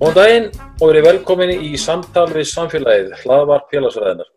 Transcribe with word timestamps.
Góðan 0.00 0.14
daginn 0.16 0.46
og 0.80 0.86
verið 0.88 1.02
velkominni 1.04 1.54
í 1.68 1.76
samtal 1.76 2.22
við 2.32 2.46
samfélagið, 2.48 3.10
hlaðvarp 3.20 3.66
félagsfræðinar. 3.68 4.28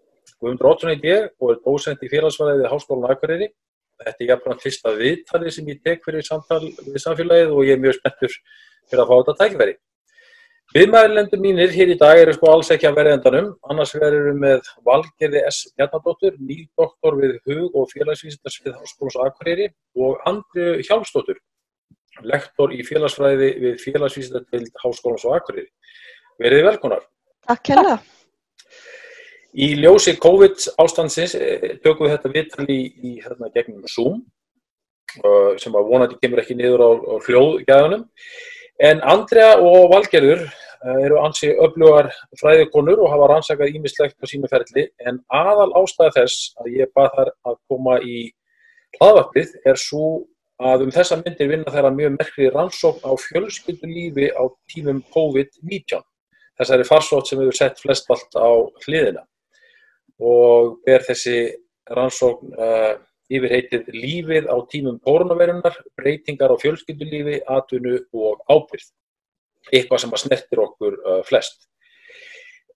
Guðmundur 0.44 0.68
Ótsson 0.68 0.90
heit 0.92 1.06
ég 1.08 1.30
og 1.40 1.54
er 1.54 1.62
dósent 1.64 2.02
í 2.04 2.10
félagsfræðið 2.12 2.68
Háskólan 2.68 3.14
Akureyri. 3.14 3.48
Þetta 4.04 4.26
er 4.26 4.32
jafnfram 4.34 4.60
fyrsta 4.60 4.92
viðtalið 4.98 5.56
sem 5.56 5.70
ég 5.72 5.80
tek 5.88 6.04
fyrir 6.04 6.26
samtal 6.28 6.60
við 6.68 6.98
samfélagið 7.06 7.54
og 7.56 7.64
ég 7.64 7.78
er 7.78 7.80
mjög 7.86 7.96
spenntur 7.96 8.36
fyrir 8.36 9.04
að 9.06 9.08
fá 9.08 9.16
þetta 9.22 9.38
tækverði. 9.40 9.78
Viðmælendur 10.76 11.44
mínir 11.48 11.72
hér 11.78 11.96
í 11.96 11.98
dag 12.04 12.20
eru 12.26 12.36
sko 12.36 12.52
alls 12.52 12.76
ekki 12.76 12.92
að 12.92 13.00
verða 13.00 13.16
endanum, 13.22 13.50
annars 13.72 13.96
verður 13.96 14.28
við 14.34 14.44
með 14.44 14.72
Valgerði 14.84 15.46
S. 15.48 15.64
Bjarnadóttur, 15.78 16.36
nýdoktor 16.44 17.22
við 17.24 17.40
hug- 17.48 17.80
og 17.80 17.88
félagsvísindarsvið 17.96 18.82
Háskólans 18.82 19.20
Akureyri 19.30 19.72
og 19.96 20.20
Andri 20.28 20.84
Hjálmsdóttur, 20.84 21.40
lektor 22.22 22.74
í 22.76 22.84
félagsfræði 22.86 23.50
við 23.64 23.80
félagsvísindatild 23.82 24.72
Háskólans 24.84 25.26
og 25.28 25.38
Akureyri. 25.38 25.70
Verið 26.42 26.68
velkonar. 26.70 27.06
Takk 27.48 27.74
hella. 27.74 27.98
Í 29.54 29.74
ljósi 29.78 30.16
COVID 30.22 30.70
ástandsins 30.82 31.36
eh, 31.38 31.76
tökum 31.84 32.08
við 32.08 32.16
þetta 32.16 32.34
viðtal 32.34 32.68
í, 32.74 32.82
í 32.90 33.12
hérna 33.22 33.52
gegnum 33.54 33.86
Zoom 33.90 34.24
sem 35.62 35.76
að 35.78 35.90
vonandi 35.92 36.18
kemur 36.18 36.42
ekki 36.42 36.56
niður 36.58 36.82
á, 36.82 36.90
á 36.90 37.14
hljóðgæðunum. 37.28 38.06
En 38.82 39.02
Andrea 39.06 39.60
og 39.62 39.92
Valgerður 39.92 40.48
eru 40.84 41.20
ansi 41.24 41.54
öflugar 41.64 42.10
fræðikonur 42.42 43.04
og 43.04 43.12
hafa 43.14 43.30
rannsakað 43.32 43.78
ímislegt 43.78 44.18
á 44.20 44.26
sínu 44.28 44.50
ferli 44.52 44.88
en 45.08 45.22
aðal 45.32 45.70
ástæða 45.80 46.16
þess 46.18 46.50
að 46.60 46.72
ég 46.80 46.92
bað 46.96 47.12
þar 47.18 47.32
að 47.48 47.60
koma 47.72 48.00
í 48.04 48.18
hlaðvarpið 48.98 49.54
er 49.70 49.80
svo 49.80 50.10
að 50.62 50.86
um 50.86 50.92
þessa 50.94 51.18
myndir 51.22 51.50
vinna 51.50 51.72
þeirra 51.74 51.92
mjög 51.94 52.18
merkri 52.18 52.50
rannsókn 52.54 53.06
á 53.08 53.12
fjölskyldulífi 53.18 54.30
á 54.38 54.44
tímum 54.70 55.02
COVID-19. 55.16 56.04
Þessari 56.60 56.86
farsótt 56.86 57.30
sem 57.30 57.40
hefur 57.42 57.58
sett 57.58 57.82
flest 57.82 58.10
allt 58.14 58.38
á 58.38 58.50
hliðina 58.86 59.26
og 60.22 60.78
ber 60.86 61.02
þessi 61.04 61.38
rannsókn 61.90 62.54
uh, 62.54 62.94
yfir 63.34 63.56
heitið 63.56 63.90
lífið 63.96 64.48
á 64.48 64.56
tímum 64.70 65.00
koronavirunar, 65.04 65.76
breytingar 65.98 66.54
á 66.54 66.58
fjölskyldulífi, 66.62 67.42
atvinnu 67.50 67.98
og 68.14 68.44
ábyrð. 68.48 68.92
Eitthvað 69.72 70.04
sem 70.04 70.14
að 70.14 70.24
snertir 70.26 70.62
okkur 70.62 71.00
uh, 71.02 71.22
flest. 71.26 71.66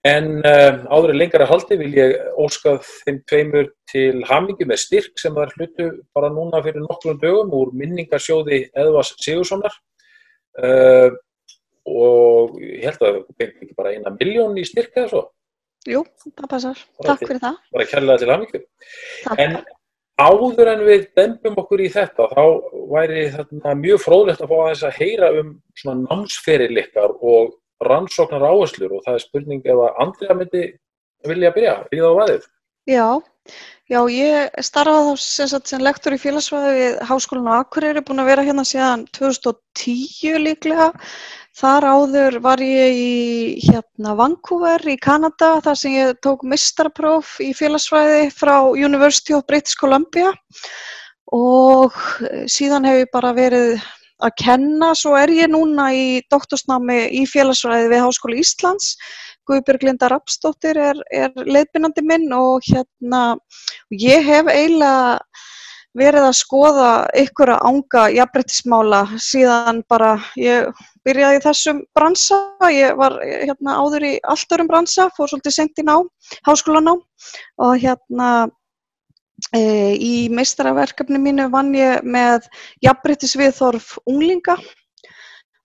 En 0.08 0.28
uh, 0.46 0.74
áður 0.94 1.12
en 1.14 1.20
lengra 1.20 1.48
haldi 1.50 1.78
vil 1.80 1.90
ég 1.98 2.12
óskað 2.40 2.84
þeim 3.04 3.18
tveimur 3.30 3.70
til 3.92 4.22
hamingi 4.30 4.68
með 4.70 4.82
styrk 4.84 5.20
sem 5.20 5.34
það 5.36 5.48
er 5.48 5.56
hlutu 5.58 5.88
bara 6.16 6.30
núna 6.34 6.62
fyrir 6.66 6.84
nokkrum 6.86 7.18
dögum 7.22 7.56
úr 7.58 7.72
minningarsjóði 7.76 8.60
Eðvas 8.78 9.16
Sigurssonar 9.24 9.74
uh, 10.64 11.10
og 11.88 12.60
ég 12.62 12.86
held 12.86 13.02
að 13.02 13.18
það 13.18 13.20
fengi 13.42 13.66
ekki 13.66 13.78
bara 13.80 13.96
eina 13.96 14.14
miljón 14.20 14.58
í 14.60 14.66
styrk 14.68 14.96
eða 15.00 15.12
svo. 15.14 15.24
Jú, 15.88 16.04
það 16.36 16.48
passar. 16.52 16.80
Bara 17.00 17.10
Takk 17.14 17.20
til- 17.22 17.28
fyrir 17.32 17.44
það. 17.46 17.60
Bara 17.76 17.90
kærlega 17.92 18.22
til 18.24 18.32
hamingi. 18.34 18.64
En 19.44 19.60
áður 20.20 20.72
en 20.74 20.82
við 20.88 21.06
dempum 21.16 21.60
okkur 21.62 21.84
í 21.86 21.92
þetta, 21.94 22.28
þá 22.34 22.44
væri 22.92 23.24
þetta 23.36 23.76
mjög 23.80 24.04
fróðlegt 24.04 24.44
að 24.44 24.52
fá 24.52 24.58
aðeins 24.66 24.84
að 24.90 25.00
heyra 25.00 25.32
um 25.42 25.54
svona 25.80 26.04
námsferilikkar 26.10 27.16
og 27.22 27.56
rannsóknar 27.86 28.46
áherslur 28.48 28.98
og 28.98 29.06
það 29.06 29.18
er 29.18 29.24
spurning 29.24 29.66
ef 29.66 29.82
að 29.86 30.04
Andrea 30.04 30.38
myndi 30.38 30.68
vilja 31.28 31.52
byrja, 31.56 31.74
ríða 31.92 32.14
á 32.14 32.20
vaðið. 32.22 32.46
Já, 32.88 33.08
já, 33.92 34.00
ég 34.08 34.62
starfaði 34.64 35.10
þá 35.10 35.24
sem, 35.24 35.64
sem 35.72 35.84
lektor 35.84 36.16
í 36.16 36.22
félagsfræði 36.22 36.76
við 36.78 37.02
Háskólan 37.10 37.50
á 37.52 37.60
Akureyri, 37.60 38.04
búin 38.06 38.24
að 38.24 38.30
vera 38.32 38.46
hérna 38.48 38.64
síðan 38.68 39.04
2010 39.18 40.40
líklega. 40.46 40.94
Þar 41.58 41.88
áður 41.90 42.38
var 42.46 42.62
ég 42.62 42.96
í 43.02 43.14
hérna, 43.66 44.14
Vancouver 44.16 44.84
í 44.88 44.96
Kanada 45.02 45.56
þar 45.66 45.80
sem 45.82 45.96
ég 45.98 46.20
tók 46.22 46.46
mistarpróf 46.46 47.40
í 47.42 47.50
félagsfræði 47.58 48.28
frá 48.30 48.56
University 48.78 49.34
of 49.34 49.48
British 49.50 49.76
Columbia 49.80 50.32
og 51.34 51.98
síðan 52.48 52.86
hef 52.88 53.02
ég 53.02 53.10
bara 53.12 53.34
verið 53.36 53.82
að 54.24 54.36
kenna, 54.42 54.94
svo 54.98 55.16
er 55.20 55.32
ég 55.34 55.52
núna 55.52 55.90
í 55.94 56.22
doktorsnámi 56.32 57.00
í 57.20 57.26
félagsfræði 57.30 57.92
við 57.94 58.04
Háskóla 58.06 58.40
Íslands. 58.42 58.96
Guðbjörg 59.48 59.86
Linda 59.88 60.10
Rapsdóttir 60.12 60.80
er, 60.82 60.98
er 61.14 61.32
leiðbynandi 61.38 62.04
minn 62.04 62.28
og 62.36 62.66
hérna 62.68 63.38
ég 63.96 64.26
hef 64.28 64.50
eiginlega 64.52 65.22
verið 65.98 66.28
að 66.28 66.36
skoða 66.38 66.90
ykkur 67.18 67.52
að 67.56 67.64
ánga 67.70 68.04
jafnbrettismála 68.14 69.00
síðan 69.24 69.82
bara 69.90 70.12
ég 70.38 70.68
byrjaði 71.08 71.42
þessum 71.46 71.80
bransa, 71.96 72.38
ég 72.74 72.98
var 73.00 73.16
hérna 73.24 73.78
áður 73.82 74.06
í 74.12 74.14
allt 74.28 74.54
örum 74.54 74.70
bransa, 74.70 75.08
fór 75.16 75.32
svolítið 75.32 75.56
sent 75.56 75.82
í 75.82 75.88
ná, 75.88 75.96
háskólanám 76.46 77.02
og 77.64 77.74
hérna 77.82 78.30
í 79.56 80.28
meistaraverkefni 80.34 81.22
mínu 81.24 81.48
vann 81.54 81.72
ég 81.76 82.04
með 82.04 82.50
jafnbrettisviðþorf 82.84 83.94
unglinga 84.06 84.58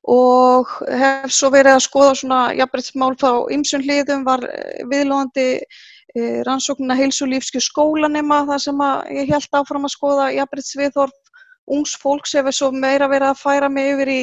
og 0.02 0.70
hef 0.90 1.30
svo 1.30 1.50
verið 1.54 1.76
að 1.76 1.84
skoða 1.86 2.14
svona 2.18 2.40
jafnbrettismál 2.58 3.14
frá 3.18 3.46
ymsum 3.54 3.82
hliðum, 3.82 4.24
var 4.26 4.42
eh, 4.48 4.82
viðlóðandi 4.90 5.46
eh, 5.62 6.42
rannsóknina 6.46 6.96
heilsu 6.98 7.26
lífskjör 7.30 7.62
skólanema 7.62 8.42
þar 8.48 8.62
sem 8.66 8.82
ég 9.14 9.30
held 9.30 9.60
áfram 9.60 9.86
að 9.86 9.94
skoða 9.94 10.32
jafnbrettisviðþorf 10.34 11.18
ungs 11.70 11.94
fólks 12.02 12.34
hefur 12.34 12.52
svo 12.52 12.70
meira 12.74 13.06
verið 13.08 13.30
að 13.30 13.42
færa 13.42 13.68
mig 13.70 13.92
yfir 13.94 14.10
í 14.10 14.22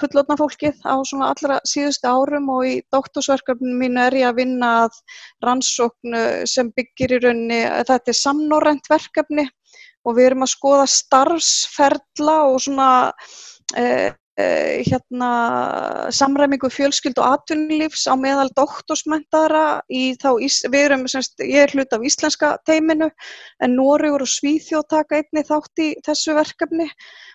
fullotna 0.00 0.36
fólkið 0.38 0.80
á 0.82 0.94
svona 1.06 1.30
allra 1.32 1.58
síðustu 1.68 2.10
árum 2.10 2.48
og 2.54 2.66
í 2.66 2.74
doktorsverkefninu 2.94 3.76
mínu 3.80 4.02
er 4.06 4.16
ég 4.20 4.30
að 4.30 4.40
vinna 4.42 4.70
að 4.84 4.98
rannsóknu 5.46 6.24
sem 6.50 6.72
byggir 6.74 7.16
í 7.16 7.20
rauninni, 7.22 7.60
þetta 7.88 8.12
er 8.12 8.20
samnorrænt 8.20 8.90
verkefni 8.90 9.46
og 10.04 10.18
við 10.18 10.30
erum 10.30 10.44
að 10.46 10.52
skoða 10.54 10.88
starfsferla 10.90 12.36
og 12.50 12.60
svona 12.66 12.88
eh, 13.78 14.10
hérna 14.36 15.30
samræmingu 16.10 16.66
fjölskyld 16.66 17.20
og 17.22 17.36
atvinnulífs 17.36 18.08
á 18.10 18.18
meðal 18.18 18.50
ís, 20.42 20.56
við 20.66 20.80
erum, 20.88 21.04
semst, 21.06 21.38
ég 21.38 21.62
er 21.62 21.70
hlut 21.70 21.92
af 21.94 22.02
íslenska 22.02 22.56
teiminu 22.66 23.10
en 23.62 23.76
Noregur 23.76 24.24
og 24.26 24.30
Svíþjóð 24.30 24.88
taka 24.90 25.20
einni 25.20 25.44
þátt 25.46 25.84
í 25.84 25.94
þessu 26.02 26.34
verkefni. 26.34 26.88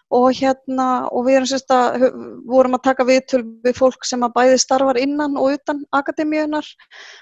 Og 0.09 0.33
hérna, 0.33 1.05
og 1.13 1.27
við 1.27 1.35
erum 1.37 1.49
semst 1.51 1.71
að, 1.71 2.07
vorum 2.49 2.75
að 2.75 2.85
taka 2.87 3.05
viðtöl 3.05 3.43
við 3.63 3.75
fólk 3.77 4.05
sem 4.09 4.23
að 4.25 4.33
bæði 4.35 4.55
starfar 4.57 4.97
innan 4.97 5.37
og 5.37 5.53
utan 5.53 5.83
akademíunar 5.93 6.65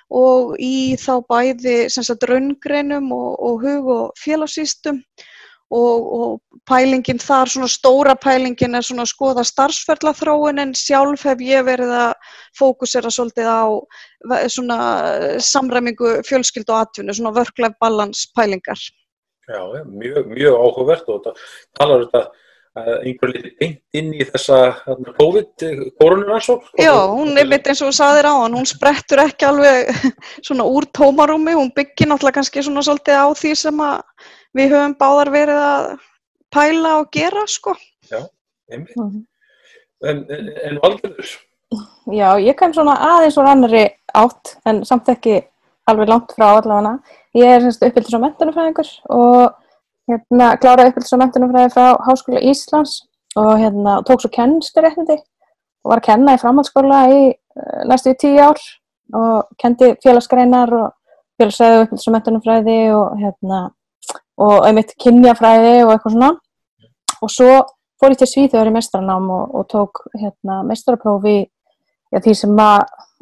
og 0.09 0.55
í 0.55 0.95
þá 0.95 1.19
bæði 1.27 1.89
semst 1.91 2.15
að 2.15 2.29
raungreinum 2.31 3.11
og, 3.11 3.33
og 3.43 3.65
hug 3.65 3.91
og 3.91 4.21
félagsýstum 4.23 5.03
og, 5.73 6.07
og 6.19 6.61
pælingin 6.69 7.19
þar, 7.19 7.51
svona 7.51 7.67
stóra 7.71 8.15
pælingin 8.15 8.75
er 8.77 8.85
svona 8.85 9.03
að 9.03 9.11
skoða 9.11 9.43
starfsferðlaþróun 9.47 10.63
en 10.63 10.73
sjálf 10.77 11.25
hef 11.27 11.43
ég 11.43 11.65
verið 11.67 11.91
að 11.91 12.13
fókusera 12.59 13.11
svolítið 13.11 13.49
á 13.51 13.63
ve- 14.31 14.47
svona 14.51 14.79
samræmingu 15.43 16.17
fjölskyld 16.27 16.71
og 16.71 16.85
atvinnu, 16.85 17.13
svona 17.13 17.35
work-life 17.35 17.75
balance 17.81 18.27
pælingar. 18.35 18.79
Já, 19.47 19.61
mjög, 19.85 20.27
mjög 20.27 20.59
áhugavert 20.59 21.07
og 21.07 21.23
það 21.23 21.47
talar 21.79 22.05
þetta 22.05 22.23
að 22.77 22.89
einhver 23.07 23.31
liti 23.33 23.51
beint 23.59 23.79
inn 23.97 24.09
í 24.13 24.25
þessa 24.27 24.57
COVID-koronarannsók. 25.17 26.67
Já, 26.77 26.93
hún 27.09 27.37
er 27.39 27.47
mitt 27.49 27.67
eins 27.67 27.81
og 27.81 27.89
þú 27.89 27.95
saðir 27.97 28.29
á 28.29 28.33
hann, 28.37 28.57
hún 28.57 28.67
sprettur 28.69 29.23
ekki 29.23 29.47
alveg 29.47 29.91
svona 30.47 30.67
úr 30.67 30.87
tómarúmi, 30.95 31.55
hún 31.57 31.71
byggir 31.75 32.11
náttúrulega 32.11 32.39
kannski 32.39 32.65
svona 32.65 32.83
svolítið 32.85 33.17
á 33.17 33.27
því 33.39 33.53
sem 33.57 33.81
að 33.87 34.03
við 34.57 34.73
höfum 34.75 34.95
báðar 34.99 35.33
verið 35.33 35.63
að 35.63 35.89
pæla 36.53 36.93
og 37.01 37.11
gera, 37.13 37.43
sko. 37.49 37.75
Einmitt. 38.71 38.95
En, 40.05 40.23
en, 40.29 40.49
en 40.67 40.79
Valgerður? 40.83 41.35
Já, 42.13 42.29
ég 42.39 42.55
kem 42.55 42.73
svona 42.75 42.95
aðeins 43.03 43.37
úr 43.39 43.49
annari 43.49 43.83
átt 44.15 44.55
en 44.69 44.83
samt 44.87 45.09
ekki 45.11 45.41
alveg 45.89 46.11
langt 46.11 46.35
frá 46.35 46.49
allavega. 46.57 46.97
Ég 47.35 47.57
er 47.57 47.65
uppbyldis 47.67 48.15
á 48.15 48.23
mentunumfræðingur 48.23 48.91
og 49.13 49.57
hérna 50.07 50.53
kláraði 50.61 50.93
uppbyldis 50.93 51.15
á 51.15 51.21
mentunumfræði 51.21 51.73
frá 51.75 51.87
Háskóla 52.07 52.43
Íslands 52.51 53.01
og 53.37 53.51
hérna 53.59 53.97
tók 54.07 54.23
svo 54.23 54.31
kennskuréttindi 54.33 55.17
og 55.17 55.91
var 55.91 56.01
að 56.01 56.07
kenna 56.07 56.35
í 56.35 56.41
framhaldsskóla 56.41 57.01
í 57.11 57.19
uh, 57.31 57.81
næstu 57.89 58.13
í 58.15 58.19
tíu 58.21 58.39
ár 58.43 58.61
og 59.17 59.51
kendi 59.61 59.93
félagsgreinar 60.03 60.73
og 60.77 60.87
félagsræði 61.39 61.81
og 61.81 61.87
uppbyldis 61.87 62.07
á 62.07 62.15
mentunumfræði 62.15 62.79
og 62.95 63.19
hérna 63.21 63.61
og 64.37 64.67
einmitt 64.67 64.93
kynjafræði 65.01 65.81
og 65.85 65.93
eitthvað 65.93 66.15
svona. 66.15 66.31
Og 67.21 67.33
svo 67.33 67.51
fór 67.97 68.13
ég 68.13 68.21
til 68.21 68.29
Svíþjóður 68.29 68.71
í 68.71 68.75
mestranám 68.75 69.29
og, 69.33 69.55
og 69.57 69.69
tók 69.71 70.03
hérna, 70.17 70.61
mestraprófi 70.67 71.37
já, 72.13 72.19
því 72.21 72.35
sem 72.37 72.59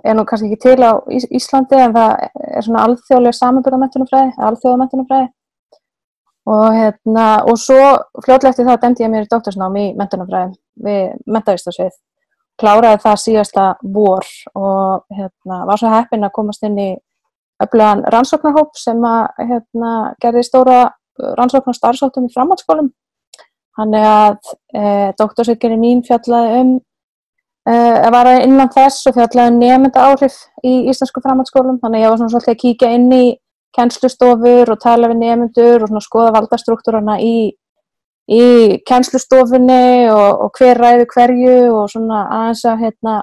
er 0.05 0.17
nú 0.17 0.25
kannski 0.27 0.51
ekki 0.51 0.61
til 0.65 0.83
á 0.83 0.99
Íslandi 1.09 1.79
en 1.79 1.95
það 1.95 2.11
er 2.57 2.65
svona 2.65 2.83
alþjóðlega 2.89 3.39
samanbyrðamættunumfræði, 3.39 4.33
alþjóðamættunumfræði 4.49 5.29
og 6.45 6.65
hérna 6.75 7.27
og 7.49 7.57
svo 7.57 7.79
fljóðlega 8.21 8.51
eftir 8.51 8.67
það 8.67 8.81
demdi 8.83 9.05
ég 9.05 9.13
mér 9.13 9.25
í 9.25 9.31
doktorsnám 9.31 9.79
í 9.81 9.85
mættunumfræði 9.97 10.53
við 10.85 11.15
mættavistasvið 11.25 11.95
kláraði 12.61 13.01
það 13.03 13.21
síðasta 13.23 13.65
vor 13.95 14.27
og 14.53 15.15
hérna 15.15 15.63
var 15.69 15.81
svo 15.81 15.91
heppin 15.95 16.27
að 16.27 16.35
komast 16.35 16.67
inn 16.67 16.77
í 16.77 16.91
öflugan 17.63 18.03
rannsóknarhóp 18.13 18.77
sem 18.77 19.01
að 19.07 19.47
hérna 19.49 19.95
gerði 20.21 20.45
stóra 20.45 20.79
rannsóknar 21.17 21.77
starfsáttum 21.77 22.27
í 22.27 22.33
framhaldsskólum. 22.33 22.91
Hann 23.75 23.95
er 23.95 24.07
að 24.07 24.51
e, 24.71 24.83
doktorsveikirinn 25.19 25.81
mín 25.81 26.03
fjallaði 26.07 26.59
um 26.61 26.69
e, 27.67 27.75
var 28.15 28.29
innan 28.37 28.71
þess 28.71 29.09
og 29.09 29.17
fjallaði 29.17 29.51
um 29.53 29.59
nefnda 29.63 30.05
áhrif 30.11 30.37
í 30.63 30.77
íslensku 30.91 31.23
framhaldsskólum. 31.23 31.81
Þannig 31.83 31.99
að 31.99 32.05
ég 32.05 32.13
var 32.13 32.21
svona 32.21 32.33
svolítið 32.35 32.55
að 32.55 32.61
kíka 32.63 32.93
inn 32.95 33.11
í 33.15 33.25
kennslustofur 33.75 34.71
og 34.71 34.81
tala 34.81 35.11
við 35.11 35.21
nefndur 35.21 35.83
og 35.83 35.91
svona 35.91 36.03
skoða 36.03 36.33
valdastruktúrana 36.37 37.17
í, 37.19 37.37
í 38.31 38.45
kennslustofunni 38.87 40.07
og, 40.13 40.45
og 40.45 40.59
hver 40.59 40.79
ræði 40.79 41.09
hverju 41.11 41.57
og 41.73 41.89
svona 41.91 42.25
aðeins 42.37 42.63
að 42.71 42.85
hérna 42.85 43.17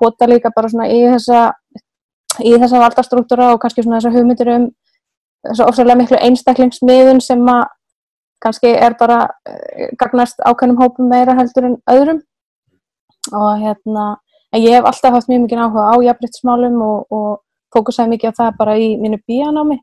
hota 0.00 0.26
líka 0.26 0.52
bara 0.56 0.72
svona 0.72 0.88
í 0.90 1.00
þessa 1.06 1.44
í 2.40 2.54
þessa 2.56 2.80
valdastruktúra 2.80 3.52
og 3.54 3.60
kannski 3.62 3.84
svona 3.84 4.00
þessa 4.00 4.14
hugmyndir 4.14 4.52
um 4.54 4.66
ofsalega 5.48 5.98
miklu 5.98 6.18
einstaklingsmiðun 6.20 7.20
sem 7.24 7.44
að 7.48 7.62
kannski 8.44 8.72
er 8.72 8.96
bara 9.00 9.20
uh, 9.28 9.86
gagnast 10.00 10.40
ákveðnum 10.44 10.80
hópum 10.80 11.10
meira 11.12 11.36
heldur 11.38 11.70
en 11.70 11.78
öðrum. 11.90 12.22
Og 13.36 13.50
hérna 13.60 14.16
en 14.54 14.64
ég 14.64 14.78
hef 14.78 14.88
alltaf 14.88 15.14
haft 15.14 15.28
mjög 15.30 15.44
mikið 15.44 15.62
áhuga 15.64 15.86
á 15.92 15.94
jafnbryttismálum 16.08 16.80
og, 16.82 17.06
og 17.12 17.30
fókusaði 17.74 18.16
mikið 18.16 18.32
á 18.34 18.38
það 18.40 18.58
bara 18.58 18.78
í 18.80 18.88
mínu 19.00 19.20
bíanámi 19.28 19.76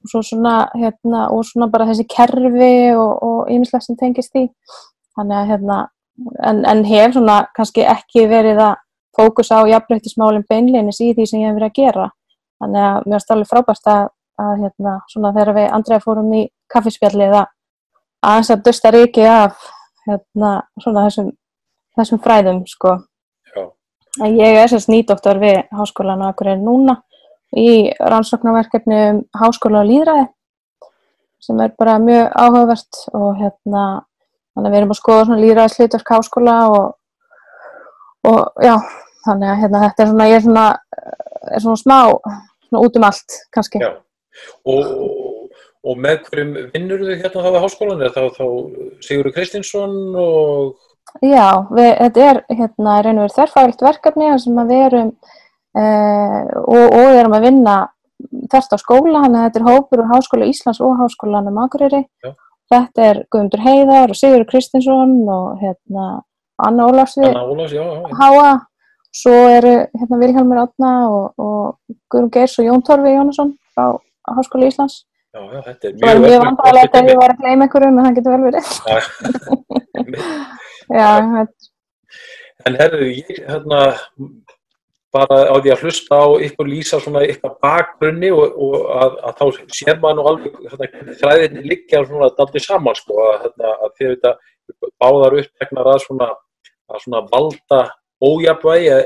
og 0.00 0.10
svo 0.10 0.22
svona 0.24 0.54
hérna 0.74 1.28
og 1.32 1.44
svona 1.46 1.70
bara 1.72 1.86
þessi 1.88 2.06
kerfi 2.08 2.74
og 2.96 3.48
ýmislegt 3.52 3.86
sem 3.86 3.96
tengist 4.00 4.36
í 4.36 4.46
þannig 5.16 5.36
að 5.38 5.50
hérna 5.52 5.78
en, 6.44 6.64
en 6.68 6.84
hef 6.84 7.14
svona 7.16 7.42
kannski 7.56 7.84
ekki 7.88 8.26
verið 8.30 8.60
að 8.64 8.78
fókusa 9.16 9.60
á 9.60 9.70
jafnbryttismálum 9.70 10.44
beinleinis 10.48 11.00
í 11.02 11.12
því 11.14 11.26
sem 11.26 11.42
ég 11.42 11.50
hef 11.50 11.58
verið 11.58 11.70
að 11.70 11.78
gera. 11.80 12.06
Þannig 12.60 12.86
að 12.86 13.06
mér 13.06 13.16
er 13.16 13.24
stálega 13.24 13.50
frábært 13.50 13.90
að, 13.90 14.02
að 14.40 14.64
hérna 14.64 14.96
svona 15.10 15.34
þegar 15.36 15.56
við 15.58 15.68
Andrea 15.76 16.02
fórum 16.04 16.32
í 16.36 16.46
kaffispjallið 16.72 17.36
að 17.42 17.46
aðeins 18.30 18.50
að 18.54 18.64
dusta 18.66 18.92
ríki 18.94 19.28
af 19.28 19.68
hérna, 20.08 20.50
svona 20.80 21.06
þessum, 21.06 21.30
þessum 21.98 22.22
fræðum 22.24 22.64
sko. 22.68 22.96
En 24.20 24.34
ég 24.34 24.58
er 24.58 24.68
sérst 24.68 24.90
nýdoktor 24.90 25.38
við 25.38 25.60
Háskólan 25.76 26.24
og 26.24 26.32
Akureyri 26.32 26.60
núna 26.64 26.96
í 27.56 27.92
rannsóknarverkefni 28.00 29.00
um 29.10 29.20
Háskóla 29.38 29.84
og 29.84 29.90
Lýðræði 29.90 30.26
sem 31.40 31.60
er 31.64 31.72
bara 31.78 31.98
mjög 32.02 32.32
áhugavert 32.36 32.98
og 33.16 33.38
hérna 33.38 33.84
þannig 34.54 34.66
að 34.66 34.72
við 34.72 34.80
erum 34.80 34.92
að 34.92 34.98
skoða 34.98 35.26
svona 35.26 35.40
lýðræðisliturk 35.44 36.12
háskóla 36.14 36.56
og, 36.74 36.86
og 38.28 38.64
já, 38.64 38.74
þannig 39.24 39.52
að 39.52 39.60
hérna 39.62 39.82
þetta 39.86 40.04
er 40.04 40.10
svona, 40.10 40.28
ég 40.28 40.38
er 40.40 40.44
svona, 40.44 40.66
er 41.54 41.64
svona 41.64 41.80
smá 41.80 41.98
svona 42.68 42.82
út 42.84 42.98
um 43.00 43.06
allt 43.08 43.38
kannski. 43.54 43.80
Já, 43.82 43.90
og 44.68 45.40
Og 45.80 45.96
með 45.96 46.26
hverjum 46.28 46.50
vinnur 46.74 47.02
þau 47.06 47.14
hérna 47.14 47.42
þá 47.42 47.56
á 47.56 47.64
háskólan? 47.64 48.02
Er 48.04 48.12
það 48.12 48.26
þá 48.36 48.46
Sigurður 49.04 49.36
Kristinsson 49.36 49.94
og... 50.20 50.74
Já, 51.24 51.46
við, 51.72 51.88
þetta 51.96 52.26
er 52.26 52.40
hérna 52.52 52.96
og 52.98 53.22
verið 53.22 53.36
þerrfælt 53.38 53.80
verkefni 53.86 54.28
sem 54.42 54.60
við 54.68 54.82
erum 54.84 55.08
eh, 55.80 56.50
og, 56.60 56.84
og 56.84 57.00
við 57.00 57.20
erum 57.22 57.36
að 57.38 57.46
vinna 57.48 57.76
þerst 58.52 58.76
á 58.76 58.78
skóla, 58.78 59.22
þannig 59.24 59.40
að 59.40 59.46
þetta 59.46 59.60
er 59.60 59.66
hópur 59.70 60.02
úr 60.02 60.10
Háskóla 60.12 60.50
Íslands 60.50 60.82
og 60.84 61.00
Háskólanum 61.00 61.62
Akureyri. 61.64 62.02
Já. 62.20 62.34
Þetta 62.70 63.06
er 63.08 63.22
Guðmundur 63.32 63.64
Heiðar 63.64 64.12
og 64.12 64.20
Sigurður 64.20 64.50
Kristinsson 64.52 65.16
og 65.24 65.64
hérna 65.64 66.10
Anna 66.60 66.90
já. 67.72 67.82
Háa. 68.20 68.52
Svo 69.16 69.32
eru 69.56 69.72
hérna 69.96 70.20
Vilhelmur 70.20 70.60
Átna 70.68 70.92
og, 71.08 71.32
og 71.40 71.96
Guðrum 72.12 72.30
Geirs 72.36 72.60
og 72.60 72.68
Jón 72.68 72.84
Torfi 72.86 73.16
Jónasson 73.16 73.56
frá 73.74 73.96
Háskóla 74.38 74.70
Íslands. 74.70 75.00
Já, 75.30 75.40
já, 75.46 75.60
þetta 75.66 75.88
er 75.88 75.98
mjög... 75.98 76.22
Mjög 76.26 76.44
vandrarlegt 76.44 76.96
að 76.98 77.10
ég 77.10 77.20
var 77.20 77.34
að 77.34 77.42
gleyma 77.42 77.66
einhverjum, 77.66 77.98
en 77.98 78.06
það 78.06 78.16
getur 78.18 78.32
vel 78.34 78.44
verið. 78.48 78.64
já, 81.00 81.10
þetta... 81.34 81.68
En 82.68 82.76
herru, 82.76 83.04
ég 83.14 83.36
hérna 83.46 83.82
bara 85.14 85.38
á 85.50 85.54
því 85.58 85.72
að 85.74 85.84
hlusta 85.84 86.18
á 86.22 86.26
ykkur 86.46 86.68
lýsa 86.70 87.00
svona 87.02 87.22
ykkur 87.26 87.56
bakgrunni 87.62 88.30
og, 88.34 88.58
og 88.62 88.74
að, 88.94 89.16
að 89.26 89.40
þá 89.40 89.72
sér 89.78 90.02
maður 90.02 90.18
nú 90.18 90.26
alveg 90.30 90.58
hérna, 90.70 91.16
þræðinni 91.22 91.64
liggja 91.66 92.02
svona 92.06 92.28
daldi 92.36 92.62
saman 92.62 92.98
sko 92.98 93.16
að, 93.24 93.38
hérna, 93.46 93.72
að 93.86 93.96
þið 93.98 94.12
veit 94.12 94.28
að 94.30 94.92
báðar 95.02 95.38
upptegnar 95.40 95.90
að 95.94 96.04
svona, 96.04 96.28
að 96.90 97.02
svona 97.06 97.22
valda 97.32 97.80
ójabvægi 98.22 99.00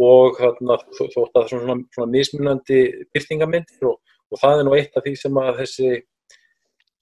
og 0.00 0.40
hérna, 0.40 0.78
þótt 0.96 1.18
að 1.18 1.42
er 1.42 1.52
svona, 1.52 1.76
svona 1.96 2.12
mismunandi 2.14 2.80
byrtingamindir 3.12 3.90
og 3.90 3.98
og 4.30 4.36
það 4.38 4.58
er 4.58 4.64
nú 4.66 4.72
eitt 4.78 4.96
af 4.96 5.02
því 5.04 5.14
sem 5.18 5.34
að 5.42 5.58
þessi 5.60 5.90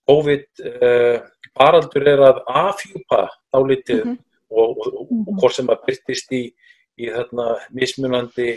COVID-baraldur 0.09 2.05
eh, 2.07 2.13
er 2.15 2.21
að 2.31 2.37
afhjúpa 2.47 3.21
álitið 3.53 4.05
mm 4.05 4.11
-hmm. 4.11 4.19
og, 4.51 4.69
og, 4.69 4.87
og, 4.87 5.07
og 5.29 5.35
hvort 5.41 5.55
sem 5.57 5.69
að 5.69 5.83
byrtist 5.87 6.29
í, 6.33 6.43
í 6.99 7.05
þarna 7.13 7.47
mismunandi 7.71 8.51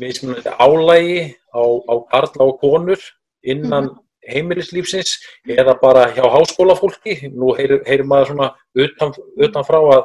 mismunandi 0.00 0.50
álægi 0.56 1.36
á, 1.52 1.62
á 1.62 1.94
karla 2.12 2.42
og 2.48 2.60
konur 2.60 3.00
innan 3.42 3.84
mm 3.84 3.90
-hmm. 3.90 4.00
heimilislífsins 4.32 5.10
eða 5.48 5.74
bara 5.82 6.12
hjá 6.14 6.24
háskólafólki 6.24 7.28
nú 7.28 7.54
heyrir, 7.56 7.82
heyrir 7.86 8.04
maður 8.04 8.26
svona 8.26 8.54
utan, 8.74 9.12
utanfrá 9.36 9.78
að, 9.96 10.04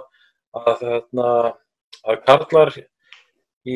að, 0.54 0.84
að, 0.84 1.54
að 2.04 2.24
karlar 2.26 2.70
í, 3.66 3.76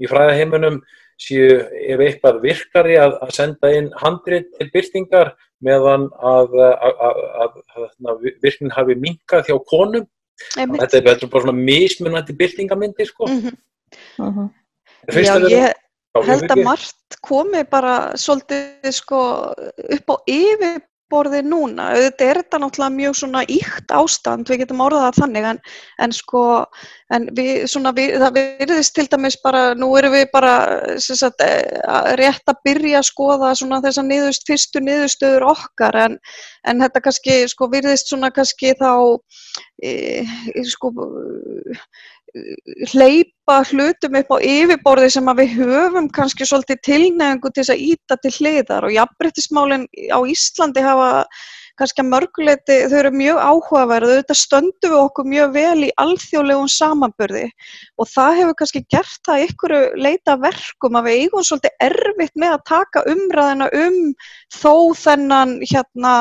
í 0.00 0.06
fræðaheimunum 0.08 0.82
séu 1.20 1.60
ef 1.62 2.02
eitthvað 2.02 2.40
virkari 2.42 2.96
að, 3.00 3.18
að 3.22 3.34
senda 3.36 3.70
inn 3.74 3.92
handrið 4.00 4.48
til 4.58 4.70
byrtingar 4.74 5.34
meðan 5.64 6.08
að, 6.18 6.56
að, 6.58 7.60
að 8.10 8.26
virknin 8.42 8.74
hafi 8.74 8.98
minkað 9.00 9.48
hjá 9.48 9.56
konum. 9.70 10.08
Þetta 10.54 10.98
er, 10.98 11.08
er 11.14 11.30
bara 11.30 11.44
svona 11.46 11.56
mismunandi 11.56 12.36
byrtingamindir 12.36 13.08
sko. 13.08 13.28
Mm 13.30 13.40
-hmm. 13.40 13.56
Uh 14.18 14.36
-huh. 14.36 14.48
Já, 15.12 15.38
ég 15.50 15.72
held 16.26 16.50
að 16.50 16.62
margt 16.64 17.16
komi 17.20 17.64
bara 17.70 18.14
svolítið 18.16 18.90
sko 18.94 19.20
upp 19.96 20.10
á 20.10 20.16
yfir 20.26 20.82
borðið 21.12 21.48
núna, 21.48 21.90
auðvitað 21.94 22.30
er 22.30 22.40
þetta 22.40 22.60
náttúrulega 22.62 22.94
mjög 22.96 23.16
svona 23.18 23.42
íkt 23.50 23.94
ástand, 23.94 24.48
við 24.50 24.62
getum 24.62 24.82
orðað 24.84 25.04
það 25.06 25.18
þannig 25.22 25.48
en, 25.50 25.60
en 26.04 26.14
sko 26.16 26.44
en 27.14 27.26
við, 27.36 27.50
svona, 27.70 27.92
við, 27.96 28.14
það 28.22 28.38
verðist 28.38 28.94
til 28.96 29.06
dæmis 29.12 29.36
bara, 29.44 29.62
nú 29.78 29.90
erum 29.98 30.14
við 30.16 30.24
bara 30.32 30.54
sagt, 31.02 31.44
eh, 31.44 32.14
rétt 32.20 32.50
að 32.50 32.62
byrja 32.66 33.02
að 33.02 33.08
skoða 33.10 33.52
svona 33.58 33.80
þessar 33.84 34.08
niðurst, 34.08 34.46
fyrstu 34.48 34.82
niðurstöður 34.82 35.48
okkar 35.52 36.00
en, 36.06 36.18
en 36.68 36.82
þetta 36.84 37.04
kannski 37.04 37.38
sko 37.52 37.68
verðist 37.72 38.10
svona 38.10 38.32
kannski 38.34 38.74
þá 38.80 38.92
e, 39.84 40.24
sko 40.72 40.92
hleypa 42.92 43.60
hlutum 43.70 44.16
upp 44.18 44.32
á 44.34 44.38
yfirborði 44.42 45.10
sem 45.14 45.28
að 45.30 45.42
við 45.42 45.52
höfum 45.60 46.08
kannski 46.14 46.46
svolítið 46.48 46.80
tilnefngu 46.88 47.52
til 47.52 47.62
þess 47.62 47.74
að 47.74 47.84
íta 47.92 48.18
til 48.22 48.32
hliðar. 48.38 48.88
Og 48.88 48.96
jafnbryttismálinn 48.96 49.86
á 50.10 50.18
Íslandi 50.34 50.84
hafa 50.84 51.10
kannski 51.78 52.02
að 52.02 52.10
mörguleiti, 52.10 52.76
þau 52.90 52.96
eru 53.00 53.10
mjög 53.14 53.40
áhugaverð 53.42 54.12
þetta 54.12 54.36
stöndu 54.38 54.90
við 54.92 54.96
okkur 55.00 55.28
mjög 55.30 55.54
vel 55.56 55.86
í 55.86 55.90
alþjóðlegum 56.02 56.70
samanbörði 56.70 57.44
og 57.98 58.10
það 58.10 58.38
hefur 58.40 58.56
kannski 58.60 58.82
gert 58.94 59.20
það 59.28 59.44
ykkur 59.48 59.74
leita 60.06 60.36
verkum 60.42 60.98
að 60.98 61.08
við 61.08 61.22
eigum 61.24 61.46
svolítið 61.48 61.86
erfitt 61.88 62.34
með 62.44 62.56
að 62.56 62.64
taka 62.70 63.04
umræðina 63.14 63.70
um 63.80 63.98
þó 64.54 64.74
þennan 65.02 65.56
hérna 65.72 66.14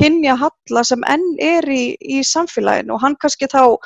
kynja 0.00 0.36
halla 0.42 0.84
sem 0.86 1.06
enn 1.12 1.26
er 1.42 1.70
í, 1.70 1.84
í 2.00 2.22
samfélaginu 2.26 2.96
og 2.96 3.02
hann 3.04 3.18
kannski 3.22 3.50
þá 3.52 3.76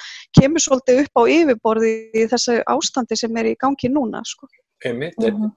kemur 0.40 0.64
svolítið 0.64 1.04
upp 1.04 1.20
á 1.20 1.22
yfirborði 1.36 1.94
í 2.16 2.28
þessu 2.30 2.60
ástandi 2.70 3.18
sem 3.18 3.36
er 3.36 3.52
í 3.52 3.58
gangi 3.60 3.92
núna 3.92 4.24
sko. 4.26 4.48
Einmitt, 4.84 5.18
mm 5.20 5.36
-hmm. 5.36 5.56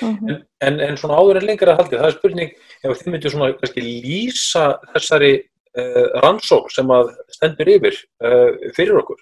Mm 0.00 0.16
-hmm. 0.16 0.42
en, 0.60 0.80
en 0.80 0.96
svona 0.96 1.18
áður 1.18 1.40
en 1.40 1.46
lengra 1.46 1.74
haldið, 1.76 1.98
það 1.98 2.06
er 2.06 2.16
spurning 2.18 2.50
ef 2.82 3.02
þið 3.02 3.12
myndir 3.12 3.30
svona 3.30 3.52
kannski 3.58 3.82
lýsa 3.82 4.78
þessari 4.94 5.32
uh, 5.78 6.06
rannsók 6.22 6.70
sem 6.70 6.90
að 6.90 7.10
stendur 7.34 7.68
yfir 7.68 7.98
uh, 8.24 8.50
fyrir 8.76 9.00
okkur 9.02 9.18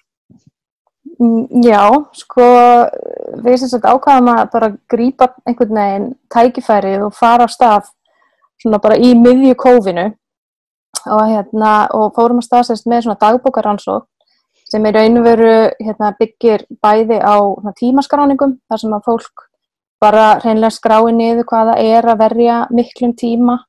mm, 1.19 1.63
Já, 1.65 1.89
sko 2.13 2.47
við 3.41 3.57
sem 3.57 3.73
sagt 3.73 3.89
ákvæðum 3.89 4.31
að 4.35 4.45
bara 4.53 4.71
grípa 4.89 5.31
einhvern 5.45 5.81
veginn 5.81 6.07
tækifærið 6.29 7.07
og 7.07 7.17
fara 7.17 7.49
á 7.49 7.49
stað 7.49 7.89
svona 8.61 8.79
bara 8.79 9.01
í 9.01 9.13
miðju 9.17 9.57
kófinu 9.57 10.11
og 11.09 11.23
hérna 11.25 11.75
og 11.97 12.13
fórum 12.15 12.41
að 12.41 12.49
staðsest 12.49 12.85
með 12.85 13.05
svona 13.05 13.21
dagbókarannsók 13.21 14.07
sem 14.71 14.85
í 14.85 14.91
raun 14.95 15.19
og 15.19 15.25
veru 15.25 15.53
hérna, 15.81 16.13
byggir 16.19 16.67
bæði 16.83 17.17
á 17.19 17.35
tímaskráningum 17.79 18.59
þar 18.69 18.79
sem 18.83 18.93
að 18.95 19.07
fólk 19.09 19.47
bara 20.01 20.39
hreinlega 20.41 20.73
skrái 20.73 21.11
niður 21.13 21.45
hvaða 21.51 21.75
er 21.77 22.07
að 22.09 22.23
verja 22.23 22.55
miklum 22.73 23.13
tíma 23.17 23.59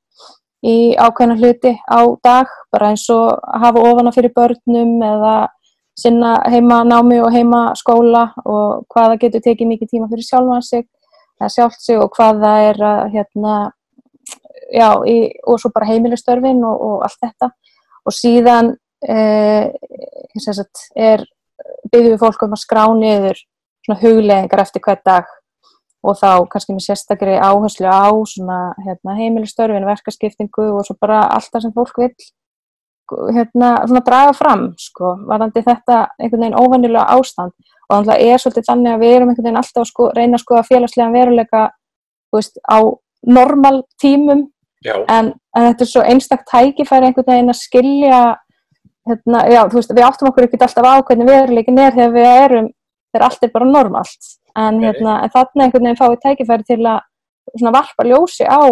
í 0.63 0.95
ákveðna 0.95 1.37
hluti 1.37 1.75
á 1.91 2.01
dag, 2.23 2.51
bara 2.73 2.93
eins 2.93 3.05
og 3.11 3.43
hafa 3.43 3.83
ofana 3.83 4.13
fyrir 4.15 4.33
börnum 4.35 5.03
eða 5.03 5.35
sinna 5.99 6.37
heima 6.49 6.81
námi 6.89 7.19
og 7.21 7.33
heima 7.35 7.63
skóla 7.77 8.31
og 8.47 8.87
hvaða 8.95 9.19
getur 9.21 9.43
tekið 9.45 9.73
mikið 9.75 9.91
tíma 9.91 10.09
fyrir 10.09 10.25
sjálfan 10.25 10.65
sig 10.65 10.87
eða 11.41 11.51
sjálft 11.51 11.83
sig 11.85 11.99
og 12.01 12.15
hvaða 12.17 12.53
er 12.71 12.81
að 12.87 13.03
hérna, 13.17 13.57
já, 14.73 14.89
í, 15.05 15.17
og 15.45 15.61
svo 15.61 15.73
bara 15.75 15.91
heimilistörfin 15.91 16.63
og, 16.65 16.87
og 16.87 17.05
allt 17.05 17.19
þetta. 17.27 17.51
Og 18.07 18.15
síðan 18.15 18.73
eh, 19.03 19.69
er 20.97 21.27
byggjum 21.91 22.15
við 22.15 22.21
fólk 22.23 22.47
um 22.47 22.57
að 22.57 22.63
skrá 22.63 22.85
niður 22.97 23.43
hugleðingar 24.01 24.63
eftir 24.63 24.83
hvert 24.87 25.03
dag 25.05 25.27
og 26.03 26.19
þá 26.19 26.31
kannski 26.51 26.75
með 26.75 26.87
sérstakri 26.89 27.35
áherslu 27.39 27.87
á 27.87 28.11
svona, 28.27 28.61
hérna, 28.83 29.17
heimilistörfin, 29.19 29.87
verkaskiptingu 29.87 30.69
og 30.75 30.87
svo 30.87 30.97
bara 31.01 31.23
allt 31.31 31.51
það 31.53 31.67
sem 31.67 31.75
fólk 31.77 32.01
vil 32.03 32.15
hérna, 33.35 33.75
svona 33.87 34.03
draga 34.07 34.33
fram 34.37 34.65
sko, 34.81 35.15
varðandi 35.29 35.63
þetta 35.67 35.99
einhvern 36.19 36.47
veginn 36.47 36.59
óvennilega 36.59 37.05
ástand. 37.17 37.55
Og 37.89 37.95
þannig 37.95 38.13
að 38.15 38.27
er 38.27 38.43
svolítið 38.43 38.69
þannig 38.69 38.95
að 38.95 39.03
við 39.03 39.15
erum 39.17 39.33
einhvern 39.33 39.47
veginn 39.47 39.61
alltaf 39.61 39.83
að 39.83 39.89
sko, 39.91 40.09
reyna 40.17 40.39
að 40.39 40.45
skoða 40.45 40.67
félagslega 40.69 41.15
veruleika 41.17 41.63
veist, 42.33 42.61
á 42.65 42.79
normal 43.39 43.83
tímum. 44.03 44.47
En, 44.87 45.33
en 45.55 45.67
þetta 45.69 45.85
er 45.85 45.91
svo 45.93 46.05
einstaktt 46.07 46.49
tækifæri 46.51 47.11
einhvern 47.11 47.29
veginn 47.29 47.53
að 47.53 47.61
skilja 47.61 48.23
hérna, 49.09 49.45
já, 49.51 49.61
veist, 49.71 49.93
við 49.93 50.07
áttum 50.07 50.31
okkur 50.31 50.49
ekkert 50.49 50.67
alltaf 50.69 50.89
á 50.89 50.95
hvernig 51.07 51.29
veruleikin 51.29 51.83
er 51.83 51.95
þegar 51.99 52.17
við 52.17 52.31
erum 52.33 52.71
þegar 53.13 53.27
allt 53.29 53.45
er 53.45 53.53
bara 53.55 53.69
normalt. 53.69 54.31
En, 54.59 54.81
hérna, 54.83 55.19
en 55.25 55.33
þarna 55.33 55.67
einhvern 55.67 55.87
veginn 55.87 56.01
fáið 56.01 56.19
tækifæri 56.25 56.67
til 56.69 56.81
að 56.89 57.77
varpa 57.77 58.07
ljósi 58.09 58.49
á 58.49 58.69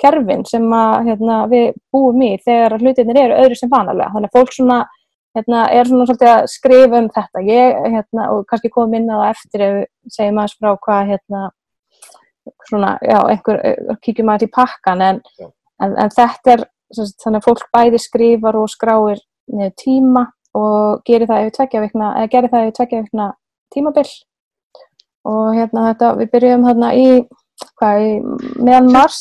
kerfin 0.00 0.46
sem 0.48 0.64
að, 0.72 1.10
hérna, 1.10 1.36
við 1.50 1.68
búum 1.92 2.24
í 2.24 2.32
þegar 2.44 2.78
hlutinir 2.80 3.20
eru 3.20 3.38
öðru 3.44 3.58
sem 3.58 3.70
vanalega. 3.70 4.10
Þannig 4.14 4.30
að 4.30 4.38
fólk 4.38 4.56
svona, 4.56 4.80
hérna, 5.36 5.62
er 5.76 5.90
svona 5.90 6.08
svolítið 6.08 6.32
að 6.32 6.50
skrifa 6.54 7.00
um 7.02 7.08
þetta. 7.14 7.44
Ég, 7.46 7.80
hérna, 7.94 8.26
og 8.34 8.44
kannski 8.50 8.72
komum 8.74 8.98
inn 8.98 9.10
á 9.12 9.16
það 9.20 9.30
eftir 9.30 9.66
ef 9.66 9.78
við 9.78 10.16
segjum 10.16 10.42
aðeins 10.42 10.58
frá 10.58 10.70
hvað 10.86 11.12
hérna, 11.12 11.46
svona, 12.70 12.92
já, 13.04 13.18
einhver 13.34 13.62
kíkjum 14.02 14.32
aðeins 14.32 14.48
í 14.48 14.54
pakkan 14.56 15.06
en, 15.06 15.22
en, 15.82 15.94
en 15.94 16.14
þetta 16.16 16.56
er 16.56 16.66
þannig 16.96 17.38
að 17.38 17.46
fólk 17.46 17.66
bæði 17.74 18.00
skrifar 18.02 18.58
og 18.58 18.70
skráir 18.72 19.20
tíma 19.78 20.26
og 20.56 21.04
gerir 21.06 21.28
það 21.30 21.44
yfir 21.44 21.56
tveggja 22.80 23.30
tímabill 23.74 24.10
og 25.28 25.52
hérna 25.56 25.90
þetta, 25.90 26.14
við 26.20 26.32
byrjum 26.34 26.64
hérna 26.68 26.94
í, 26.96 27.06
hvað, 27.80 28.06
í 28.06 28.10
meðan 28.64 28.90
mars? 28.94 29.20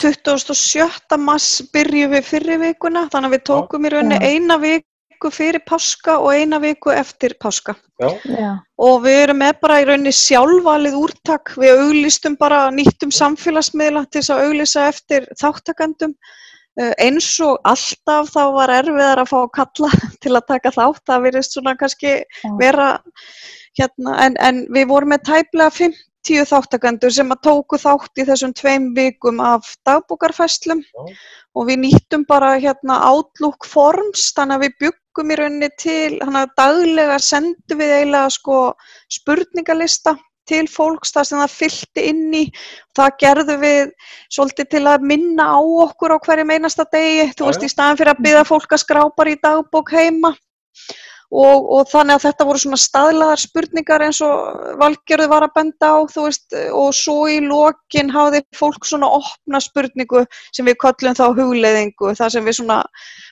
27. 0.00 1.18
mars 1.20 1.50
byrjum 1.74 2.14
við 2.14 2.28
fyrir 2.28 2.62
vikuna, 2.62 3.08
þannig 3.12 3.30
að 3.30 3.36
við 3.36 3.44
tókum 3.50 3.86
í 3.86 3.92
rauninni 3.92 4.20
eina 4.22 4.56
viku 4.62 5.32
fyrir 5.34 5.60
páska 5.68 6.16
og 6.22 6.32
eina 6.32 6.60
viku 6.62 6.94
eftir 6.94 7.34
páska. 7.42 7.74
Já. 8.00 8.10
Já. 8.24 8.52
og 8.80 9.02
við 9.04 9.18
erum 9.26 9.42
með 9.42 9.58
bara 9.60 9.80
í 9.82 9.88
rauninni 9.90 10.12
sjálfvalið 10.16 10.94
úrtak, 10.96 11.52
við 11.60 11.82
auglýstum 11.82 12.38
bara 12.40 12.62
nýttum 12.72 13.10
samfélagsmiðla 13.12 14.06
til 14.08 14.22
þess 14.22 14.32
að 14.32 14.44
auglýsa 14.46 14.86
eftir 14.88 15.26
þáttakandum 15.36 16.14
eh, 16.80 16.94
eins 17.04 17.28
og 17.44 17.58
alltaf 17.68 18.32
þá 18.32 18.40
var 18.56 18.72
erfiðar 18.78 19.20
að 19.20 19.32
fá 19.34 19.40
kalla 19.58 19.90
til 20.24 20.32
að 20.32 20.46
taka 20.48 20.72
þátt, 20.78 21.04
það 21.10 21.26
verist 21.28 21.58
svona 21.58 21.76
kannski 21.76 22.14
vera 22.62 22.94
hérna, 23.78 24.16
en, 24.26 24.36
en 24.40 24.62
við 24.74 24.88
vorum 24.90 25.12
með 25.14 25.26
tæplega 25.28 25.70
50 25.76 26.48
þáttakandur 26.50 27.12
sem 27.14 27.30
að 27.32 27.42
tóku 27.46 27.78
þátt 27.80 28.22
í 28.22 28.26
þessum 28.28 28.54
tveim 28.56 28.88
vikum 28.96 29.40
af 29.44 29.68
dagbúkarfæslum 29.88 30.82
og 31.56 31.68
við 31.68 31.82
nýttum 31.84 32.26
bara 32.28 32.56
hérna 32.60 33.00
Outlook 33.10 33.66
Forms, 33.66 34.30
þannig 34.36 34.58
að 34.58 34.64
við 34.66 34.74
byggum 34.84 35.30
í 35.30 35.38
rauninni 35.40 35.70
til, 35.80 36.18
þannig 36.22 36.42
að 36.42 36.56
daglega 36.62 37.20
sendum 37.24 37.80
við 37.80 37.94
eiginlega 37.96 38.34
sko 38.36 38.58
spurningalista 39.10 40.16
til 40.50 40.66
fólks 40.70 41.14
það 41.14 41.26
sem 41.28 41.40
það 41.40 41.56
fylgti 41.56 42.04
inn 42.10 42.34
í. 42.34 42.44
Það 42.98 43.16
gerðum 43.22 43.60
við 43.62 43.92
svolítið 44.34 44.70
til 44.74 44.84
að 44.90 45.06
minna 45.12 45.46
á 45.54 45.60
okkur 45.86 46.16
á 46.16 46.18
hverjum 46.24 46.54
einasta 46.56 46.86
degi. 46.90 47.28
Þú 47.38 47.50
veist 47.50 47.66
í 47.66 47.70
staðan 47.70 48.00
fyrir 48.00 48.14
að 48.16 48.22
byggja 48.26 48.46
fólk 48.48 48.74
að 48.74 48.82
skrápar 48.84 49.30
í 49.30 49.36
dagbók 49.44 49.92
heima 49.94 50.34
Og, 51.30 51.66
og 51.70 51.84
þannig 51.86 52.16
að 52.16 52.24
þetta 52.24 52.44
voru 52.48 52.58
svona 52.58 52.78
staðlaðar 52.82 53.38
spurningar 53.38 54.02
eins 54.02 54.18
og 54.26 54.64
valgjörðu 54.80 55.28
var 55.30 55.44
að 55.46 55.52
benda 55.60 55.90
á 55.94 55.98
veist, 56.10 56.56
og 56.74 56.88
svo 56.98 57.28
í 57.30 57.36
lokin 57.44 58.10
hafði 58.10 58.40
fólk 58.58 58.88
svona 58.88 59.06
opna 59.14 59.60
spurningu 59.62 60.24
sem 60.50 60.66
við 60.66 60.80
kallum 60.82 61.14
þá 61.14 61.28
hugleðingu 61.38 62.16
það 62.18 62.34
sem 62.34 62.50
við 62.50 62.58
svona 62.58 62.80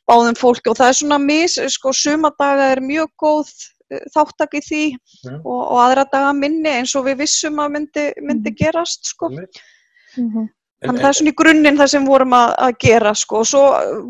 báðum 0.06 0.38
fólki 0.38 0.70
og 0.70 0.78
það 0.78 0.92
er 0.92 0.98
svona 1.00 1.18
mis, 1.24 1.58
sko 1.74 1.90
sumadaga 1.90 2.70
er 2.76 2.82
mjög 2.86 3.10
góð 3.18 3.50
eh, 3.90 4.06
þáttak 4.14 4.54
í 4.54 4.62
því 4.68 4.84
mm. 4.94 5.40
og, 5.42 5.58
og 5.58 5.82
aðra 5.88 6.06
daga 6.12 6.36
minni 6.38 6.76
eins 6.78 6.94
og 6.94 7.08
við 7.10 7.24
vissum 7.24 7.58
að 7.58 7.74
myndi, 7.80 8.06
myndi 8.22 8.54
mhm. 8.54 8.60
gerast 8.62 9.10
sko. 9.10 9.32
Mm 9.34 10.30
-hmm. 10.30 10.46
Þannig 10.78 11.00
að 11.00 11.02
það 11.02 11.08
er 11.08 11.16
svona 11.18 11.30
í 11.30 11.36
grunninn 11.38 11.78
það 11.78 11.88
sem 11.90 12.04
vorum 12.06 12.34
að, 12.38 12.50
að 12.62 12.74
gera 12.84 13.12
sko. 13.18 13.40
Og 13.40 13.46
svo 13.50 13.62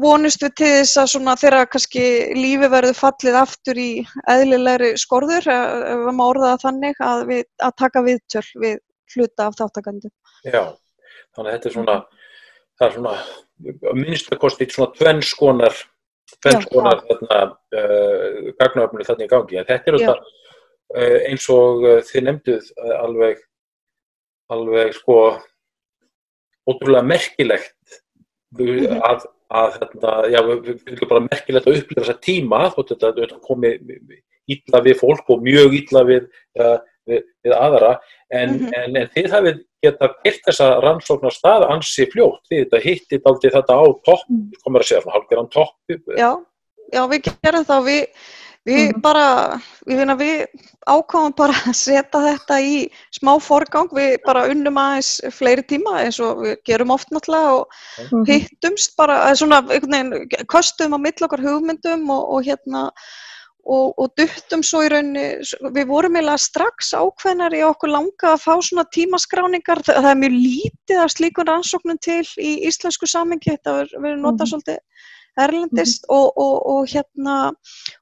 vonist 0.03 0.43
við 0.45 0.51
til 0.61 0.69
þess 0.75 1.01
að 1.01 1.07
svona 1.15 1.35
þegar 1.41 1.71
kannski 1.73 2.03
lífi 2.37 2.69
verður 2.75 2.99
fallið 2.99 3.39
aftur 3.41 3.81
í 3.81 3.89
eðlilegri 4.29 4.91
skorður, 5.01 5.49
ef 5.49 6.03
við 6.05 6.13
má 6.19 6.23
orða 6.27 6.51
það 6.51 6.67
þannig, 6.67 7.01
að, 7.09 7.25
við, 7.31 7.43
að 7.65 7.75
taka 7.81 8.05
viðtöl 8.05 8.45
við 8.67 8.77
hluta 9.15 9.49
af 9.49 9.59
þáttakandi. 9.63 10.13
Já, 10.45 10.63
þannig 11.33 11.49
að 11.49 11.55
þetta 11.55 11.71
er 11.71 11.77
svona, 11.79 11.99
það 12.77 12.89
er 12.89 12.97
svona, 12.99 13.17
minnstu 14.03 14.41
kostið 14.45 14.77
svona 14.77 14.99
tvennskonar, 15.01 15.83
tvennskonar 16.37 17.05
þarna 17.09 17.43
uh, 17.49 18.41
gagnafnir 18.61 19.09
þarna 19.09 19.25
í 19.25 19.33
gangi, 19.33 19.57
en 19.57 19.71
þetta 19.73 19.95
er 19.95 20.03
þetta 20.03 20.17
uh, 20.21 21.19
eins 21.31 21.49
og 21.55 21.87
uh, 21.89 22.01
þið 22.13 22.29
nefnduð 22.29 22.73
alveg, 23.01 23.47
alveg 24.53 24.99
sko, 25.01 25.23
ótrúlega 26.69 27.09
merkilegt 27.09 27.99
mhm. 28.59 29.01
að, 29.09 29.27
að 29.49 29.79
þetta, 29.81 30.15
já, 30.35 30.41
við 30.49 30.83
finnum 30.85 31.13
bara 31.13 31.27
merkilegt 31.29 31.69
að 31.69 31.81
upplifa 31.81 32.05
þessa 32.05 32.25
tíma 32.25 32.63
þótt 32.75 32.95
þetta, 32.95 33.13
þetta 33.21 33.41
komi 33.49 33.75
ítla 34.49 34.83
við 34.85 35.01
fólk 35.03 35.35
og 35.35 35.45
mjög 35.45 35.77
ítla 35.77 36.05
við, 36.09 36.29
ja, 36.57 36.75
við, 37.09 37.25
við 37.45 37.57
aðra 37.57 37.95
en, 38.29 38.55
mm 38.55 38.59
-hmm. 38.59 38.77
en, 38.81 39.01
en 39.03 39.11
þið 39.15 39.31
hafið 39.35 39.63
geta 39.85 40.11
hitt 40.25 40.41
þessa 40.47 40.69
rannsóknar 40.83 41.35
stað 41.35 41.69
ansi 41.69 42.09
fljótt, 42.11 42.43
þið 42.51 42.65
þetta 42.65 42.83
hittit 42.83 43.29
aldrei 43.31 43.53
þetta 43.55 43.79
á 43.79 43.85
topp, 44.09 44.27
mhm. 44.29 44.61
komur 44.65 44.85
að 44.85 44.91
segja 44.91 45.15
halvgeran 45.15 45.51
topp 45.55 45.99
Já, 46.19 46.31
já 46.93 47.03
við 47.13 47.33
gerum 47.43 47.69
það 47.69 47.89
við 47.93 48.03
Við 48.69 48.91
mm. 48.91 49.01
bara, 49.05 49.29
við, 49.89 50.03
við 50.21 50.65
ákváðum 50.89 51.35
bara 51.39 51.55
að 51.71 51.77
setja 51.79 52.21
þetta 52.25 52.59
í 52.61 52.75
smá 53.17 53.31
forgang, 53.41 53.89
við 53.97 54.19
bara 54.27 54.45
unnum 54.53 54.81
aðeins 54.81 55.15
fleiri 55.33 55.65
tíma 55.71 56.03
eins 56.03 56.19
og 56.25 56.43
við 56.45 56.59
gerum 56.69 56.93
oft 56.93 57.13
náttúrulega 57.15 57.55
og 57.63 57.79
mm. 58.11 58.27
hittumst 58.29 58.97
bara, 59.01 59.23
svona, 59.39 59.63
einhvern 59.65 60.13
veginn, 60.13 60.45
kostum 60.53 60.97
á 60.97 60.99
mittlokkar 61.01 61.45
hugmyndum 61.45 62.05
og, 62.13 62.29
og 62.37 62.49
hérna, 62.49 62.85
og, 63.65 63.95
og 63.97 64.13
duttum 64.21 64.65
svo 64.65 64.83
í 64.85 64.91
rauninni, 64.93 65.27
við 65.77 65.89
vorum 65.89 66.19
eiginlega 66.19 66.45
strax 66.45 66.93
ákveðnar 66.97 67.57
í 67.57 67.65
okkur 67.69 67.95
langa 67.95 68.35
að 68.35 68.43
fá 68.45 68.53
svona 68.65 68.85
tímaskráningar, 68.93 69.85
það, 69.87 70.03
það 70.03 70.11
er 70.13 70.21
mjög 70.25 70.41
lítið 70.43 71.05
af 71.05 71.15
slíkun 71.15 71.49
rannsóknum 71.53 72.03
til 72.05 72.25
í 72.37 72.59
íslensku 72.69 73.09
samengi, 73.09 73.55
þetta 73.57 73.81
verður 73.97 74.21
notað 74.27 74.45
mm. 74.45 74.53
svolítið 74.53 74.85
erlendist 75.45 76.04
mm 76.04 76.14
-hmm. 76.14 76.18
og, 76.18 76.33
og, 76.37 76.57
og 76.73 76.87
hérna 76.92 77.37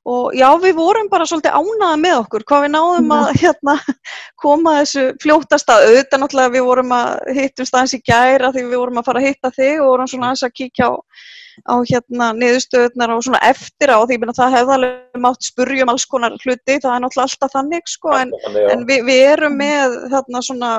og 0.04 0.34
já 0.34 0.48
við 0.62 0.74
vorum 0.74 1.08
bara 1.10 1.26
svolítið 1.26 1.56
ánaða 1.60 1.96
með 2.00 2.18
okkur 2.22 2.44
hvað 2.48 2.64
við 2.64 2.72
náðum 2.74 3.14
að 3.18 3.26
hérna, 3.42 3.74
koma 4.42 4.76
þessu 4.80 5.06
fljótast 5.22 5.70
að 5.70 5.86
auðvitað 5.88 6.20
náttúrulega 6.20 6.54
við 6.56 6.68
vorum 6.68 6.92
að 6.92 7.08
hittum 7.38 7.66
staðins 7.66 7.94
í 7.94 8.02
gæra 8.04 8.52
því 8.52 8.62
við 8.68 8.78
vorum 8.78 8.98
að 8.98 9.08
fara 9.08 9.20
að 9.20 9.26
hitta 9.26 9.50
þig 9.50 9.80
og 9.80 9.90
vorum 9.92 10.12
svona 10.12 10.26
aðeins 10.26 10.46
að 10.46 10.56
kíkja 10.60 10.86
á, 10.86 10.92
á 11.72 11.74
hérna 11.90 12.26
niðurstöðunar 12.36 13.16
og 13.16 13.24
svona 13.24 13.42
eftir 13.42 13.90
á 13.90 13.98
því 14.06 14.16
að 14.22 14.38
það 14.40 14.56
hefði 14.56 14.72
alveg 14.76 15.20
mátt 15.26 15.42
spurjum 15.42 15.92
alls 15.92 16.06
konar 16.06 16.38
hluti 16.44 16.80
það 16.82 16.94
er 16.94 17.02
náttúrulega 17.04 17.28
alltaf 17.28 17.52
þannig 17.56 17.84
sko 17.88 18.16
en, 18.16 18.32
en 18.72 18.86
við, 18.88 19.04
við 19.08 19.20
erum 19.32 19.56
með 19.56 20.00
þarna 20.12 20.42
svona 20.42 20.72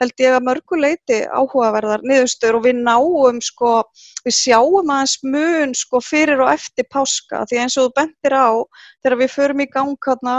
held 0.00 0.22
ég 0.22 0.34
að 0.34 0.46
mörguleiti 0.48 1.18
áhugaverðar 1.28 2.04
niðurstöður 2.08 2.58
og 2.58 2.64
við 2.64 2.78
náum 2.86 3.40
sko, 3.44 3.72
við 4.26 4.36
sjáum 4.36 4.90
aðeins 4.92 5.16
mun 5.24 5.74
sko 5.76 6.00
fyrir 6.04 6.42
og 6.44 6.52
eftir 6.52 6.86
páska 6.92 7.44
því 7.48 7.60
eins 7.62 7.76
og 7.80 7.88
þú 7.88 7.92
bendir 8.00 8.36
á 8.36 8.50
þegar 9.00 9.16
við 9.20 9.32
förum 9.34 9.62
í 9.64 9.66
gang 9.72 10.06
hérna 10.06 10.34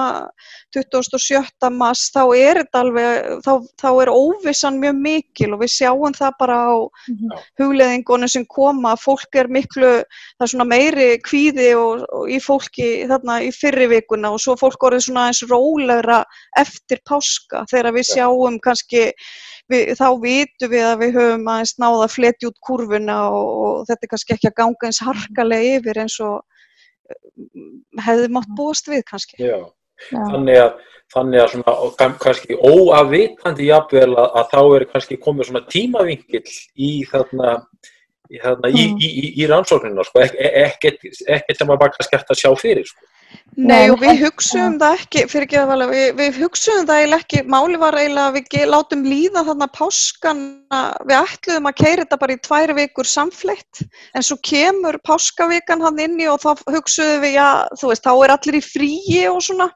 27. 0.75 1.69
mass 1.75 2.11
þá 2.13 2.21
er 2.37 2.61
þetta 2.61 2.81
alveg, 2.83 3.29
þá, 3.45 3.51
þá 3.81 3.89
er 4.03 4.11
óvissan 4.13 4.79
mjög 4.81 4.99
mikil 5.01 5.49
og 5.55 5.63
við 5.63 5.73
sjáum 5.75 6.17
það 6.17 6.37
bara 6.39 6.57
á 6.61 6.73
mm 6.77 7.15
-hmm. 7.15 7.45
hugleðingunum 7.61 8.31
sem 8.31 8.45
koma, 8.45 8.95
fólk 8.95 9.35
er 9.35 9.47
miklu, 9.47 9.93
það 10.37 10.45
er 10.45 10.53
svona 10.53 10.69
meiri 10.69 11.09
kvíði 11.25 11.69
og, 11.75 12.05
og 12.09 12.29
í 12.29 12.39
fólki 12.39 12.89
þarna 13.09 13.41
í 13.41 13.51
fyrrivikuna 13.51 14.31
og 14.31 14.39
svo 14.39 14.55
fólk 14.55 14.83
orðið 14.83 15.07
svona 15.07 15.27
eins 15.29 15.43
rólegra 15.49 16.23
eftir 16.57 17.01
páska 17.09 17.65
þegar 17.71 17.93
við 17.97 18.05
sjáum 18.13 18.59
kannski 18.61 19.11
við, 19.71 19.91
þá 19.99 20.07
vitum 20.21 20.71
við 20.71 20.85
að 20.87 21.01
við 21.01 21.17
höfum 21.17 21.49
aðeins 21.53 21.73
náða 21.81 22.05
að 22.05 22.13
fletja 22.15 22.49
út 22.51 22.59
kurvuna 22.67 23.17
og, 23.31 23.49
og 23.65 23.83
þetta 23.89 24.07
er 24.07 24.11
kannski 24.13 24.35
ekki 24.35 24.49
að 24.51 24.57
ganga 24.61 24.89
eins 24.89 25.01
harkalega 25.07 25.75
yfir 25.79 26.01
eins 26.03 26.17
og 26.25 26.37
eh, 27.11 27.19
hefði 28.07 28.31
mátt 28.37 28.55
búast 28.57 28.91
við 28.91 29.05
kannski. 29.09 29.39
Já, 29.41 29.57
Já. 30.09 30.19
þannig 30.19 30.61
að, 30.65 30.75
þannig 31.15 31.43
að 31.43 31.55
svona, 31.55 32.11
kannski 32.25 32.59
óafvitandi 32.59 33.71
jafnvel 33.71 34.11
að, 34.11 34.27
að 34.41 34.53
þá 34.53 34.61
er 34.63 34.87
kannski 34.93 35.19
komið 35.25 35.51
svona 35.51 35.65
tímavingill 35.71 36.45
í 36.75 36.93
þarna 37.11 37.55
í, 38.31 38.39
þarna, 38.39 38.71
mm. 38.71 38.75
í, 38.77 39.07
í, 39.07 39.31
í 39.43 39.47
rannsóknina, 39.49 40.05
sko, 40.07 40.23
ekkert 40.23 41.03
ek, 41.27 41.51
sem 41.57 41.71
að 41.71 41.81
bara 41.83 41.95
kannski 41.95 42.17
hægt 42.17 42.33
að 42.33 42.41
sjá 42.43 42.51
fyrir, 42.59 42.87
sko. 42.87 43.10
Nei 43.59 43.91
og 43.91 43.99
við 43.99 44.21
hugsaum 44.23 44.77
það 44.79 44.93
ekki, 44.95 45.21
fyrir 45.27 45.43
ekki 45.45 45.57
að 45.59 45.67
vala, 45.69 45.87
við, 45.91 46.05
við 46.15 46.37
hugsaum 46.39 46.85
það 46.87 47.01
eiginlega 47.01 47.25
ekki, 47.25 47.41
máli 47.51 47.79
var 47.81 47.97
eiginlega 47.99 48.29
að 48.29 48.37
við 48.37 48.63
látum 48.71 49.03
líða 49.03 49.43
þarna 49.49 49.67
páskana, 49.75 50.79
við 51.03 51.15
ætluðum 51.17 51.69
að 51.69 51.77
keira 51.81 52.05
þetta 52.05 52.19
bara 52.23 52.37
í 52.37 52.39
tvær 52.47 52.73
vikur 52.79 53.11
samfleitt 53.11 53.83
en 54.15 54.25
svo 54.25 54.39
kemur 54.47 54.97
páskavikan 55.03 55.83
hann 55.83 55.99
inni 55.99 56.31
og 56.31 56.39
þá 56.41 56.63
hugsaum 56.77 57.21
við, 57.25 57.35
já 57.35 57.47
þú 57.75 57.91
veist, 57.91 58.07
þá 58.07 58.13
er 58.15 58.35
allir 58.37 58.59
í 58.61 58.65
fríi 58.65 59.21
og 59.27 59.43
svona, 59.43 59.69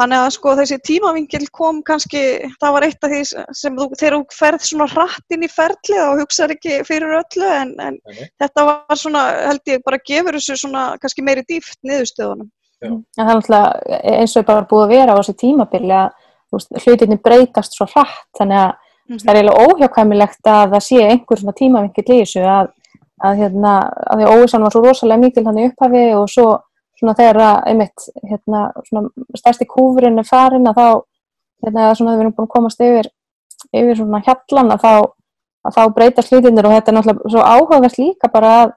þannig 0.00 0.26
að 0.26 0.30
sko 0.40 0.58
þessi 0.58 0.82
tímavingil 0.90 1.44
kom 1.54 1.82
kannski, 1.86 2.26
það 2.58 2.76
var 2.76 2.90
eitt 2.90 3.06
af 3.06 3.14
því 3.14 3.24
sem 3.30 3.80
þú, 3.80 3.90
þegar 4.00 4.18
þú 4.18 4.38
ferð 4.42 4.66
svona 4.66 4.92
hratt 4.92 5.36
inn 5.36 5.46
í 5.46 5.54
ferlið 5.54 6.06
og 6.08 6.24
hugsaður 6.24 6.58
ekki 6.58 6.84
fyrir 6.90 7.18
öllu 7.22 7.50
en, 7.54 7.76
en 7.86 8.00
þetta 8.42 8.70
var 8.74 8.98
svona, 8.98 9.28
held 9.46 9.76
ég, 9.76 9.84
bara 9.86 10.06
gefur 10.10 10.40
þessu 10.40 10.64
svona 10.64 10.88
kannski 10.98 11.22
meiri 11.22 11.46
dýft 11.46 11.78
niðurstöðunum. 11.86 12.50
En 12.88 13.00
það 13.16 13.30
er 13.30 13.38
náttúrulega 13.38 14.00
eins 14.16 14.36
og 14.36 14.46
bara 14.48 14.68
búið 14.70 14.84
að 14.84 14.92
vera 14.94 15.16
á 15.16 15.18
þessi 15.20 15.36
tímabili 15.42 15.96
að 16.00 16.10
hlutinni 16.84 17.18
breytast 17.22 17.76
svo 17.76 17.86
hratt 17.90 18.38
þannig 18.38 18.58
að 18.58 18.70
mm 18.70 19.16
-hmm. 19.16 19.18
það 19.24 19.30
er 19.30 19.36
eiginlega 19.36 19.64
óhjákvæmilegt 19.66 20.46
að 20.46 20.72
það 20.72 20.82
sé 20.88 21.00
einhver 21.04 21.38
svona 21.38 21.58
tímavinkill 21.60 22.04
í 22.08 22.20
þessu 22.20 22.42
að, 22.42 22.72
að, 23.24 23.36
hérna, 23.36 23.72
að 24.10 24.18
því 24.18 24.32
óvissan 24.34 24.62
var 24.62 24.72
svo 24.72 24.82
rosalega 24.84 25.20
mikil 25.20 25.44
hann 25.46 25.58
í 25.58 25.68
upphafi 25.68 26.04
og 26.14 26.28
svo 26.28 26.48
svona 26.98 27.14
þegar 27.16 27.36
að 27.36 27.62
einmitt 27.70 28.08
hérna, 28.28 28.60
stærsti 29.38 29.64
kúfurinn 29.64 30.18
er 30.20 30.28
farin 30.28 30.68
að 30.68 30.76
þá 30.80 30.88
hérna, 31.64 31.94
svona, 31.94 32.16
við 32.16 32.20
erum 32.20 32.34
búin 32.36 32.48
að 32.48 32.54
komast 32.56 32.80
yfir, 32.80 33.08
yfir 33.72 33.96
svona 33.96 34.20
hjallan 34.26 34.74
að 34.74 34.84
þá, 34.84 34.94
að 35.64 35.76
þá 35.76 35.82
breytast 35.96 36.32
hlutinir 36.32 36.68
og 36.68 36.74
þetta 36.76 36.92
er 36.92 36.98
náttúrulega 36.98 37.32
svo 37.32 37.40
áhugavert 37.40 37.98
líka 37.98 38.32
bara 38.32 38.52
að 38.60 38.74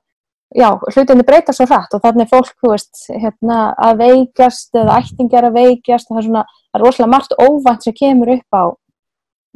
já, 0.55 0.69
hlutinni 0.95 1.25
breyta 1.27 1.53
svo 1.55 1.65
hrætt 1.69 1.95
og 1.95 2.03
þannig 2.03 2.25
er 2.25 2.31
fólk, 2.31 2.53
þú 2.62 2.74
veist, 2.74 3.05
hérna, 3.10 3.60
að 3.77 4.03
veikjast 4.03 4.77
eða 4.79 5.00
ættingjar 5.01 5.50
að 5.50 5.57
veikjast 5.60 6.10
og 6.10 6.15
það 6.15 6.22
er 6.22 6.27
svona, 6.27 6.43
það 6.69 6.79
er 6.79 6.86
rosalega 6.86 7.13
margt 7.13 7.36
óvænt 7.39 7.88
sem 7.88 7.98
kemur 7.98 8.33
upp 8.36 8.57
á, 8.57 8.63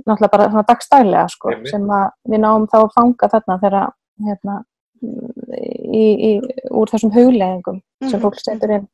náttúrulega 0.05 0.33
bara 0.33 0.49
svona 0.49 0.65
dagstælega, 0.71 1.27
sko, 1.33 1.53
Jum. 1.53 1.69
sem 1.69 1.93
að 1.99 2.07
við 2.33 2.43
náum 2.45 2.67
þá 2.71 2.77
að 2.79 2.95
fanga 2.97 3.31
þarna 3.35 3.59
þegar, 3.63 3.93
hérna, 4.27 4.57
í, 5.03 6.05
í, 6.29 6.31
úr 6.73 6.91
þessum 6.91 7.13
hugleggingum 7.13 7.79
sem 8.03 8.17
mhm. 8.17 8.25
fólk 8.25 8.41
setur 8.41 8.75
inn. 8.79 8.89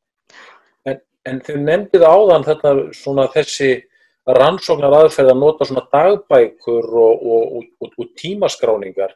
En, 0.89 1.01
en 1.30 1.41
þau 1.45 1.58
nefndið 1.63 2.08
áðan 2.08 2.47
þarna 2.47 2.88
svona 2.97 3.28
þessi 3.34 3.73
rannsóknar 4.23 4.95
aðferð 5.01 5.34
að 5.34 5.39
nota 5.39 5.67
svona 5.67 5.84
dagbækur 5.91 6.88
og, 6.88 7.23
og, 7.28 7.63
og, 7.84 7.95
og 7.99 8.12
tímaskráningar 8.19 9.15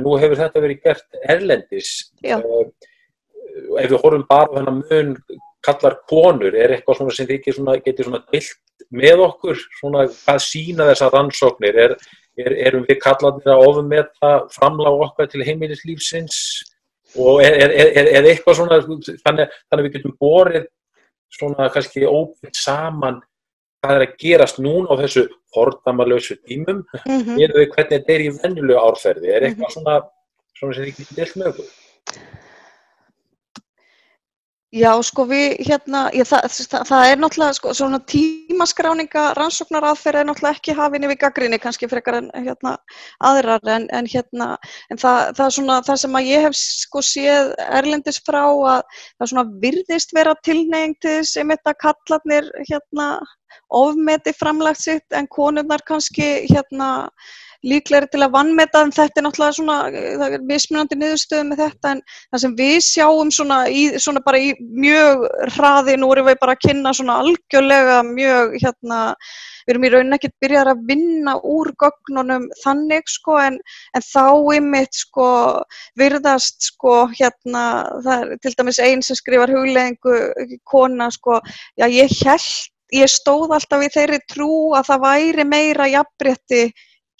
nú 0.00 0.16
hefur 0.20 0.40
þetta 0.40 0.62
verið 0.64 0.84
gert 0.84 1.18
erlendis. 1.28 1.90
Já. 2.24 2.38
Eh, 2.38 2.68
ef 3.82 3.90
við 3.90 3.98
horfum 4.00 4.26
bara 4.28 4.48
á 4.50 4.54
þennan 4.58 4.82
mun 4.90 5.16
kallar 5.64 5.98
konur, 6.10 6.52
er 6.52 6.74
eitthvað 6.74 7.00
svona 7.00 7.16
sem 7.16 7.28
þið 7.28 7.56
svona, 7.56 7.78
getur 7.84 8.08
svona 8.08 8.20
vilt 8.32 8.86
með 8.92 9.22
okkur, 9.24 9.60
svona 9.78 10.04
hvað 10.10 10.40
sína 10.44 10.88
þessar 10.90 11.14
rannsóknir? 11.14 11.80
Er, 11.86 11.96
er, 12.40 12.56
erum 12.68 12.86
við 12.88 13.00
kallarnir 13.04 13.52
að 13.54 13.66
ofum 13.68 13.90
með 13.92 14.08
það 14.20 14.48
framláð 14.56 15.04
okkar 15.08 15.30
til 15.32 15.44
heimilislífsins? 15.46 16.38
Og 17.20 17.44
er, 17.46 17.70
er 17.70 18.26
eitthvað 18.26 18.58
svona, 18.58 18.80
þannig, 18.82 19.52
þannig 19.70 19.78
að 19.78 19.84
við 19.86 19.94
getum 19.96 20.16
borið 20.20 20.66
svona 21.34 21.68
kannski 21.72 22.04
óbyggt 22.08 22.58
saman 22.58 23.20
hvað 23.84 24.00
er 24.00 24.06
að 24.06 24.16
gerast 24.24 24.60
núna 24.64 24.90
á 24.90 24.94
þessu 25.04 25.24
hordamalösu 25.54 26.38
tímum 26.42 26.82
mm 26.82 27.20
-hmm. 27.20 27.40
eða 27.44 27.66
hvernig 27.74 27.92
þetta 27.92 28.14
er 28.14 28.26
í 28.26 28.30
vennilegu 28.42 28.80
árferði 28.80 29.28
er 29.30 29.48
eitthvað 29.48 29.70
mhm. 29.70 29.74
svona, 29.76 29.96
svona 30.58 30.74
sem 30.74 30.84
þið 30.84 30.96
getur 30.98 31.16
delt 31.20 31.36
með 31.36 31.52
okkur 31.52 31.72
Já, 34.74 34.90
sko 35.06 35.22
við 35.30 35.52
hérna, 35.68 36.08
ég, 36.10 36.26
það, 36.26 36.48
það, 36.50 36.80
það 36.88 37.04
er 37.06 37.20
náttúrulega 37.22 37.54
sko, 37.54 37.72
svona 37.78 38.00
tímaskráninga 38.10 39.22
rannsóknar 39.38 39.84
aðferð 39.86 40.18
er 40.18 40.26
náttúrulega 40.26 40.58
ekki 40.58 40.74
hafinn 40.74 41.06
yfir 41.06 41.18
gaggrinni 41.20 41.60
kannski 41.62 41.86
frekar 41.86 42.16
en 42.18 42.26
hérna 42.34 42.72
aðrar 43.22 43.62
en, 43.70 43.86
en 43.94 44.08
hérna, 44.10 44.48
en 44.90 44.98
það, 44.98 45.30
það 45.36 45.44
er 45.44 45.54
svona 45.58 45.76
það 45.86 46.00
sem 46.02 46.18
að 46.18 46.30
ég 46.32 46.46
hef 46.48 46.58
sko 46.58 47.04
séð 47.06 47.52
erlendis 47.68 48.18
frá 48.26 48.42
að 48.42 48.82
það 48.98 49.30
svona 49.30 49.46
virðist 49.62 50.16
vera 50.18 50.34
tilneying 50.42 50.98
til 50.98 51.20
þess 51.20 51.38
að 51.38 51.54
þetta 51.54 51.76
kallarnir 51.84 52.50
hérna 52.64 53.08
ofmeti 53.68 54.34
framlagt 54.38 54.82
sitt 54.82 55.16
en 55.16 55.30
konurnar 55.30 55.82
kannski 55.88 56.28
hérna 56.50 56.90
líklegri 57.64 58.10
til 58.12 58.22
að 58.24 58.34
vannmeta 58.34 58.82
en 58.84 58.92
þetta 58.94 59.20
er 59.20 59.26
náttúrulega 59.26 59.56
svona, 59.56 59.76
það 60.20 60.36
er 60.36 60.44
mismunandi 60.48 60.98
niðurstöðu 61.00 61.46
með 61.48 61.62
þetta 61.62 61.92
en 61.94 62.02
það 62.12 62.42
sem 62.42 62.56
við 62.58 62.76
sjáum 62.84 63.32
svona, 63.34 63.58
í, 63.70 63.84
svona 64.02 64.22
bara 64.24 64.40
í 64.40 64.52
mjög 64.60 65.24
hraði, 65.56 65.96
nú 66.00 66.10
erum 66.12 66.28
við 66.28 66.38
bara 66.42 66.56
að 66.56 66.64
kynna 66.66 66.94
svona 66.96 67.18
algjörlega 67.22 67.98
mjög 68.10 68.56
hérna, 68.60 69.00
við 69.64 69.74
erum 69.74 69.86
í 69.88 69.92
rauninni 69.94 70.18
ekkert 70.18 70.36
byrjað 70.44 70.72
að 70.74 70.84
vinna 70.90 71.36
úr 71.54 71.72
gögnunum 71.80 72.46
þannig 72.60 73.08
sko 73.14 73.38
en, 73.46 73.58
en 73.96 74.06
þá 74.10 74.26
ymitt 74.58 75.00
sko 75.00 75.30
virðast 76.00 76.68
sko 76.68 76.98
hérna, 77.14 77.64
það 78.04 78.28
er 78.28 78.44
til 78.44 78.54
dæmis 78.60 78.82
einn 78.84 79.04
sem 79.04 79.18
skrifar 79.18 79.52
hugleðingu 79.54 80.60
kona 80.68 81.08
sko, 81.14 81.40
já 81.80 81.88
ég 81.88 82.12
held, 82.24 82.52
ég 82.94 83.10
stóð 83.10 83.54
alltaf 83.56 83.84
í 83.84 83.92
þeirri 83.94 84.20
trú 84.30 84.50
að 84.78 84.90
það 84.90 85.06
væri 85.06 85.46
meira 85.48 85.88
jafnbretti 85.92 86.66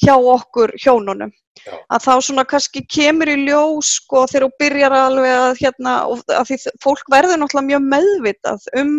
hjá 0.05 0.15
okkur 0.17 0.75
hjónunum. 0.83 1.33
Já. 1.65 1.75
Að 1.95 2.03
þá 2.05 2.15
svona 2.27 2.45
kannski 2.51 2.83
kemur 2.91 3.31
í 3.31 3.37
ljós 3.47 3.95
sko 4.01 4.25
þegar 4.29 4.45
þú 4.45 4.61
byrjar 4.61 4.95
alveg 4.99 5.35
að 5.35 5.61
hérna, 5.63 5.93
að 6.35 6.49
því 6.51 6.59
fólk 6.83 7.13
verður 7.15 7.39
náttúrulega 7.41 7.69
mjög 7.69 7.85
meðvitað 7.93 8.67
um 8.81 8.91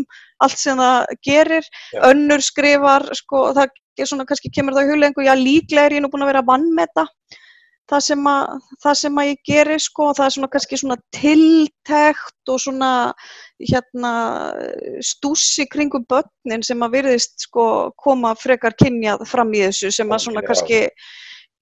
allt 0.45 0.61
sem 0.61 0.79
það 0.79 1.17
gerir, 1.27 1.67
já. 1.93 1.99
önnur 2.09 2.45
skrifar 2.45 3.05
sko, 3.19 3.49
það 3.57 3.75
er 3.99 4.09
svona 4.09 4.25
kannski 4.29 4.53
kemur 4.55 4.75
það 4.77 4.87
í 4.87 4.93
huglengu, 4.93 5.27
já 5.27 5.35
líklega 5.37 5.89
er 5.89 5.97
ég 5.97 6.05
nú 6.05 6.11
búin 6.13 6.25
að 6.25 6.31
vera 6.31 6.45
að 6.45 6.49
vannmeta 6.53 7.05
það 7.05 7.43
sem 8.05 8.29
að, 8.29 8.69
það 8.83 8.95
sem 9.01 9.19
að 9.21 9.27
ég 9.29 9.41
gerir 9.49 9.83
sko, 9.83 10.07
það 10.17 10.25
er 10.25 10.35
svona 10.35 10.51
kannski 10.53 10.79
svona 10.81 10.97
tiltækt 11.15 12.53
og 12.53 12.61
svona 12.63 12.91
hérna 13.61 14.13
stúsi 15.05 15.67
kringum 15.71 16.07
börnin 16.09 16.65
sem 16.65 16.81
að 16.81 16.97
virðist 16.99 17.47
sko 17.47 17.67
koma 18.01 18.33
frekar 18.39 18.75
kynjað 18.79 19.27
fram 19.29 19.53
í 19.53 19.63
þessu 19.67 19.93
sem 19.93 20.11
að 20.11 20.25
svona 20.27 20.45
kannski 20.45 20.87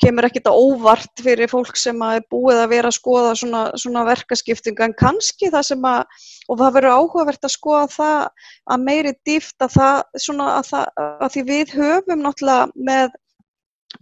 kemur 0.02 0.28
ekkit 0.28 0.48
að 0.50 0.60
óvart 0.60 1.22
fyrir 1.22 1.52
fólk 1.52 1.78
sem 1.80 2.00
að 2.04 2.18
er 2.18 2.26
búið 2.34 2.62
að 2.64 2.72
vera 2.74 2.90
að 2.90 2.98
skoða 2.98 3.34
svona, 3.40 3.64
svona 3.80 4.06
verkaskiptinga 4.08 4.88
en 4.88 4.96
kannski 5.00 5.52
það 5.54 5.68
sem 5.70 5.88
að, 5.88 6.24
og 6.50 6.60
það 6.60 6.78
verður 6.78 6.98
áhugavert 6.98 7.48
að 7.48 7.54
skoða 7.54 7.90
það 7.94 8.48
að 8.74 8.88
meiri 8.88 9.14
dýft 9.28 9.64
að 9.64 9.76
það 9.78 10.24
svona 10.26 10.48
að, 10.58 10.72
það, 10.72 11.04
að 11.14 11.36
því 11.36 11.46
við 11.52 11.76
höfum 11.78 12.26
náttúrulega 12.26 12.88
með 12.90 13.20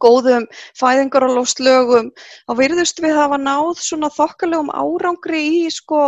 góðum 0.04 0.46
fæðingaralófslögum 0.80 2.12
þá 2.20 2.54
virðust 2.60 3.02
við 3.06 3.18
hafa 3.20 3.40
náð 3.42 3.82
svona 3.88 4.12
þokkalegum 4.16 4.72
árangri 4.84 5.44
í 5.62 5.72
sko 5.74 6.04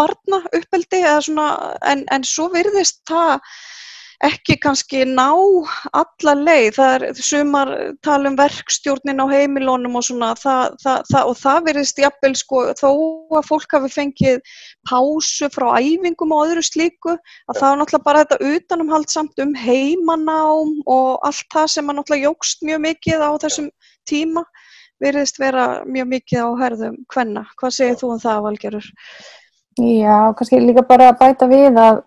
barna 0.00 0.42
uppeldi 0.60 1.02
en, 1.04 2.04
en 2.10 2.24
svo 2.24 2.48
virðist 2.56 3.02
það 3.10 3.38
ekki 4.20 4.58
kannski 4.60 5.04
ná 5.08 5.30
alla 5.96 6.34
leið, 6.36 6.74
það 6.76 6.94
er 6.94 7.20
sumar 7.24 7.70
tala 8.04 8.28
um 8.28 8.36
verkstjórnin 8.36 9.22
á 9.24 9.26
heimilónum 9.30 9.96
og 9.96 10.04
svona 10.04 10.34
það, 10.36 10.76
það, 10.82 10.98
það, 11.08 11.30
og 11.30 11.38
það 11.40 11.60
verðist 11.68 12.02
jafnvel 12.02 12.32
sko 12.36 12.64
þó 12.76 12.90
að 13.40 13.48
fólk 13.48 13.76
hafi 13.78 13.92
fengið 13.94 14.52
pásu 14.90 15.48
frá 15.54 15.68
æfingum 15.80 16.34
og 16.36 16.50
öðru 16.50 16.64
slíku 16.66 17.14
að 17.16 17.60
það 17.62 17.68
er 17.70 17.80
náttúrulega 17.80 18.08
bara 18.10 18.24
þetta 18.24 18.54
utanumhaldsamt 18.56 19.44
um 19.46 19.54
heimanám 19.56 20.76
og 20.84 21.10
allt 21.24 21.48
það 21.54 21.72
sem 21.76 21.88
er 21.88 21.98
náttúrulega 22.00 22.28
jógst 22.28 22.66
mjög 22.68 22.84
mikið 22.90 23.24
á 23.24 23.30
þessum 23.46 23.72
tíma 24.10 24.44
verðist 25.00 25.40
vera 25.40 25.66
mjög 25.88 26.12
mikið 26.12 26.44
á 26.44 26.48
herðum 26.60 26.96
hvenna. 27.08 27.46
Hvað 27.56 27.76
segir 27.76 28.00
þú 28.00 28.14
um 28.14 28.20
það 28.20 28.42
Valgerur? 28.44 28.88
Já, 29.80 30.16
kannski 30.36 30.60
líka 30.60 30.84
bara 30.84 31.12
bæta 31.16 31.48
við 31.48 31.78
að 31.80 32.02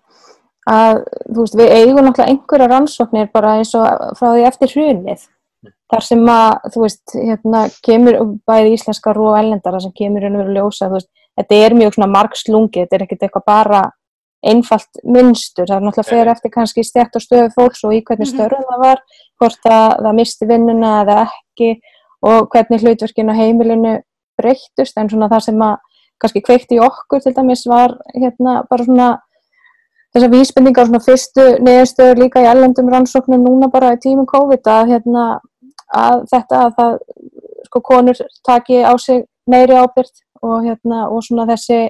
að 0.70 1.02
veist, 1.36 1.56
við 1.58 1.72
eigum 1.76 2.06
náttúrulega 2.06 2.32
einhverja 2.32 2.68
rannsóknir 2.70 3.30
bara 3.32 3.58
eins 3.58 3.74
og 3.76 4.14
frá 4.18 4.30
því 4.32 4.46
eftir 4.48 4.72
hrunið 4.72 5.26
þar 5.92 6.06
sem 6.06 6.22
að 6.30 6.70
þú 6.74 6.84
veist, 6.84 7.02
hérna 7.14 7.64
kemur 7.84 8.16
bæði 8.48 8.72
íslenskar 8.78 9.20
og 9.20 9.36
ellendara 9.38 9.80
sem 9.82 9.92
kemur 9.96 10.24
hérna 10.24 10.40
verið 10.40 10.54
að 10.54 10.62
ljósa, 10.62 10.88
þú 10.88 10.98
veist, 10.98 11.10
þetta 11.38 11.60
er 11.66 11.76
mjög 11.78 11.96
svona 11.96 12.10
margslungi, 12.14 12.80
þetta 12.82 12.96
er 12.96 13.04
ekkert 13.04 13.26
eitthvað 13.26 13.46
bara 13.50 13.82
einfalt 14.44 15.00
mynstur, 15.08 15.68
það 15.68 15.76
er 15.76 15.84
náttúrulega 15.86 16.10
fyrir 16.10 16.30
eftir 16.34 16.52
kannski 16.52 16.84
stjækt 16.84 17.16
og 17.16 17.24
stöðu 17.24 17.52
fólks 17.54 17.84
og 17.86 17.94
í 17.96 18.02
hvernig 18.04 18.28
mhm. 18.28 18.34
störðum 18.34 18.66
það 18.70 18.82
var, 18.84 19.02
hvort 19.40 19.68
að 19.70 19.86
það 20.06 20.18
misti 20.18 20.48
vinnuna 20.50 20.94
eða 21.04 21.18
ekki 21.24 21.70
og 22.24 22.48
hvernig 22.52 22.84
hlutverkinu 22.84 23.36
á 23.36 23.40
heimilinu 23.40 23.94
breyttust, 24.40 24.96
en 24.98 25.10
svona 25.12 25.30
það 25.32 25.46
sem 25.48 25.64
að 25.64 25.76
kannski 26.22 26.42
kveikti 26.44 26.78
í 26.78 26.82
okkur 26.82 27.22
til 27.24 27.34
dæmis 27.36 27.64
var 27.68 27.96
hérna 28.14 28.62
bara 28.68 28.86
svona 28.86 29.08
þessar 30.14 30.30
vísbendingar 30.30 30.88
svona 30.88 31.02
fyrstu 31.02 31.46
neðurstöður 31.64 32.22
líka 32.22 32.42
í 32.44 32.48
ellendum 32.50 32.90
rannsóknum 32.92 33.42
núna 33.42 33.70
bara 33.72 33.94
í 33.96 34.00
tímum 34.02 34.28
COVID 34.30 34.70
að, 34.70 34.94
hérna, 34.94 35.24
að 35.90 36.24
þetta 36.30 36.60
að 36.68 36.76
það 36.78 36.96
sko 37.66 37.82
konur 37.82 38.20
taki 38.46 38.80
á 38.86 38.94
sig 39.00 39.24
meiri 39.50 39.74
ábyrgt 39.74 40.22
og, 40.44 40.62
hérna, 40.64 41.08
og 41.10 41.24
svona 41.26 41.48
þessi 41.50 41.88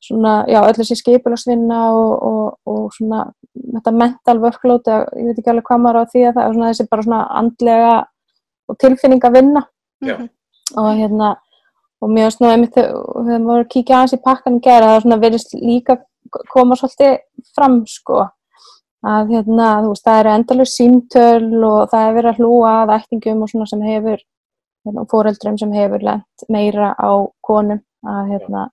svona, 0.00 0.44
já, 0.48 0.62
öll 0.64 0.78
þessi 0.78 0.96
skipularsvinna 0.96 1.80
og, 1.92 2.12
og, 2.24 2.46
og 2.64 2.88
svona 2.96 3.26
þetta 3.60 3.92
mental 3.92 4.38
workload, 4.40 4.88
ég 4.88 5.28
veit 5.28 5.42
ekki 5.42 5.52
alveg 5.52 5.68
hvað 5.68 5.82
maður 5.84 6.00
á 6.00 6.10
því 6.12 6.24
að 6.24 6.34
það 6.38 6.42
er 6.46 6.56
svona 6.56 6.72
þessi 6.72 6.88
bara 6.90 7.06
svona 7.06 7.20
andlega 7.42 7.94
og 8.70 8.78
tilfinninga 8.80 9.32
vinna 9.34 9.64
já. 10.06 10.16
og 10.80 10.90
hérna 10.96 11.34
og 12.00 12.12
mér 12.14 12.32
nú 12.40 12.48
einmitt 12.48 12.78
þegar 12.78 13.42
maður 13.44 13.66
kíkja 13.74 13.98
aðeins 13.98 14.16
í 14.16 14.22
pakkan 14.24 14.56
og 14.56 14.64
gera 14.64 14.94
það 14.94 15.02
svona 15.04 15.20
verðist 15.20 15.52
líka 15.60 15.98
koma 16.52 16.76
svolítið 16.78 17.18
fram 17.56 17.80
sko. 17.88 18.26
Að 19.00 19.30
hérna, 19.32 19.68
þú 19.80 19.92
veist, 19.94 20.04
það 20.04 20.18
eru 20.20 20.32
endalur 20.34 20.68
símtöl 20.68 21.62
og 21.64 21.78
það 21.88 22.06
er 22.06 22.16
verið 22.18 22.30
að 22.30 22.40
hlúa 22.42 22.72
að 22.82 22.90
ættingum 22.98 23.44
og 23.44 23.48
svona 23.48 23.68
sem 23.70 23.84
hefur 23.86 24.18
hérna, 24.84 25.04
fóreldrum 25.08 25.56
sem 25.60 25.72
hefur 25.72 26.04
lent 26.04 26.44
meira 26.52 26.90
á 27.00 27.10
konum 27.40 27.80
að 28.04 28.34
hérna 28.34 28.66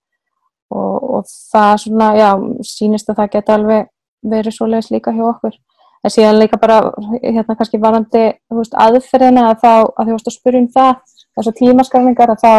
og, 0.68 0.96
og 1.00 1.30
það 1.54 1.72
svona, 1.86 2.10
já, 2.20 2.30
sínist 2.68 3.10
að 3.10 3.22
það 3.22 3.32
geta 3.38 3.56
alveg 3.56 3.88
verið 4.28 4.58
svo 4.58 4.68
leiðis 4.68 4.92
líka 4.92 5.16
hjá 5.16 5.24
okkur. 5.30 5.56
En 6.04 6.14
síðan 6.14 6.42
líka 6.42 6.60
bara 6.60 6.82
hérna 7.24 7.56
kannski 7.56 7.80
varandi, 7.82 8.26
þú 8.50 8.60
veist, 8.60 8.76
aðferðina 8.76 9.48
að 9.52 9.64
þá, 9.64 9.72
að 9.96 10.10
þú 10.10 10.18
veist 10.18 10.28
að 10.28 10.36
spyrja 10.36 10.62
um 10.62 10.68
það 10.76 10.92
þessar 11.38 11.58
tímaskarningar 11.62 12.34
að 12.34 12.44
þá 12.44 12.52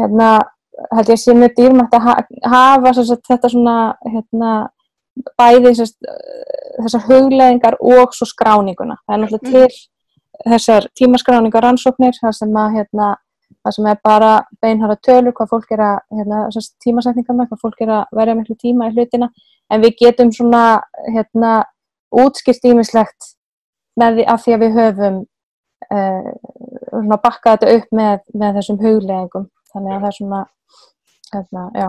hérna 0.00 0.30
held 0.88 1.10
ég 1.10 1.16
að 1.16 1.22
sé 1.22 1.36
mjög 1.36 1.56
dýrmætt 1.58 1.96
að 1.96 2.06
hafa 2.50 2.92
sagt, 2.98 3.24
þetta 3.28 3.50
svona 3.52 3.76
hérna, 4.06 4.52
bæði 5.38 5.72
þessar 5.76 7.06
hugleðingar 7.08 7.76
og 7.80 8.14
svo 8.16 8.28
skráninguna. 8.28 8.98
Það 9.04 9.16
er 9.16 9.22
náttúrulega 9.24 9.48
mm. 9.48 9.72
til 9.72 10.50
þessar 10.50 10.86
tímaskráningar 10.96 11.66
rannsóknir 11.66 12.16
það 12.16 12.36
sem, 12.38 12.54
að, 12.56 12.76
hérna, 12.78 13.08
það 13.60 13.76
sem 13.76 13.90
er 13.90 14.00
bara 14.04 14.30
beinhara 14.62 14.96
tölur 15.04 15.36
hvað 15.36 15.52
fólk 15.52 15.74
er 15.76 15.84
að 15.84 15.98
hérna, 16.16 16.44
tímasetningarna, 16.84 17.48
hvað 17.50 17.64
fólk 17.66 17.84
er 17.84 17.94
að 17.98 18.16
verja 18.20 18.38
miklu 18.38 18.56
tíma 18.60 18.88
í 18.88 18.94
hlutina 18.96 19.30
en 19.70 19.84
við 19.84 19.98
getum 20.00 20.32
svona 20.34 20.64
hérna, 21.10 21.60
útskilt 22.10 22.64
ímislegt 22.66 23.34
með 24.00 24.20
því 24.20 24.26
að 24.32 24.42
því 24.44 24.54
að 24.54 24.62
við 24.64 24.78
höfum 24.80 25.18
uh, 25.94 27.18
bakkað 27.20 27.58
þetta 27.58 27.74
upp 27.76 27.96
með, 28.00 28.22
með 28.32 28.58
þessum 28.58 28.80
hugleðingum 28.80 29.48
þannig 29.74 29.94
að 29.94 30.02
það 30.02 30.10
er 30.10 30.18
svona 30.18 30.42
hérna, 31.30 31.64
já. 31.74 31.88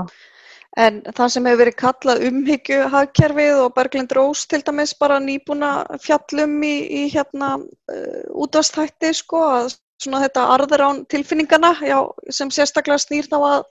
En 0.80 1.02
það 1.04 1.32
sem 1.34 1.48
hefur 1.50 1.60
verið 1.60 1.78
kallað 1.82 2.26
umhyggjuhagkerfið 2.30 3.58
og 3.60 3.74
Berglind 3.76 4.14
Rós 4.16 4.46
til 4.48 4.62
dæmis 4.64 4.94
bara 4.96 5.18
nýbúna 5.20 5.72
fjallum 6.00 6.54
í, 6.64 6.76
í 6.88 7.02
hérna 7.12 7.58
uh, 7.60 8.22
útastætti 8.32 9.12
sko 9.18 9.42
að 9.50 9.74
svona 10.02 10.22
þetta 10.24 10.46
arðurán 10.56 11.04
tilfinningana 11.12 11.74
já, 11.84 12.00
sem 12.34 12.52
sérstaklega 12.54 13.04
snýr 13.04 13.28
þá 13.28 13.38
að, 13.40 13.66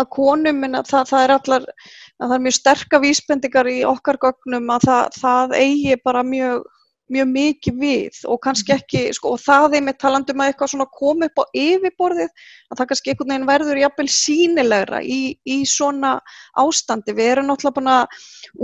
að 0.00 0.10
konum 0.16 0.64
en 0.66 0.80
að 0.80 0.88
það, 0.94 1.04
það 1.12 1.26
er 1.26 1.34
allar 1.36 1.68
að 1.70 2.26
það 2.26 2.36
er 2.36 2.44
mjög 2.46 2.56
sterka 2.56 3.02
vísbendingar 3.04 3.70
í 3.70 3.78
okkar 3.88 4.18
gögnum 4.24 4.72
að 4.74 4.88
það, 4.88 5.20
það 5.20 5.56
eigi 5.60 6.00
bara 6.04 6.24
mjög 6.26 6.64
mjög 7.14 7.30
mikið 7.34 7.78
við 7.80 8.20
og 8.30 8.40
kannski 8.44 8.74
mhm. 8.74 8.82
ekki, 8.82 9.02
sko, 9.16 9.34
og 9.36 9.42
það 9.44 9.76
er 9.78 9.86
með 9.86 9.98
talandum 10.04 10.42
að 10.42 10.52
eitthvað 10.52 10.72
svona 10.74 10.88
koma 10.96 11.30
upp 11.30 11.42
á 11.42 11.44
yfirborðið, 11.62 12.30
að 12.70 12.80
það 12.80 12.90
kannski 12.92 13.12
einhvern 13.12 13.34
veginn 13.34 13.48
verður 13.50 13.82
jafnvel 13.82 14.08
sínilegra 14.16 15.02
í, 15.02 15.20
í 15.44 15.58
svona 15.68 16.12
ástandi. 16.60 17.16
Við 17.16 17.32
erum 17.34 17.50
náttúrulega 17.50 17.78
búin 17.80 17.92
að 17.94 18.04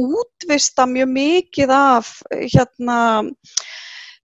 útvista 0.06 0.86
mjög 0.90 1.10
mikið 1.16 1.74
af, 1.76 2.12
hérna, 2.54 3.00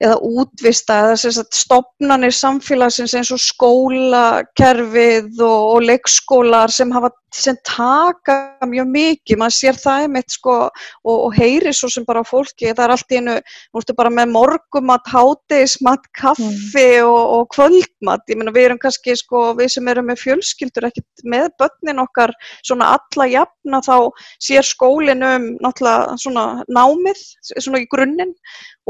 eða 0.01 0.17
útvista 0.25 0.97
eða 1.05 1.45
stopnarnir 1.53 2.34
samfélagsins 2.34 3.13
eins 3.17 3.31
og 3.34 3.41
skólakerfið 3.43 5.41
og, 5.45 5.60
og 5.75 5.86
leikskólar 5.86 6.73
sem, 6.73 6.93
hafa, 6.93 7.12
sem 7.35 7.57
taka 7.67 8.35
mjög 8.67 8.89
mikið, 8.91 9.39
maður 9.39 9.55
sér 9.55 9.77
það 9.79 10.05
einmitt 10.05 10.33
sko 10.35 10.55
og, 10.67 11.15
og 11.15 11.35
heyri 11.37 11.73
svo 11.75 11.89
sem 11.91 12.05
bara 12.07 12.23
fólki, 12.27 12.71
það 12.71 12.83
er 12.85 12.93
allt 12.95 13.13
í 13.13 13.19
einu, 13.21 13.35
þú 13.71 13.79
veist 13.79 13.93
bara 13.97 14.11
með 14.13 14.33
morgumat, 14.33 15.11
hátegismat, 15.11 16.09
kaffi 16.17 16.87
mm. 16.99 17.07
og, 17.07 17.21
og 17.37 17.47
kvöldmat, 17.55 18.25
ég 18.31 18.39
meina 18.41 18.55
við 18.55 18.69
erum 18.69 18.81
kannski 18.81 19.15
sko, 19.19 19.45
við 19.59 19.71
sem 19.75 19.91
erum 19.91 20.09
með 20.11 20.21
fjölskyldur 20.25 20.89
ekkert 20.91 21.25
með 21.35 21.47
börnin 21.61 22.03
okkar 22.03 22.35
svona 22.59 22.91
alla 22.97 23.29
jafna 23.31 23.81
þá 23.85 23.95
sér 24.43 24.67
skólinn 24.67 25.25
um 25.25 25.47
náttúrulega 25.63 26.19
svona 26.21 26.45
námið, 26.67 27.23
svona 27.53 27.83
í 27.83 27.89
grunninn 27.91 28.35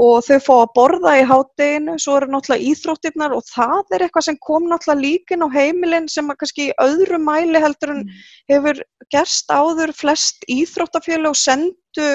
og 0.01 0.21
þau 0.25 0.37
fá 0.41 0.53
að 0.55 0.73
borða 0.75 1.15
í 1.19 1.23
hátteginu, 1.27 1.97
svo 2.01 2.17
eru 2.17 2.31
náttúrulega 2.31 2.71
íþróttirnar 2.71 3.35
og 3.35 3.43
það 3.49 3.95
er 3.95 4.05
eitthvað 4.05 4.27
sem 4.29 4.37
kom 4.41 4.69
náttúrulega 4.69 5.03
líkin 5.03 5.45
á 5.45 5.47
heimilin 5.51 6.07
sem 6.09 6.31
kannski 6.31 6.71
öðru 6.81 7.19
mæli 7.21 7.61
heldur 7.61 7.93
en 7.95 8.05
mm. 8.05 8.21
Hefur 8.51 8.81
gerst 9.13 9.51
áður 9.51 9.93
flest 9.95 10.45
íþróttafjölu 10.51 11.31
og 11.31 11.39
sendu 11.39 12.09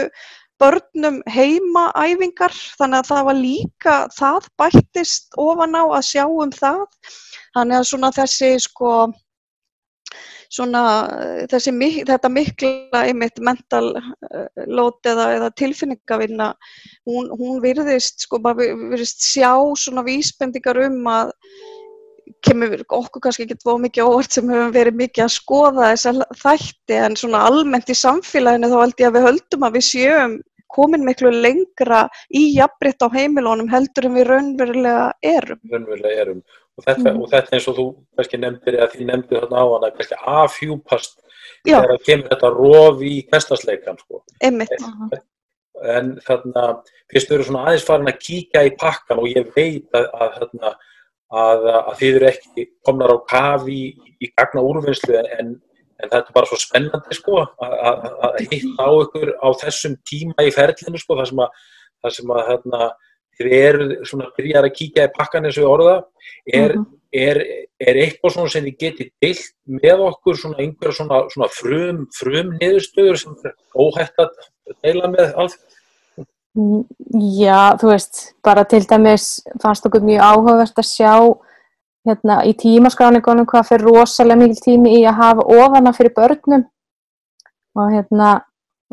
börnum 0.61 1.21
heimaæfingar 1.29 2.55
þannig 2.81 3.03
að 3.03 3.11
það 3.11 3.29
var 3.29 3.39
líka, 3.41 3.97
það 4.17 4.49
bættist 4.61 5.37
ofan 5.37 5.77
á 5.77 5.85
að 5.85 6.07
sjá 6.09 6.25
um 6.25 6.53
það. 6.55 6.87
Þannig 7.57 7.79
að 7.81 7.89
svona 7.91 8.13
þessi 8.17 8.51
sko 8.65 8.93
svona 10.53 10.83
þessi, 11.51 11.73
þetta 12.07 12.31
mikla 12.31 13.03
einmitt 13.03 13.41
mental 13.43 13.89
eh, 13.97 14.67
load 14.71 15.09
eða, 15.09 15.31
eða 15.39 15.53
tilfinningavinna 15.59 16.51
hún, 17.09 17.31
hún 17.35 17.61
virðist 17.65 18.27
sko 18.27 18.41
bara 18.43 18.59
virðist 18.61 19.25
sjá 19.27 19.53
svona 19.79 20.05
vísbendingar 20.07 20.79
um 20.87 21.01
að 21.11 21.35
kemur 22.47 22.83
okkur 22.99 23.23
kannski 23.25 23.47
ekki 23.47 23.59
tvo 23.61 23.77
mikið 23.83 24.11
óvart 24.11 24.37
sem 24.37 24.51
hefur 24.51 24.75
verið 24.75 25.01
mikið 25.03 25.25
að 25.25 25.33
skoða 25.37 25.93
þessa 25.93 26.29
þætti 26.43 27.01
en 27.05 27.17
svona 27.21 27.47
almennt 27.49 27.91
í 27.93 27.97
samfélaginu 27.99 28.71
þá 28.73 28.77
held 28.81 29.03
ég 29.03 29.11
að 29.11 29.19
við 29.19 29.27
höldum 29.29 29.67
að 29.67 29.79
við 29.79 29.89
sjöum 29.91 30.37
komin 30.77 31.05
miklu 31.07 31.31
lengra 31.31 32.05
í 32.35 32.49
jafnbritt 32.57 33.05
á 33.07 33.09
heimilónum 33.15 33.71
heldur 33.71 34.09
en 34.09 34.17
við 34.19 34.27
raunverulega 34.31 35.07
erum. 35.23 35.61
Raunverulega 35.71 36.25
erum 36.25 36.43
og 36.77 36.85
þetta, 36.85 37.13
mm. 37.13 37.21
og 37.23 37.31
þetta 37.33 37.57
eins 37.57 37.69
og 37.71 37.79
þú 37.79 37.87
kannski 38.19 38.41
nefndir 38.41 38.77
eða 38.81 38.89
því 38.93 39.07
nefndir 39.11 39.45
þarna 39.45 39.63
á 39.63 39.67
hana 39.73 39.93
kannski 39.95 40.19
afhjúpast 40.33 41.15
þegar 41.63 41.89
það 41.93 42.05
kemur 42.09 42.35
þetta 42.35 42.51
rof 42.57 43.01
í 43.07 43.15
hverstasleikan 43.31 44.03
sko. 44.03 44.21
Einmitt. 44.45 44.75
En, 44.77 45.23
en 45.95 46.11
þarna 46.27 46.67
fyrst 47.13 47.33
eru 47.33 47.47
svona 47.47 47.65
aðeins 47.71 47.87
farin 47.89 48.13
að 48.13 48.21
kíka 48.27 48.67
í 48.67 48.75
pakkan 48.77 49.23
og 49.23 49.31
ég 49.33 49.49
veit 49.57 49.97
að, 49.97 50.11
að, 50.27 50.77
að, 51.33 51.65
að 51.75 51.95
þið 52.01 52.19
eru 52.19 52.29
ekki 52.31 52.67
komnar 52.87 53.15
á 53.15 53.19
kafi 53.31 53.77
í, 53.77 54.13
í 54.23 54.31
gagna 54.33 54.63
úrvinnslu 54.67 55.17
en, 55.19 55.57
en 55.99 56.11
þetta 56.13 56.23
er 56.23 56.37
bara 56.37 56.51
svo 56.51 56.61
spennandi 56.61 57.19
sko 57.19 57.43
að 57.43 58.39
hitta 58.47 58.87
á 58.87 58.91
ykkur 59.03 59.35
á 59.43 59.49
þessum 59.65 59.97
tíma 60.07 60.47
í 60.47 60.55
ferlinu 60.55 61.01
sko 61.03 61.19
þar 61.19 61.31
sem 61.33 61.43
að, 61.43 61.67
þar 62.05 62.17
sem 62.19 62.35
að 62.37 62.47
hérna 62.51 62.91
þið 63.37 63.55
eru 63.57 63.87
svona 64.09 64.31
byrjar 64.37 64.69
að 64.69 64.77
kíkja 64.79 65.09
í 65.09 65.15
pakkan 65.17 65.49
eins 65.49 65.59
og 65.61 65.69
orða, 65.69 65.97
er, 66.49 66.77
mm 66.77 66.85
-hmm. 66.85 67.01
er, 67.13 67.41
er 67.81 67.99
eitthvað 68.05 68.33
svona 68.33 68.53
sem 68.53 68.65
þið 68.65 68.79
getið 68.85 69.11
deilt 69.23 69.51
með 69.83 70.05
okkur 70.07 70.39
svona 70.41 70.61
einhver 70.65 70.97
svona, 70.97 71.23
svona 71.35 71.49
frum, 71.53 72.07
frum 72.17 72.55
niðurstöður 72.61 73.21
sem 73.21 73.37
er 73.45 73.57
óhætt 73.77 74.23
að 74.23 74.31
deila 74.83 75.11
með 75.13 75.35
allt? 75.37 75.59
Já, 76.57 77.77
þú 77.77 77.91
veist, 77.91 78.23
bara 78.45 78.65
til 78.65 78.81
dæmis 78.89 79.43
fannst 79.61 79.85
okkur 79.87 80.05
mjög 80.07 80.25
áhugavert 80.25 80.81
að 80.81 80.89
sjá 80.89 81.13
hérna 82.07 82.39
í 82.49 82.55
tímaskráningunum 82.57 83.49
hvað 83.51 83.69
fyrir 83.69 83.85
rosalega 83.91 84.41
mikil 84.41 84.63
tími 84.65 84.95
í 84.97 85.03
að 85.05 85.19
hafa 85.21 85.47
ofana 85.59 85.93
fyrir 85.93 86.15
börnum. 86.17 86.65
Og 87.77 87.93
hérna, 87.93 88.31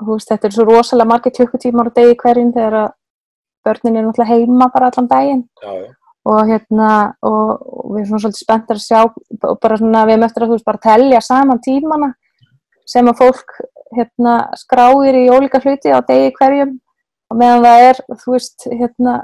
þú 0.02 0.18
veist, 0.18 0.32
þetta 0.34 0.50
er 0.50 0.56
svo 0.58 0.68
rosalega 0.68 1.12
margir 1.14 1.36
klukkutímar 1.38 1.94
á 1.94 1.96
degi 1.96 2.20
hverjum 2.20 2.52
þegar 2.58 2.94
börnin 3.64 4.00
er 4.00 4.08
náttúrulega 4.10 4.34
heima 4.34 4.70
bara 4.74 4.92
allan 4.92 5.08
daginn. 5.08 5.46
Já, 5.64 5.72
já. 5.86 5.92
og 6.24 6.48
hérna, 6.48 6.90
og, 7.22 7.50
og 7.68 7.88
við 7.94 8.02
erum 8.02 8.10
svona 8.12 8.24
svolítið 8.24 8.44
spenntar 8.46 8.80
að 8.80 8.86
sjá 8.86 9.00
og 9.04 9.58
bara 9.64 9.78
svona 9.80 10.06
við 10.08 10.16
erum 10.16 10.28
eftir 10.28 10.46
að 10.46 10.52
þú 10.52 10.58
veist 10.58 10.70
bara 10.70 10.84
telja 10.86 11.22
saman 11.24 11.60
tímana 11.64 12.10
sem 12.88 13.10
að 13.12 13.20
fólk 13.20 13.58
hérna 13.94 14.36
skráir 14.60 15.18
í 15.20 15.26
ólíka 15.32 15.60
hluti 15.64 15.92
á 15.92 16.00
degi 16.08 16.32
hverjum 16.38 16.78
og 17.34 17.40
meðan 17.42 17.66
það 17.66 17.84
er, 17.88 18.00
þú 18.22 18.36
veist, 18.36 18.66
hérna, 18.70 19.18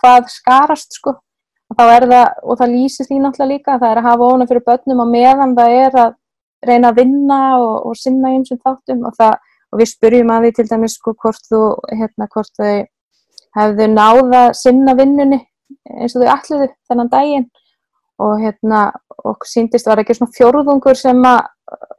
hvað 0.00 0.30
skarast 0.34 0.98
sko. 0.98 1.16
Og 1.66 1.78
þá 1.78 1.84
er 1.90 2.06
það, 2.10 2.26
og 2.42 2.58
það 2.60 2.72
lýsist 2.74 3.10
í 3.10 3.18
náttúrulega 3.18 3.50
líka, 3.52 3.78
það 3.80 3.92
er 3.92 4.00
að 4.00 4.06
hafa 4.06 4.28
ofna 4.28 4.46
fyrir 4.50 4.64
börnum 4.66 5.02
og 5.02 5.10
meðan 5.10 5.54
það 5.58 5.74
er 5.80 5.98
að 6.02 6.14
reyna 6.66 6.90
að 6.90 7.00
vinna 7.00 7.40
og, 7.58 7.74
og 7.90 7.98
sinna 7.98 8.32
eins 8.34 8.52
og 8.54 8.60
þáttum. 8.62 9.02
Og, 9.06 9.16
það, 9.18 9.34
og 9.70 9.80
við 9.80 9.90
spurjum 9.90 10.32
að 10.34 10.46
því 10.46 10.52
til 10.56 10.66
dæmis 10.70 10.96
sko 10.98 11.14
hvort 11.22 11.50
þú, 11.50 11.62
hérna, 11.90 12.28
hvort 12.34 12.52
þau 12.60 12.74
hefðu 13.56 13.88
náða 13.94 14.42
sinna 14.58 14.94
vinnunni 14.98 15.40
eins 15.96 16.14
og 16.14 16.22
þau 16.22 16.32
alliðu 16.36 16.70
þennan 16.90 17.12
daginn. 17.14 17.48
Og 18.22 18.38
hérna, 18.40 18.86
og 19.28 19.44
síndist 19.46 19.90
var 19.90 20.00
ekki 20.00 20.16
svona 20.16 20.34
fjórðungur 20.34 20.98
sem 20.98 21.18
að 21.26 21.42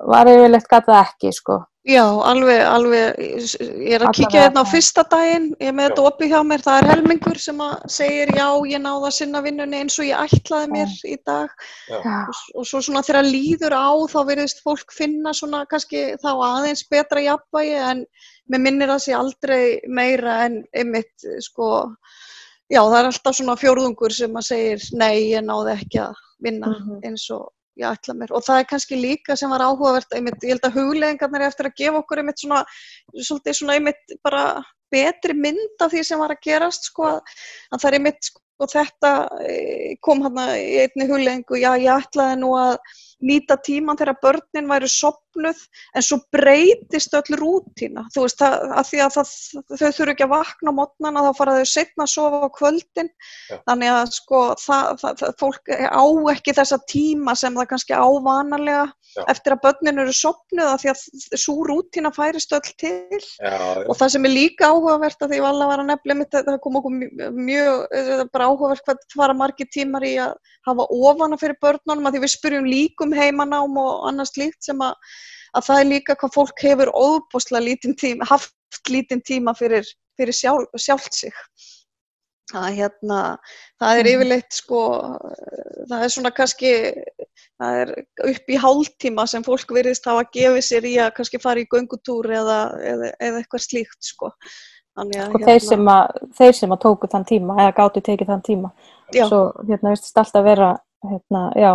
var 0.08 0.30
yfirlegt 0.32 0.70
gata 0.72 1.02
ekki 1.04 1.34
sko 1.36 1.60
Já, 1.88 2.04
alveg, 2.04 2.60
alveg, 2.68 3.20
ég 3.80 3.94
er 3.96 4.04
að 4.04 4.18
kíkja 4.18 4.42
hérna 4.44 4.60
á 4.60 4.68
fyrsta 4.68 5.06
daginn, 5.08 5.46
ég 5.64 5.72
með 5.72 5.86
þetta 5.88 6.04
opið 6.10 6.34
hjá 6.34 6.42
mér, 6.44 6.64
það 6.66 6.80
er 6.82 6.88
helmingur 6.92 7.40
sem 7.40 7.62
að 7.64 7.76
segir 7.96 8.32
já, 8.36 8.48
ég 8.68 8.82
náða 8.84 9.08
að 9.08 9.16
sinna 9.16 9.42
vinnunni 9.46 9.80
eins 9.80 9.96
og 9.96 10.10
ég 10.10 10.36
ætlaði 10.36 10.68
mér 10.74 10.92
já. 10.92 11.06
í 11.14 11.16
dag. 11.30 11.54
Og, 11.96 12.42
og 12.60 12.68
svo 12.68 12.82
svona 12.84 13.06
þegar 13.08 13.30
líður 13.30 13.78
á 13.80 13.88
þá 14.12 14.20
verðist 14.28 14.60
fólk 14.66 14.92
finna 14.92 15.32
svona 15.38 15.64
kannski 15.72 16.04
þá 16.20 16.30
aðeins 16.50 16.84
betra 16.92 17.24
jafnvægi 17.24 17.80
en 17.94 18.04
mér 18.52 18.66
minnir 18.68 18.92
það 18.92 19.04
sé 19.06 19.16
aldrei 19.16 19.62
meira 19.88 20.42
en 20.50 20.62
einmitt 20.76 21.30
sko, 21.48 21.70
já 22.68 22.82
það 22.82 23.00
er 23.00 23.14
alltaf 23.14 23.40
svona 23.40 23.56
fjórðungur 23.64 24.12
sem 24.12 24.36
að 24.36 24.50
segir 24.52 24.90
nei, 25.00 25.30
ég 25.38 25.48
náði 25.48 25.78
ekki 25.80 26.04
að 26.04 26.20
vinna 26.44 26.68
mm 26.68 26.82
-hmm. 26.84 27.06
eins 27.08 27.30
og 27.32 27.48
ég 27.78 27.86
ætla 27.90 28.16
mér. 28.18 28.34
Og 28.36 28.46
það 28.46 28.62
er 28.62 28.70
kannski 28.72 29.00
líka 29.00 29.38
sem 29.40 29.52
var 29.54 29.66
áhugavert 29.66 30.18
einmitt, 30.18 30.42
ég 30.44 30.56
held 30.56 30.66
að 30.68 30.80
hugleðingarnir 30.80 31.46
er 31.46 31.52
eftir 31.52 31.70
að 31.70 31.78
gefa 31.84 32.02
okkur 32.02 32.24
einmitt 32.24 32.42
svona, 32.44 32.64
svona 33.22 33.78
einmitt 33.78 34.18
bara 34.26 34.44
betri 34.94 35.36
mynd 35.36 35.84
af 35.84 35.92
því 35.92 36.04
sem 36.08 36.20
var 36.22 36.34
að 36.34 36.44
gerast 36.48 36.92
sko 36.92 37.08
að 37.12 37.80
það 37.80 37.90
er 37.90 37.98
einmitt 38.00 38.30
sko 38.30 38.42
þetta 38.66 39.12
eh, 39.46 39.98
kom 40.02 40.24
hann 40.26 40.40
í 40.58 40.80
einni 40.82 41.06
hugleðingu, 41.10 41.60
já 41.62 41.70
ég 41.78 42.08
ætlaði 42.08 42.40
nú 42.42 42.54
að 42.58 42.78
nýta 43.28 43.58
tíman 43.66 43.98
þegar 43.98 44.20
börnin 44.22 44.70
væri 44.70 44.90
sopnuð 44.90 45.62
en 45.98 46.06
svo 46.06 46.20
breytist 46.34 47.16
öll 47.18 47.38
rútina 47.40 48.06
þú 48.14 48.26
veist 48.26 48.42
það, 48.42 48.58
að 48.78 48.90
því 48.90 49.02
að 49.06 49.16
það, 49.16 49.32
þau 49.72 49.88
þurfu 49.88 50.14
ekki 50.14 50.28
að 50.28 50.34
vakna 50.34 50.74
á 50.74 50.78
mótnana 50.80 51.26
þá 51.26 51.32
fara 51.40 51.56
þau 51.58 51.72
setna 51.72 52.06
að 52.06 52.14
sofa 52.14 52.42
á 52.46 52.50
kvöldin. 52.58 53.12
Ja. 53.48 53.60
þannig 53.70 53.94
að 53.94 54.14
sko 54.18 54.42
það, 54.62 55.06
fólk 55.42 55.74
á 55.74 56.06
ekki 56.34 56.58
þessa 56.58 56.80
tíma 56.90 57.36
sem 57.38 57.58
það 57.58 57.70
kannski 57.74 57.98
ávanalega 57.98 58.86
ja. 59.16 59.26
eftir 59.32 59.56
að 59.56 59.64
börnin 59.66 60.02
eru 60.04 60.16
sopnuð 60.16 60.72
að 60.72 60.84
því 60.84 60.92
að 60.94 61.40
svo 61.44 61.56
rútina 61.68 62.12
færist 62.16 62.54
öll 62.58 62.72
til 62.82 63.22
ja, 63.22 63.58
og 63.86 63.94
það 64.00 64.14
sem 64.16 64.28
er 64.30 64.36
líka 64.36 64.72
áhugavert 64.72 65.24
að 65.24 65.34
því 65.34 65.42
að 65.42 65.50
alla 65.52 65.70
var 65.72 65.84
að 65.84 65.90
nefnilega 65.92 66.20
mitt 66.22 66.38
það 66.38 66.60
kom 66.66 66.80
okkur 66.82 66.96
mjög, 66.98 67.40
mjög 67.52 68.22
bara 68.34 68.50
áhugavert 68.52 68.86
hvað 68.86 69.02
það 69.04 69.18
fara 69.22 69.38
margir 69.38 69.72
tímar 69.74 70.08
í 70.08 70.14
að 70.24 70.36
hafa 70.68 70.88
ofana 71.00 71.40
fyrir 71.40 71.60
börnunum 71.64 72.10
að 72.10 72.18
því 72.18 72.24
við 72.26 72.34
spyrjum 72.36 72.70
líkum 72.70 73.16
heimanám 73.16 73.80
og 73.82 74.06
annars 74.10 74.36
líkt 74.40 74.60
sem 74.68 74.84
að, 74.84 74.96
að 75.56 75.68
það 75.70 75.82
er 75.82 75.90
líka 75.94 76.18
hvað 76.20 76.36
fólk 76.36 76.66
hefur 76.66 76.94
óbúslega 76.94 77.66
lítinn 77.66 77.98
tíma, 78.00 78.28
haft 78.30 78.92
lítinn 78.92 79.24
tíma 79.26 79.56
fyrir, 79.58 79.88
fyrir 80.20 80.36
sjálf, 80.36 80.70
sjálft 80.80 81.16
sig. 81.16 81.36
Það, 82.48 82.68
hérna, 82.78 83.20
það 83.76 83.98
er 84.00 84.06
mhm. 84.06 84.12
yfirleitt 84.14 84.56
sko, 84.56 84.82
það 85.90 86.04
er 86.06 86.14
svona 86.14 86.32
kannski, 86.36 86.70
það 87.62 87.82
er 87.82 87.94
upp 88.32 88.50
í 88.54 88.60
hálftíma 88.64 89.28
sem 89.30 89.46
fólk 89.46 89.74
virðist 89.76 90.10
hafa 90.10 90.26
að 90.26 90.34
gefa 90.40 90.64
sér 90.66 90.88
í 90.88 90.96
að 91.04 91.14
kannski 91.20 91.42
fara 91.44 91.64
í 91.64 91.70
göngutúr 91.72 92.30
eða, 92.40 92.58
eða, 92.82 93.14
eða 93.20 93.42
eitthvað 93.42 93.66
slíkt 93.66 94.12
sko. 94.12 94.34
Þannig 94.98 95.22
að, 95.22 95.30
sko 95.30 95.40
hérna, 95.40 95.48
þeir, 95.52 95.64
sem 95.68 95.90
að, 95.94 96.20
þeir 96.40 96.60
sem 96.60 96.76
að 96.76 96.84
tóku 96.86 97.10
þann 97.12 97.28
tíma 97.30 97.58
eða 97.62 97.74
gáttu 97.80 98.04
tekið 98.06 98.32
þann 98.32 98.46
tíma 98.48 98.72
já. 99.14 99.26
svo 99.30 99.42
hérna 99.68 99.94
vistist 99.94 100.18
alltaf 100.18 100.46
vera 100.48 100.70
hérna, 101.06 101.44
já, 101.54 101.72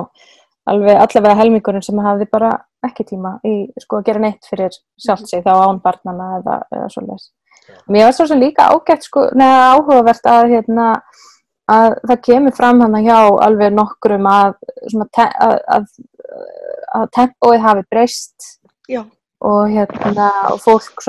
alveg 0.70 0.98
allavega 1.04 1.38
helmingurinn 1.38 1.84
sem 1.86 2.00
hafði 2.02 2.26
bara 2.32 2.56
ekki 2.82 3.06
tíma 3.12 3.36
í 3.46 3.54
sko 3.78 4.00
að 4.00 4.08
gera 4.10 4.24
neitt 4.24 4.48
fyrir 4.50 4.74
sjálft 4.98 5.30
sig 5.30 5.44
þá 5.44 5.52
án 5.54 5.78
barnana 5.84 6.32
eða, 6.40 6.58
eða 6.74 6.88
svolítið. 6.94 7.30
Mér 7.94 8.08
var 8.08 8.16
svo 8.16 8.26
sem 8.26 8.42
líka 8.42 8.66
ágætt 8.74 9.06
sko, 9.06 9.28
neða 9.38 9.68
áhugavert 9.76 10.26
að 10.26 10.48
hérna 10.56 10.88
að 11.72 11.96
það 12.08 12.22
kemur 12.28 12.56
fram 12.56 12.82
hann 12.84 12.98
að 12.98 13.08
hjá 13.08 13.18
alveg 13.46 13.74
nokkrum 13.76 14.28
að 14.30 14.54
te 15.14 15.26
að, 15.26 15.56
að, 15.76 15.88
að 16.98 17.08
tempóið 17.16 17.64
hafi 17.66 17.86
breyst 17.90 18.50
og 19.42 19.72
hérna 19.72 20.28
og 20.52 20.60
fólk 20.62 21.02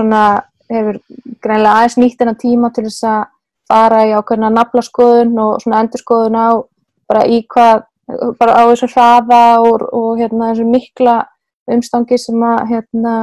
hefur 0.73 0.99
greinlega 1.43 1.73
aðeins 1.77 1.97
nýtt 1.99 2.21
en 2.23 2.33
að 2.33 2.41
tíma 2.43 2.71
til 2.73 2.85
þess 2.87 3.07
að 3.09 3.23
fara 3.69 4.03
í 4.07 4.13
ákveðna 4.15 4.51
naflaskoðun 4.53 5.35
og 5.43 5.65
endurskoðun 5.67 6.39
á 6.39 6.49
bara 7.09 7.25
í 7.27 7.43
hvað, 7.51 7.83
bara 8.39 8.57
á 8.59 8.61
þessu 8.71 8.89
hraða 8.93 9.43
og, 9.63 9.85
og 9.91 10.19
hérna 10.21 10.51
þessu 10.51 10.67
mikla 10.67 11.17
umstangi 11.73 12.19
sem 12.19 12.43
að 12.47 12.65
hérna 12.71 13.15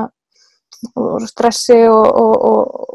og 0.97 1.27
stressi 1.29 1.77
og, 1.88 2.07
og, 2.07 2.47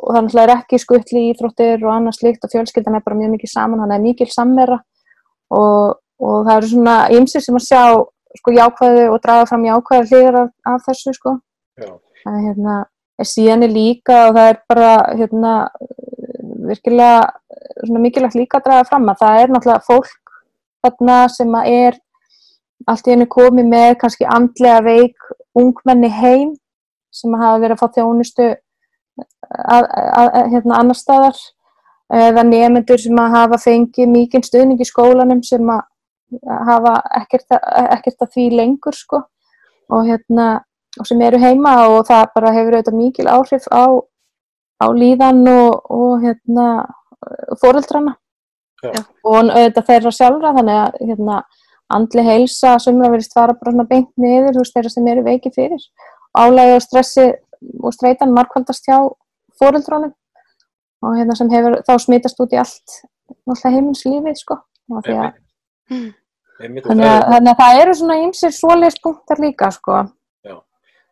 og 0.02 0.16
þannig 0.16 0.32
að 0.32 0.38
það 0.38 0.44
er 0.44 0.54
ekki 0.56 0.82
skuttli 0.82 1.22
í 1.22 1.30
Íþróttir 1.34 1.86
og 1.86 1.94
annars 1.94 2.22
líkt 2.26 2.46
og 2.46 2.54
fjölskyldan 2.54 2.98
er 2.98 3.06
bara 3.06 3.20
mjög 3.20 3.36
mikið 3.36 3.52
saman, 3.52 3.84
hann 3.84 3.94
er 3.94 4.04
mikil 4.04 4.30
sammera 4.32 4.80
og 5.54 6.48
það 6.48 6.56
eru 6.56 6.72
svona 6.72 6.96
ymsir 7.14 7.44
sem 7.44 7.58
að 7.60 7.68
sjá 7.68 7.84
sko 8.40 8.54
jákvæðu 8.56 9.06
og 9.14 9.22
draga 9.24 9.46
fram 9.50 9.66
jákvæðu 9.68 10.10
hliður 10.10 10.40
af, 10.42 10.52
af 10.72 10.84
þessu 10.88 11.14
sko. 11.16 11.36
Það 11.78 12.38
er 12.40 12.44
hérna, 12.48 12.76
er 13.22 13.30
síðan 13.30 13.68
er 13.68 13.74
líka 13.74 14.20
og 14.30 14.38
það 14.38 14.50
er 14.52 14.60
bara 14.72 14.92
hérna 15.14 15.54
virkilega 16.66 18.00
mikilvægt 18.02 18.40
líka 18.40 18.60
að 18.60 18.70
draga 18.70 18.90
fram 18.90 19.10
að 19.12 19.22
það 19.22 19.42
er 19.42 19.54
náttúrulega 19.54 19.86
fólk 19.86 20.36
þarna 20.86 21.20
sem 21.32 21.58
að 21.60 21.72
er 21.76 22.00
allt 22.90 23.08
í 23.08 23.14
henni 23.14 23.28
komið 23.32 23.70
með 23.72 23.92
kannski 24.02 24.28
andlega 24.30 24.82
veik 24.86 25.30
ungmenni 25.58 26.12
heim 26.12 26.54
sem 27.16 27.36
að 27.36 27.44
hafa 27.46 27.62
verið 27.64 27.76
að 27.76 27.82
fá 27.82 27.98
þjónustu 27.98 28.48
að, 28.52 29.84
að, 29.84 30.30
að, 30.30 30.40
hérna 30.54 30.80
annar 30.80 31.00
staðar 31.00 31.42
eða 32.14 32.46
nefnendur 32.46 33.02
sem 33.02 33.22
að 33.22 33.36
hafa 33.40 33.62
fengið 33.64 34.12
mikið 34.12 34.48
stuðning 34.50 34.82
í 34.82 34.88
skólanum 34.90 35.42
sem 35.46 35.72
að 35.74 35.86
hafa 36.68 36.98
ekkert, 37.22 37.58
ekkert 37.96 38.26
að 38.26 38.34
því 38.34 38.46
lengur 38.60 38.98
sko. 38.98 39.22
Og 39.94 40.08
hérna 40.08 40.48
og 41.00 41.08
sem 41.08 41.22
eru 41.22 41.40
heima 41.42 41.76
og 41.92 42.06
það 42.08 42.30
bara 42.36 42.54
hefur 42.56 42.78
auðvitað 42.78 43.00
mikil 43.00 43.28
áhrif 43.30 43.66
á 43.70 43.86
á 44.80 44.88
líðan 44.92 45.44
og, 45.48 45.92
og 45.92 46.24
hérna, 46.24 46.68
fóreldrana 47.62 48.16
og 48.86 49.38
auðvitað 49.50 49.88
þeirra 49.90 50.12
sjálfra 50.14 50.54
þannig 50.58 50.82
að 50.82 50.98
hérna, 51.10 51.38
andli 51.96 52.26
heilsa 52.26 52.76
sem 52.82 53.00
það 53.00 53.16
verist 53.16 53.36
fara 53.38 53.56
bara 53.60 53.88
beint 53.88 54.12
niður 54.20 54.56
þú 54.56 54.64
veist 54.64 54.76
þeirra 54.76 54.94
sem 54.94 55.08
eru 55.12 55.24
veikið 55.26 55.58
fyrir 55.60 55.88
álægi 56.36 56.76
og 56.76 56.84
stressi 56.84 57.26
og 57.84 57.94
streitan 57.96 58.34
markvaldast 58.36 58.88
hjá 58.88 59.00
fóreldrónum 59.60 60.14
og 61.06 61.18
hérna 61.18 61.36
sem 61.38 61.50
hefur 61.52 61.80
þá 61.88 61.98
smitast 62.02 62.40
út 62.42 62.54
í 62.54 62.62
allt 62.62 63.02
heiminslífið 63.66 64.40
sko. 64.40 64.60
Að, 64.96 65.34
þannig, 66.60 66.86
að, 66.86 67.22
þannig 67.34 67.52
að 67.52 67.60
það 67.62 67.82
eru 67.82 67.98
svona 68.00 68.18
ýmsir 68.24 68.54
svoleiðs 68.54 69.00
punktar 69.04 69.42
líka 69.42 69.72
sko. 69.74 70.04
Já. 70.46 70.58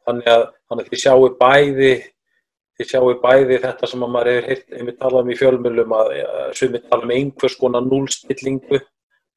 þannig 0.08 0.30
að, 0.34 0.48
þannig 0.70 0.84
að 0.84 0.92
þið 0.92 1.04
sjáu 1.04 1.30
bæði 1.40 1.94
þið 2.78 2.90
sjáu 2.90 3.14
bæði 3.22 3.60
þetta 3.64 3.90
sem 3.90 4.06
að 4.06 4.14
maður 4.14 4.32
hefur 4.32 4.50
heilt 4.52 4.78
einmitt 4.78 5.00
talað 5.02 5.26
um 5.26 5.34
í 5.34 5.40
fjölmjölum 5.42 5.96
að 5.98 6.14
sem 6.58 6.74
við 6.74 6.88
tala 6.90 7.08
um 7.08 7.16
einhvers 7.18 7.58
konar 7.60 7.86
núlstillingu. 7.86 8.82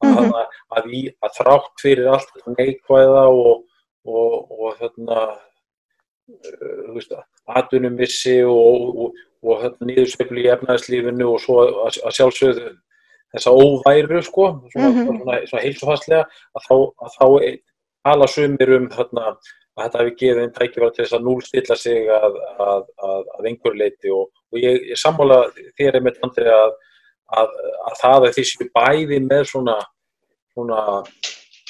Mm 0.04 0.12
-hmm. 0.12 0.32
að, 0.36 0.56
að, 0.76 0.88
í, 0.92 1.02
að 1.24 1.36
þrátt 1.38 1.80
fyrir 1.80 2.08
allt 2.12 2.48
neikvæða 2.52 3.22
og, 3.32 3.62
og, 4.04 4.32
og 4.52 4.74
þarna 4.76 5.20
uh, 5.24 5.36
þú 5.36 5.40
veist 5.40 5.40
að 5.40 5.44
atvinnumissi 7.56 8.40
og, 8.48 9.12
og 9.46 9.66
nýðursveifli 9.86 10.44
í 10.46 10.50
efnæðslífinu 10.54 11.28
og 11.34 11.40
svo 11.42 11.60
að, 11.64 12.00
að 12.06 12.16
sjálfsögðu 12.18 12.72
þessa 13.36 13.52
óværu 13.52 14.22
sko, 14.24 14.46
svona, 14.72 14.88
Mhm. 14.90 15.06
svona, 15.06 15.38
svona 15.50 15.62
heilsufarslega 15.64 16.24
að 16.56 16.66
þá, 16.68 16.74
að 17.04 17.14
þá 17.18 17.26
er- 17.50 17.60
tala 18.06 18.26
sumir 18.30 18.70
um 18.76 18.88
þarna, 18.88 19.22
að 19.76 19.82
þetta 19.82 19.98
hefði 19.98 20.16
gefið 20.20 20.40
þeim 20.40 20.52
tækifæri 20.56 20.90
til 20.94 21.04
þess 21.04 21.16
að 21.16 21.24
núlstilla 21.26 21.76
sig 21.76 22.06
að, 22.08 22.36
að, 22.66 22.84
að, 23.02 23.24
að 23.38 23.48
einhver 23.50 23.74
leiti 23.76 24.10
og, 24.14 24.28
og 24.52 24.58
ég, 24.62 24.76
ég 24.92 24.96
sammála 25.00 25.38
þér 25.78 25.98
einmitt 25.98 26.20
andri 26.22 26.46
að, 26.46 26.72
að, 27.34 27.48
að 27.90 27.96
það 28.00 28.26
að 28.28 28.36
því 28.36 28.44
séu 28.46 28.68
bæði 28.78 29.18
með 29.26 29.44
svona 29.50 29.76
svona, 30.54 30.78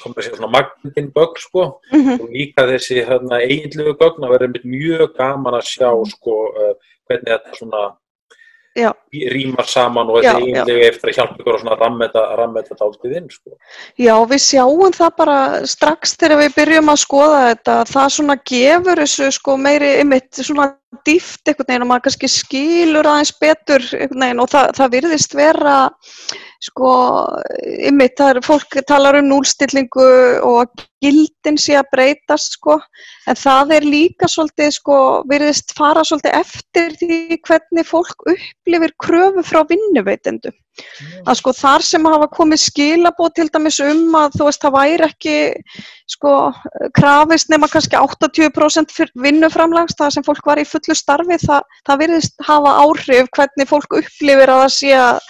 komið 0.02 0.22
segja 0.26 0.37
svona 0.38 0.52
magnin 0.56 1.12
gögn 1.16 1.38
sko 1.40 1.62
Mhm. 1.92 2.20
og 2.20 2.28
líka 2.30 2.66
þessi 2.68 3.04
hérna, 3.06 3.40
eiginlegu 3.40 3.94
gögn 4.00 4.24
að 4.26 4.35
vera 4.37 4.48
mjög 4.64 5.14
gaman 5.16 5.54
að 5.61 5.64
sjá 5.74 5.90
sko 6.11 6.35
uh, 6.52 6.74
hvernig 7.09 7.30
þetta 7.32 7.56
svona 7.59 7.85
Já. 8.76 8.92
rýmar 9.32 9.64
saman 9.64 10.11
og 10.12 10.20
Já, 10.22 10.35
þetta 10.35 10.40
eiginlegu 10.44 10.82
eftir 10.85 11.09
að 11.09 11.16
hjálpa 11.16 11.38
ykkur 11.40 11.54
að 11.54 11.61
svona 11.62 11.76
rammeta, 11.80 12.24
rammeta 12.37 12.74
dálítið 12.76 13.16
inn 13.16 13.30
sko. 13.32 13.50
Já, 13.96 14.14
við 14.28 14.40
sjáum 14.44 14.92
það 14.92 15.12
bara 15.16 15.38
strax 15.66 16.12
þegar 16.20 16.42
við 16.42 16.54
byrjum 16.59 16.92
að 16.92 17.00
skoða 17.00 17.38
þetta, 17.48 17.76
það 17.88 18.11
svona 18.18 18.37
gefur 18.52 19.00
þessu 19.00 19.30
sko 19.32 19.56
meiri 19.56 19.94
ymitt 20.02 20.32
svona 20.44 20.74
dýft 21.07 21.49
einhvern 21.49 21.68
veginn 21.68 21.85
og 21.85 21.88
maður 21.90 22.05
kannski 22.07 22.29
skilur 22.31 23.09
aðeins 23.11 23.33
betur 23.42 23.85
einhvern 23.96 24.25
veginn 24.25 24.42
og 24.42 24.51
það, 24.53 24.72
það 24.79 24.92
virðist 24.94 25.37
vera 25.38 25.77
sko 26.66 26.90
ymitt, 27.88 28.16
það 28.18 28.31
er 28.33 28.40
fólk 28.46 28.77
talar 28.88 29.18
um 29.20 29.29
núlstillingu 29.31 30.07
og 30.46 30.85
gildin 31.05 31.59
sé 31.61 31.77
að 31.79 31.90
breytast 31.92 32.57
sko 32.59 32.79
en 33.29 33.38
það 33.38 33.75
er 33.79 33.88
líka 33.88 34.31
svolítið 34.31 34.77
sko 34.79 35.01
virðist 35.31 35.75
fara 35.79 36.05
svolítið 36.07 36.38
eftir 36.40 36.96
því 37.03 37.40
hvernig 37.46 37.90
fólk 37.90 38.31
upplifir 38.33 38.96
kröfu 39.03 39.46
frá 39.46 39.62
vinnuveitendum 39.68 40.57
að 41.26 41.38
sko 41.40 41.52
þar 41.56 41.84
sem 41.86 42.08
hafa 42.08 42.28
komið 42.36 42.62
skilabóð 42.66 43.34
til 43.38 43.48
dæmis 43.54 43.80
um 43.84 44.16
að 44.20 44.38
þú 44.38 44.48
veist 44.48 44.64
það 44.64 44.76
væri 44.76 45.08
ekki 45.08 45.36
sko 46.16 46.32
krafist 46.96 47.50
nema 47.52 47.68
kannski 47.72 47.98
80% 47.98 48.94
fyr- 48.94 49.14
vinnuframlags 49.26 49.96
það 49.98 50.16
sem 50.16 50.26
fólk 50.26 50.46
var 50.46 50.62
í 50.62 50.66
fullu 50.68 50.96
starfi 50.96 51.38
það, 51.42 51.62
það 51.88 52.02
virðist 52.04 52.34
hafa 52.48 52.74
áhrif 52.84 53.30
hvernig 53.36 53.70
fólk 53.70 54.00
upplifir 54.02 54.52
að 54.52 54.64
það 54.64 54.74
sé 54.78 54.96
að 55.00 55.22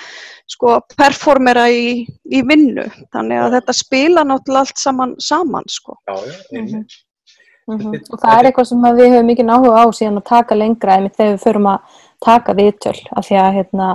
sko 0.46 0.76
performera 0.94 1.66
í, 1.74 2.04
í 2.06 2.42
vinnu. 2.46 2.84
Þannig 3.14 3.40
að 3.42 3.56
þetta 3.58 3.74
spila 3.74 4.22
náttúrulega 4.26 4.62
allt 4.62 4.78
saman 4.82 5.14
saman 5.18 5.66
sko. 5.70 5.96
Já, 6.06 6.14
já, 6.22 6.36
einmitt. 6.54 7.00
Mhm. 7.66 7.96
Og 8.14 8.20
það 8.22 8.36
er 8.38 8.46
eitthvað 8.46 8.68
sem 8.68 8.84
við 8.86 9.08
höfum 9.10 9.26
mikið 9.26 9.48
áhuga 9.50 9.80
á 9.82 9.84
síðan 9.90 10.20
að 10.20 10.28
taka 10.28 10.54
lengra 10.54 10.94
einmitt 10.94 11.16
þegar 11.18 11.32
við 11.32 11.42
förum 11.42 11.66
að 11.72 11.96
taka 12.22 12.54
viðtöl 12.54 13.00
af 13.18 13.26
því 13.26 13.38
að, 13.42 13.56
hérna, 13.56 13.88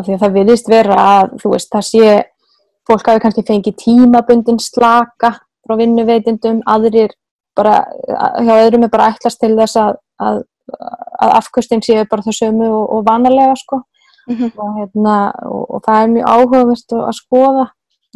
af 0.00 0.06
því 0.08 0.16
að 0.16 0.22
það 0.24 0.36
virðist 0.38 0.70
vera 0.72 0.98
að 1.04 1.34
þú 1.42 1.52
veist, 1.54 1.70
það 1.72 1.86
sé 1.90 2.10
fólk 2.88 3.10
hafi 3.10 3.22
kannski 3.22 3.46
fengið 3.46 3.76
tímabundin 3.84 4.58
slaka 4.62 5.34
frá 5.66 5.76
vinnuveitindum, 5.78 6.62
aðrir 6.66 7.12
bara, 7.56 7.84
hjá 8.40 8.54
öðrum 8.64 8.86
er 8.86 8.90
bara 8.92 9.10
ætlast 9.12 9.40
til 9.42 9.52
þess 9.58 9.76
að, 9.78 9.94
að, 10.22 10.42
að 11.20 11.36
afkustin 11.36 11.82
séu 11.84 12.06
bara 12.10 12.24
það 12.24 12.38
sömu 12.40 12.68
og, 12.72 12.84
og 12.96 13.06
vanalega 13.06 13.54
sko 13.60 13.82
Mhm. 14.30 14.50
og, 14.56 14.74
hérna, 14.78 15.14
og, 15.48 15.62
og 15.74 15.80
það 15.86 16.02
er 16.02 16.10
mjög 16.12 16.26
áhugavert 16.30 16.92
að 16.94 17.14
skoða 17.16 17.64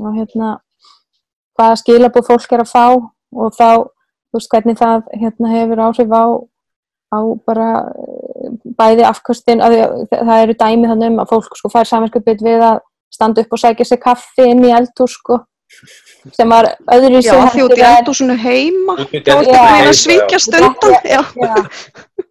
og 0.04 0.12
hérna 0.14 0.50
hvaða 1.58 1.78
skilabóð 1.80 2.26
fólk 2.28 2.52
er 2.52 2.62
að 2.62 2.70
fá 2.70 2.84
og 2.94 3.56
þá, 3.56 3.68
þú 4.30 4.38
veist, 4.38 4.50
hvernig 4.52 4.78
það 4.78 5.08
hérna, 5.22 5.50
hefur 5.54 5.82
áhrif 5.86 6.14
á, 6.14 6.24
á 7.14 7.18
bara 7.46 7.70
eh, 7.94 8.50
bæði 8.78 9.06
afkvöstin, 9.08 9.62
að 9.64 9.78
að 9.84 10.12
það 10.12 10.42
eru 10.42 10.58
dæmi 10.60 10.90
þannig 10.92 11.12
um 11.12 11.22
að 11.22 11.32
fólk 11.34 11.58
sko 11.60 11.72
fær 11.72 11.90
samanskupið 11.90 12.46
við 12.46 12.68
að 12.72 12.78
standa 13.14 13.44
upp 13.44 13.54
og 13.54 13.62
sækja 13.62 13.88
sér 13.88 14.02
kaffi 14.02 14.48
inn 14.50 14.64
í 14.66 14.74
eldhús 14.74 15.18
sko 15.20 15.44
sem 16.32 16.50
var 16.50 16.70
öðru 16.94 17.20
Já, 17.24 17.34
því 17.52 17.64
út 17.66 17.74
í 17.76 17.84
eldúsinu 17.84 18.36
heima 18.40 18.96
í 19.04 19.20
þá 19.20 19.30
ertu 19.34 19.52
eldhúsinu 19.52 19.58
að 19.60 19.68
reyna 19.68 19.74
heima, 19.74 19.90
að 19.90 19.98
svíkja 20.00 20.38
já. 20.38 20.44
stundan 20.46 20.94
Já, 21.04 21.20
Já. 21.36 21.54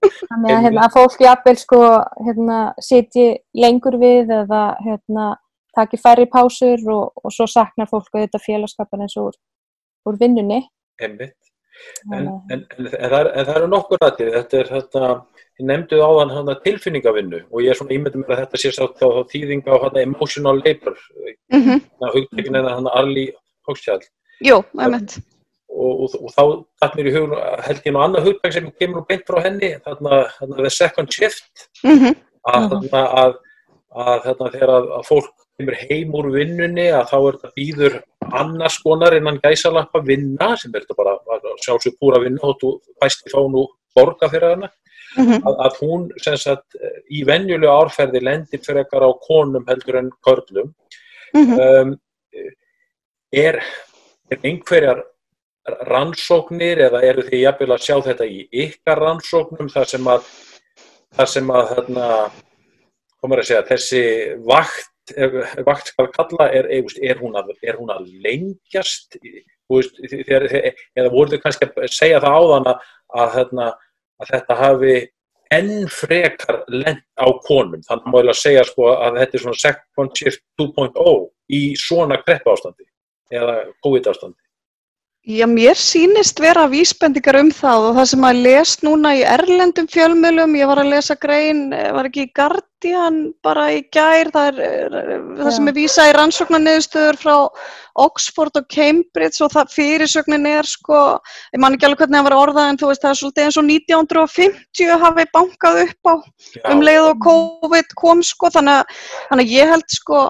Þannig 0.04 0.52
að, 0.52 0.62
hérna, 0.66 0.86
að 0.86 0.96
fólk 0.98 1.22
jafnvel 1.24 1.56
sko, 1.62 1.80
hérna, 2.28 2.60
sitji 2.84 3.28
lengur 3.56 3.98
við 4.02 4.34
eða 4.34 4.64
hérna, 4.84 5.30
taki 5.78 6.00
færri 6.02 6.26
pásur 6.32 6.84
og, 6.92 7.24
og 7.24 7.34
svo 7.34 7.48
saknar 7.50 7.90
fólk 7.92 8.10
auðvitað 8.12 8.46
félagskapan 8.48 9.06
eins 9.06 9.16
og 9.20 9.32
úr, 9.32 9.40
úr 10.10 10.20
vinnunni. 10.20 10.64
Einmitt. 11.02 11.38
En, 12.14 12.28
að- 12.28 12.54
en, 12.54 12.66
en, 12.78 12.88
það 12.92 13.16
er, 13.20 13.30
en 13.40 13.46
það 13.50 13.56
eru 13.60 13.68
nokkur 13.72 13.98
aðrið, 14.08 14.34
þetta 14.38 14.60
er 14.60 14.72
þetta, 14.74 15.04
ég 15.60 15.68
nefndu 15.70 16.00
áðan 16.06 16.34
hana, 16.38 16.56
tilfinningavinnu. 16.66 17.42
Og 17.52 17.62
ég 17.64 17.70
er 17.74 17.80
svona 17.80 17.96
ímyndum 17.98 18.24
mér 18.26 18.36
að 18.36 18.42
þetta 18.46 18.62
sé 18.64 18.72
sá 18.76 18.84
þá, 18.88 19.06
þá 19.18 19.22
þýðinga 19.34 19.74
á 19.74 19.78
hana, 19.86 20.02
emotional 20.08 20.58
labor, 20.66 20.98
mhm, 21.54 21.82
hugtekin 22.14 22.60
eða 22.62 22.76
hann 22.78 22.90
Arli 22.94 23.28
Hókstjall 23.68 24.02
jú, 24.44 24.58
einmitt. 24.80 25.18
Og, 25.74 26.04
og, 26.06 26.16
og 26.20 26.34
þá 26.36 26.44
dætt 26.84 26.96
mér 27.00 27.08
í 27.10 27.14
hugun 27.16 27.38
held 27.66 27.86
ég 27.88 27.94
nú 27.96 28.02
annað 28.04 28.26
hugtæk 28.28 28.54
sem 28.54 28.68
kemur 28.78 29.00
nú 29.02 29.06
beint 29.10 29.24
frá 29.26 29.40
henni, 29.46 29.72
þarna, 29.86 30.20
the 30.58 30.70
second 30.70 31.10
shift, 31.16 31.70
Mhm, 31.84 32.12
að, 32.46 32.68
Mhm. 32.68 32.90
þarna, 32.92 33.02
að, 33.24 33.34
að 33.96 34.20
þarna, 34.28 34.52
þegar 34.54 34.74
að, 34.76 34.90
að 35.00 35.08
fólk 35.08 35.32
kemur 35.58 35.76
heim 35.80 36.14
úr 36.20 36.28
vinnunni 36.34 36.86
að 36.92 37.08
þá 37.10 37.16
er 37.30 37.38
þetta 37.40 37.52
býður 37.58 37.96
annars 38.40 38.80
konar 38.84 39.16
innan 39.18 39.40
gæsalappa 39.44 40.02
vinna 40.06 40.54
sem 40.60 40.74
er 40.74 40.86
þetta 40.86 40.98
bara 40.98 41.54
sjálfsög 41.66 41.98
púra 42.02 42.22
vinna 42.24 42.42
og 42.50 42.58
þú 42.62 42.74
fæst 43.02 43.28
í 43.28 43.34
fánu 43.34 43.68
borga 43.96 44.30
fyrir 44.32 44.56
hana. 44.56 44.72
Mhm, 45.14 45.44
að, 45.46 45.58
að 45.68 45.80
hún 45.84 46.06
sem 46.26 46.38
sagt 46.42 46.78
í 47.14 47.22
venjulegu 47.28 47.70
árferði 47.70 48.24
lendir 48.24 48.62
frekar 48.66 49.06
á 49.06 49.12
konum 49.28 49.66
heldur 49.68 50.00
en 50.02 50.12
körlum. 50.26 50.74
Mhm. 51.34 51.60
um, 51.60 51.98
er, 53.34 53.58
er 54.30 54.40
einhverjar 54.46 55.04
rannsóknir 55.88 56.82
eða 56.90 57.02
eru 57.08 57.24
þið 57.26 57.40
jafnvel 57.40 57.72
að 57.74 57.86
sjá 57.86 57.96
þetta 58.08 58.26
í 58.28 58.42
ykkar 58.66 59.00
rannsóknum 59.00 59.70
þar 59.72 59.88
sem 59.90 60.10
að 60.12 60.28
þar 61.14 61.30
sem 61.30 61.52
að 61.54 61.70
þarna, 61.74 62.08
komur 63.22 63.42
að 63.42 63.50
segja, 63.50 63.66
þessi 63.70 64.04
vakt, 64.48 64.93
ef, 65.12 65.56
vakt 65.68 65.92
skal 65.92 66.10
kalla, 66.14 66.48
er, 66.50 66.70
er, 66.72 66.94
er, 67.02 67.20
hún, 67.22 67.36
að, 67.40 67.54
er 67.66 67.80
hún 67.80 67.92
að 67.94 68.08
lengjast? 68.24 69.18
Veist, 69.72 70.00
þegar, 70.12 70.48
eða 70.52 71.12
voru 71.14 71.34
þið 71.34 71.44
kannski 71.44 71.70
að 71.72 71.92
segja 71.94 72.22
það 72.24 72.38
áðan 72.40 72.70
að, 72.72 72.88
að, 73.16 73.36
þarna, 73.38 73.68
að 74.22 74.32
þetta 74.34 74.58
hafi 74.60 74.96
enn 75.54 75.74
frekar 75.92 76.62
lent 76.74 77.06
á 77.20 77.28
konum? 77.48 77.84
Þannig 77.86 78.08
að 78.08 78.16
maður 78.16 78.34
að 78.34 78.42
segja 78.42 78.66
sko 78.68 78.90
að 78.94 79.20
þetta 79.22 79.40
er 79.40 79.46
svona 79.46 79.62
second 79.64 80.20
shift 80.20 80.44
2.0 80.62 81.16
í 81.54 81.62
svona 81.80 82.20
kreppu 82.24 82.54
ástandi 82.54 82.88
eða 83.34 83.60
COVID 83.86 84.10
ástandi 84.12 84.43
Já, 85.24 85.46
mér 85.48 85.80
sýnist 85.80 86.36
vera 86.44 86.66
vísbendingar 86.68 87.38
um 87.40 87.48
það 87.56 87.86
og 87.88 87.94
það 87.96 88.08
sem 88.10 88.20
maður 88.20 88.40
lest 88.44 88.82
núna 88.84 89.14
í 89.16 89.22
erlendum 89.24 89.86
fjölmiðlum, 89.88 90.58
ég 90.60 90.68
var 90.68 90.82
að 90.82 90.90
lesa 90.92 91.16
grein, 91.16 91.62
eh, 91.72 91.94
var 91.96 92.10
ekki 92.10 92.26
í 92.26 92.32
Guardian 92.36 93.22
bara 93.40 93.70
í 93.72 93.78
gær, 93.88 94.34
það 94.36 94.60
er 94.60 94.98
eh, 95.00 95.22
það 95.40 95.52
sem 95.56 95.72
er 95.72 95.78
vísað 95.78 96.10
í 96.10 96.16
rannsóknarniðurstöður 96.18 97.20
frá 97.22 97.36
Oxford 98.04 98.60
og 98.60 98.68
Cambridge 98.68 99.40
og 99.48 99.54
það 99.56 99.72
fyrirsögnin 99.78 100.50
er 100.50 100.68
sko, 100.68 101.00
ég 101.56 101.64
man 101.64 101.78
ekki 101.78 101.88
alveg 101.88 102.04
hvernig 102.04 102.20
það 102.20 102.28
var 102.28 102.38
orðað 102.42 102.74
en 102.74 102.82
þú 102.84 102.92
veist 102.92 103.08
það 103.08 103.16
er 103.16 103.22
svolítið 103.22 103.48
eins 103.48 103.62
og 103.62 103.72
1950 103.72 105.02
hafi 105.06 105.28
bankað 105.40 105.82
upp 105.86 106.12
á 106.12 106.16
um 106.74 106.84
leið 106.84 107.08
og 107.14 107.24
COVID 107.30 107.96
kom 107.96 108.28
sko, 108.28 108.52
þannig 108.60 108.84
að, 108.84 109.08
þannig 109.32 109.48
að 109.48 109.56
ég 109.56 109.72
held 109.72 109.88
sko, 110.02 110.26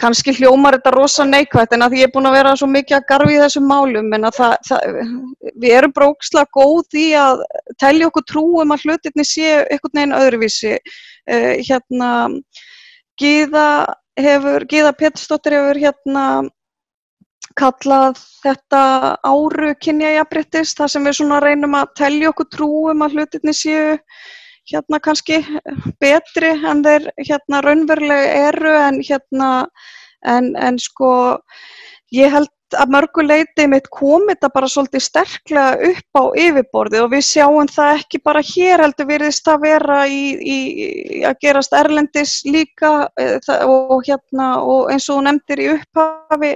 kannski 0.00 0.34
hljómar 0.36 0.78
þetta 0.78 0.92
rosa 0.94 1.26
neikvægt 1.28 1.74
en 1.74 1.84
að 1.84 1.94
því 1.94 2.02
ég 2.02 2.08
er 2.08 2.12
búin 2.14 2.28
að 2.30 2.36
vera 2.38 2.54
svo 2.58 2.68
mikið 2.70 2.96
að 2.98 3.06
garfi 3.12 3.36
í 3.36 3.40
þessum 3.42 3.68
málum 3.70 4.10
en 4.16 4.28
að 4.28 4.38
það, 4.38 4.54
það, 4.68 5.00
við 5.62 5.76
erum 5.78 5.94
brókslega 5.96 6.52
góð 6.58 6.98
í 6.98 7.06
að 7.18 7.44
telja 7.82 8.10
okkur 8.10 8.26
trú 8.32 8.44
um 8.62 8.74
að 8.74 8.84
hlutinni 8.86 9.26
séu 9.26 9.62
einhvern 9.64 10.00
veginn 10.00 10.18
öðruvísi. 10.18 10.76
Uh, 11.28 11.54
hérna, 11.68 12.10
Gíða 13.18 13.68
hefur, 14.18 14.64
Gíða 14.70 14.94
Pétursdóttir 14.96 15.58
hefur 15.58 15.82
hérna 15.82 16.24
kallað 17.58 18.18
þetta 18.42 18.82
áru 19.26 19.72
kynjajafbryttis 19.82 20.74
þar 20.78 20.92
sem 20.92 21.06
við 21.08 21.16
svona 21.18 21.40
reynum 21.42 21.74
að 21.78 21.94
telja 21.98 22.30
okkur 22.32 22.50
trú 22.54 22.70
um 22.92 23.02
að 23.06 23.18
hlutinni 23.18 23.54
séu 23.56 23.96
hérna 24.68 25.00
kannski 25.00 25.40
betri 26.02 26.52
en 26.70 26.82
þeir 26.84 27.08
hérna 27.18 27.62
raunverulega 27.64 28.48
eru 28.50 28.74
en 28.76 29.00
hérna 29.04 29.50
en, 30.26 30.52
en 30.56 30.78
sko 30.82 31.10
ég 32.14 32.32
held 32.32 32.52
að 32.76 32.90
mörgu 32.92 33.24
leiti 33.24 33.66
mitt 33.70 33.86
komið 33.92 34.34
þetta 34.34 34.50
bara 34.54 34.68
svolítið 34.68 35.04
sterklega 35.04 35.88
upp 35.88 36.20
á 36.20 36.22
yfirborði 36.42 37.00
og 37.04 37.10
við 37.14 37.24
sjáum 37.28 37.70
það 37.72 37.92
ekki 38.00 38.20
bara 38.24 38.42
hér 38.44 38.82
heldur 38.84 39.08
virðist 39.08 39.46
það 39.48 39.64
vera 39.64 39.98
í, 40.10 40.20
í, 40.36 40.58
í 41.18 41.22
að 41.28 41.40
gerast 41.44 41.76
erlendis 41.78 42.34
líka 42.48 42.92
e, 43.20 43.38
og 43.64 44.04
hérna 44.08 44.50
og 44.60 44.92
eins 44.92 45.08
og 45.12 45.24
nefndir 45.24 45.64
í 45.64 45.70
upphafi 45.76 46.52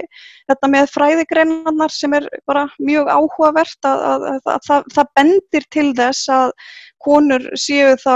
þetta 0.51 0.71
með 0.75 0.93
fræðigreinarnar 0.93 1.93
sem 1.93 2.15
er 2.19 2.29
bara 2.49 2.67
mjög 2.77 3.09
áhugavert 3.09 3.89
að, 3.89 4.07
að, 4.13 4.29
að, 4.29 4.39
að 4.55 4.65
það, 4.69 4.89
það 4.95 5.13
bendir 5.19 5.69
til 5.73 5.89
þess 5.97 6.33
að 6.37 6.55
konur 7.03 7.49
séu 7.59 7.97
þá 7.99 8.15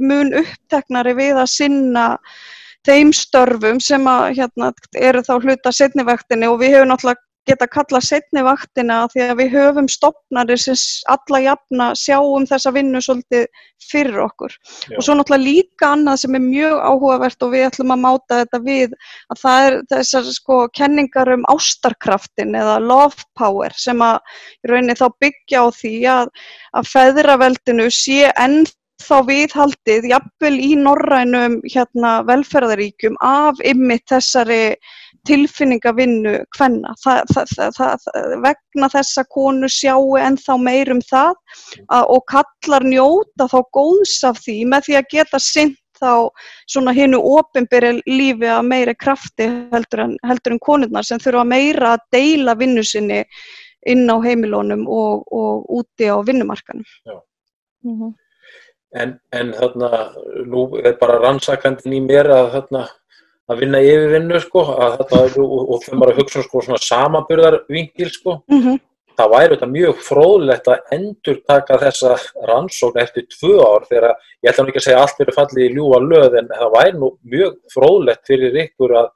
mun 0.00 0.32
uppteknari 0.40 1.16
við 1.18 1.42
að 1.42 1.52
sinna 1.52 2.06
þeim 2.86 3.12
störfum 3.14 3.78
sem 3.82 4.06
að, 4.10 4.24
hérna, 4.38 4.72
eru 4.98 5.22
þá 5.26 5.34
hluta 5.42 5.72
setnivaktinni 5.74 6.48
og 6.50 6.58
við 6.62 6.76
hefum 6.76 6.90
náttúrulega 6.90 7.22
geta 7.48 7.66
kalla 7.66 8.00
setni 8.04 8.42
vaktina 8.46 9.00
því 9.12 9.22
að 9.26 9.40
við 9.40 9.54
höfum 9.56 9.88
stopnari 9.90 10.56
sem 10.60 10.78
alla 11.10 11.40
jafna 11.42 11.88
sjáum 11.98 12.46
þessa 12.46 12.72
vinnu 12.74 13.00
svolítið 13.02 13.46
fyrir 13.82 14.20
okkur. 14.22 14.54
Já. 14.86 14.96
Og 14.96 15.06
svo 15.06 15.16
náttúrulega 15.18 15.42
líka 15.42 15.92
annað 15.96 16.20
sem 16.22 16.38
er 16.38 16.44
mjög 16.44 16.76
áhugavert 16.86 17.46
og 17.46 17.54
við 17.54 17.66
ætlum 17.68 17.94
að 17.94 18.04
máta 18.04 18.40
þetta 18.42 18.60
við 18.66 18.94
að 19.34 19.40
það 19.42 19.66
er 19.66 19.78
þessar 19.94 20.28
sko 20.36 20.58
kenningar 20.78 21.32
um 21.34 21.48
ástarkraftin 21.52 22.54
eða 22.58 22.78
love 22.84 23.26
power 23.38 23.74
sem 23.76 24.04
að 24.04 24.20
í 24.62 24.70
rauninni 24.70 24.98
þá 24.98 25.08
byggja 25.24 25.64
á 25.64 25.66
því 25.80 25.96
að, 26.14 26.30
að 26.78 26.92
feðraveldinu 26.92 27.90
sé 27.90 28.30
enn 28.36 28.62
þá 29.02 29.16
viðhaldið 29.28 30.08
jafnvel 30.10 30.54
í 30.62 30.72
norrænum 30.78 31.58
hérna, 31.72 32.12
velferðaríkjum 32.28 33.18
af 33.26 33.60
ymmit 33.66 34.04
þessari 34.10 34.76
tilfinningavinnu 35.28 36.34
hvenna. 36.56 36.94
Vegna 38.42 38.88
þess 38.94 39.20
að 39.22 39.30
konu 39.34 39.70
sjáu 39.70 40.16
ennþá 40.18 40.58
meirum 40.58 41.02
það 41.08 41.36
að, 41.88 42.08
og 42.08 42.24
kallar 42.32 42.86
njóta 42.86 43.48
þá 43.52 43.58
góðs 43.76 44.18
af 44.26 44.42
því 44.42 44.58
með 44.72 44.88
því 44.88 44.98
að 45.00 45.10
geta 45.14 45.42
sinn 45.42 45.74
þá 46.02 46.30
svona 46.66 46.94
hinnu 46.96 47.20
ofinberi 47.36 48.00
lífi 48.08 48.48
að 48.50 48.64
meiri 48.66 48.94
krafti 48.98 49.46
heldur 49.72 50.06
en, 50.06 50.16
heldur 50.26 50.56
en 50.56 50.62
konurnar 50.62 51.06
sem 51.06 51.20
þurfa 51.22 51.44
meira 51.46 51.94
að 51.94 52.08
deila 52.16 52.56
vinnu 52.58 52.82
sinni 52.86 53.22
inn 53.86 54.10
á 54.10 54.16
heimilónum 54.22 54.82
og, 54.90 55.22
og 55.30 55.70
úti 55.78 56.10
á 56.10 56.18
vinnumarkanum. 56.26 56.86
Mm 57.82 57.94
-hmm. 57.98 58.10
En, 58.92 59.14
en 59.32 59.52
þarna, 59.56 59.88
nú 60.44 60.66
er 60.82 60.98
bara 61.00 61.20
rannsakandin 61.22 61.94
í 61.96 62.00
mér 62.04 62.28
að 62.28 62.50
þarna 62.56 62.82
að 63.50 63.60
vinna 63.62 63.82
yfirvinnu 63.82 64.40
sko, 64.42 64.64
þetta, 64.98 65.20
og, 65.42 65.52
og 65.74 65.84
þau 65.84 66.00
bara 66.02 66.16
hugsa 66.16 66.40
um, 66.40 66.46
sko, 66.46 66.64
svona 66.64 66.80
samaburðarvingil 66.82 68.10
sko. 68.12 68.38
Mm 68.52 68.62
-hmm. 68.62 68.80
það 69.16 69.32
væri 69.34 69.54
þetta 69.54 69.68
mjög 69.72 70.04
fróðlegt 70.08 70.68
að 70.72 70.94
endur 70.96 71.40
taka 71.48 71.78
þessa 71.82 72.12
rannsókn 72.48 73.02
eftir 73.02 73.26
tvö 73.34 73.58
ár 73.60 73.84
þegar 73.88 74.14
ég 74.42 74.50
ætla 74.50 74.64
nú 74.64 74.72
ekki 74.72 74.80
að 74.80 74.86
segja 74.86 75.02
allt 75.02 75.20
verið 75.20 75.38
fallið 75.40 75.66
í 75.66 75.74
ljúa 75.74 75.98
löð 76.00 76.38
en 76.40 76.48
það 76.48 76.72
væri 76.76 76.94
nú 76.98 77.10
mjög 77.34 77.58
fróðlegt 77.74 78.24
fyrir 78.26 78.56
ykkur 78.64 78.96
að, 79.02 79.10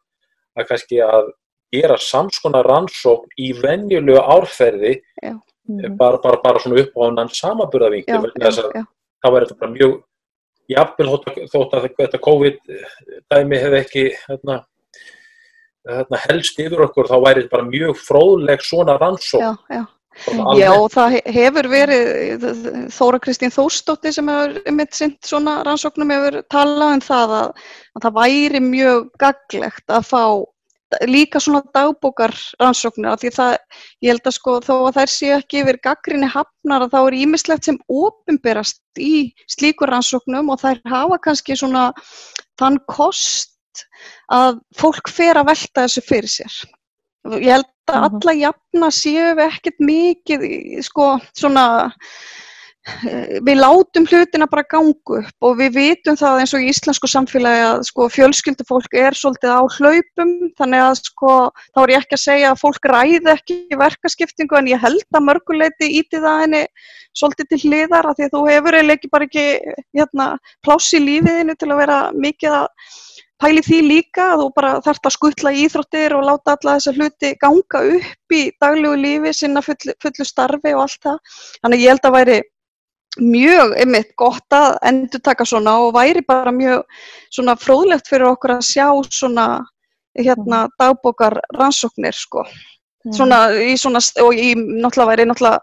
að 0.57 0.69
kannski 0.69 1.01
að 1.01 1.33
gera 1.73 1.97
samskona 1.97 2.63
rannsókn 2.63 3.41
í 3.41 3.53
venjulegu 3.57 4.21
árferði 4.21 5.01
mm 5.23 5.41
-hmm. 5.67 5.97
bara, 5.97 6.19
bara, 6.19 6.41
bara 6.45 6.59
svona 6.59 6.81
upp 6.81 6.93
á 6.97 7.01
hann 7.05 7.29
samaburðarvingil 7.29 8.87
það 9.27 9.35
væri 9.37 9.49
þetta 9.51 9.65
bara 9.65 9.75
mjög 9.75 9.99
jafnvel 10.73 11.11
þótt 11.53 11.77
að 11.77 11.91
þetta 11.99 12.23
COVID-dæmi 12.27 13.61
hefði 13.63 13.83
ekki 13.83 14.07
hérna, 14.23 14.57
hérna, 15.87 16.23
helst 16.29 16.63
yfir 16.63 16.87
okkur 16.89 17.11
þá 17.11 17.19
væri 17.19 17.45
þetta 17.45 17.55
bara 17.59 17.69
mjög 17.69 18.01
fróðleg 18.01 18.65
svona 18.67 18.99
rannsók. 19.03 19.45
Já, 19.45 19.79
já. 19.81 19.85
Já, 20.57 20.73
það 20.89 21.15
hefur 21.29 21.67
verið, 21.69 22.45
Þóra 22.95 23.19
Kristín 23.21 23.53
Þóstóttir 23.53 24.15
sem 24.17 24.31
hefur 24.33 24.73
mitt 24.73 24.97
sinn 24.97 25.13
svona 25.25 25.59
rannsóknum 25.67 26.13
hefur 26.15 26.39
talað 26.53 26.95
um 26.95 27.03
það 27.05 27.35
að, 27.37 27.51
að 27.93 28.07
það 28.07 28.17
væri 28.17 28.63
mjög 28.65 29.03
gaglegt 29.21 29.93
að 29.93 30.09
fá 30.09 30.23
líka 31.05 31.41
svona 31.43 31.63
dagbókar 31.75 32.35
rannsóknir 32.61 33.11
af 33.13 33.21
því 33.23 33.33
það, 33.37 33.57
ég 34.05 34.13
held 34.13 34.31
að 34.31 34.37
sko 34.37 34.55
þó 34.65 34.73
að 34.77 34.99
þær 34.99 35.13
séu 35.13 35.35
ekki 35.37 35.61
yfir 35.63 35.79
gaggrinni 35.85 36.31
hafnar 36.33 36.87
að 36.87 36.95
þá 36.95 36.99
er 37.03 37.19
ímislegt 37.21 37.69
sem 37.69 37.79
ofinberast 37.93 38.81
í 39.03 39.15
slíkur 39.53 39.93
rannsóknum 39.93 40.51
og 40.55 40.63
þær 40.63 40.83
hafa 40.89 41.21
kannski 41.29 41.59
svona 41.59 41.91
þann 42.61 42.81
kost 42.91 43.53
að 44.33 44.61
fólk 44.79 45.13
fer 45.13 45.37
að 45.37 45.51
velta 45.53 45.85
þessu 45.85 46.05
fyrir 46.07 46.33
sér. 46.33 46.59
Ég 47.37 47.53
held 47.57 47.71
að 47.91 47.97
mhm. 48.01 48.07
alla 48.09 48.37
jafna 48.41 48.91
séu 48.95 49.31
við 49.39 49.47
ekkert 49.47 49.87
mikið 49.91 50.47
sko 50.87 51.17
svona 51.37 51.67
við 53.47 53.59
látum 53.59 54.07
hlutina 54.07 54.47
bara 54.51 54.63
gangu 54.71 55.19
upp 55.19 55.47
og 55.49 55.57
við 55.59 55.73
vitum 55.75 56.19
það 56.19 56.43
eins 56.43 56.53
og 56.55 56.63
í 56.63 56.69
íslensku 56.71 57.11
samfélagi 57.11 57.65
að 57.67 57.81
sko, 57.89 58.07
fjölskyldufólk 58.15 58.95
er 58.95 59.17
svolítið 59.19 59.57
á 59.59 59.63
hlaupum 59.79 60.35
þannig 60.61 60.85
að 60.85 61.01
sko, 61.01 61.33
þá 61.75 61.81
er 61.83 61.95
ég 61.95 62.05
ekki 62.05 62.19
að 62.19 62.25
segja 62.27 62.53
að 62.53 62.63
fólk 62.63 62.89
ræði 62.93 63.33
ekki 63.35 63.59
verkaskiptingu 63.83 64.61
en 64.61 64.71
ég 64.71 64.87
held 64.87 65.19
að 65.19 65.27
mörguleiti 65.27 65.91
íti 65.99 66.23
það 66.23 66.41
henni 66.45 66.63
svolítið 67.17 67.51
til 67.51 67.61
hliðar 67.65 68.11
að 68.11 68.21
því 68.21 68.29
að 68.29 68.37
þú 68.37 68.47
hefur 68.53 68.79
eða 68.81 68.97
ekki 68.97 69.13
bara 69.13 69.29
ekki 69.31 69.47
hérna, 69.97 70.31
pláss 70.63 70.95
í 70.95 71.03
lífiðinu 71.03 71.59
til 71.59 71.73
að 71.73 71.83
vera 71.83 72.01
mikið 72.15 72.59
að 72.63 72.69
pæli 73.43 73.63
því 73.65 73.79
líka 73.85 74.31
að 74.33 74.43
þú 74.43 74.51
bara 74.57 74.75
þarfst 74.85 75.09
að 75.09 75.15
skuttla 75.17 75.53
í 75.53 75.65
íþróttir 75.67 76.15
og 76.17 76.25
láta 76.25 76.55
alla 76.57 76.77
þessa 76.79 76.95
hluti 76.97 77.33
ganga 77.41 77.83
upp 77.97 78.37
í 78.37 78.43
daglegu 78.63 78.97
lífi 79.01 79.33
sinna 79.37 79.63
fullu, 79.65 79.97
fullu 80.03 80.25
starfi 80.25 80.73
og 80.73 80.87
allt 80.87 81.03
það. 81.05 81.19
Þannig 81.61 81.83
ég 81.85 81.93
held 81.93 82.09
að 82.09 82.17
væri 82.17 82.39
mjög 83.23 83.75
einmitt 83.81 84.15
gott 84.19 84.53
að 84.55 84.77
endur 84.89 85.23
taka 85.25 85.47
svona 85.49 85.79
og 85.85 85.95
væri 85.97 86.23
bara 86.27 86.53
mjög 86.55 86.85
svona 87.33 87.57
fróðlegt 87.61 88.09
fyrir 88.11 88.31
okkur 88.33 88.57
að 88.57 88.67
sjá 88.69 88.89
svona 89.11 89.47
hérna 90.17 90.67
mhm. 90.67 90.75
dagbókar 90.81 91.41
rannsóknir 91.57 92.17
sko 92.17 92.45
mhm. 92.45 93.15
svona 93.17 93.41
í 93.61 93.77
svona 93.81 94.03
og 94.25 94.35
í 94.35 94.53
náttúrulega 94.57 95.11
væri 95.13 95.29
náttúrulega 95.29 95.61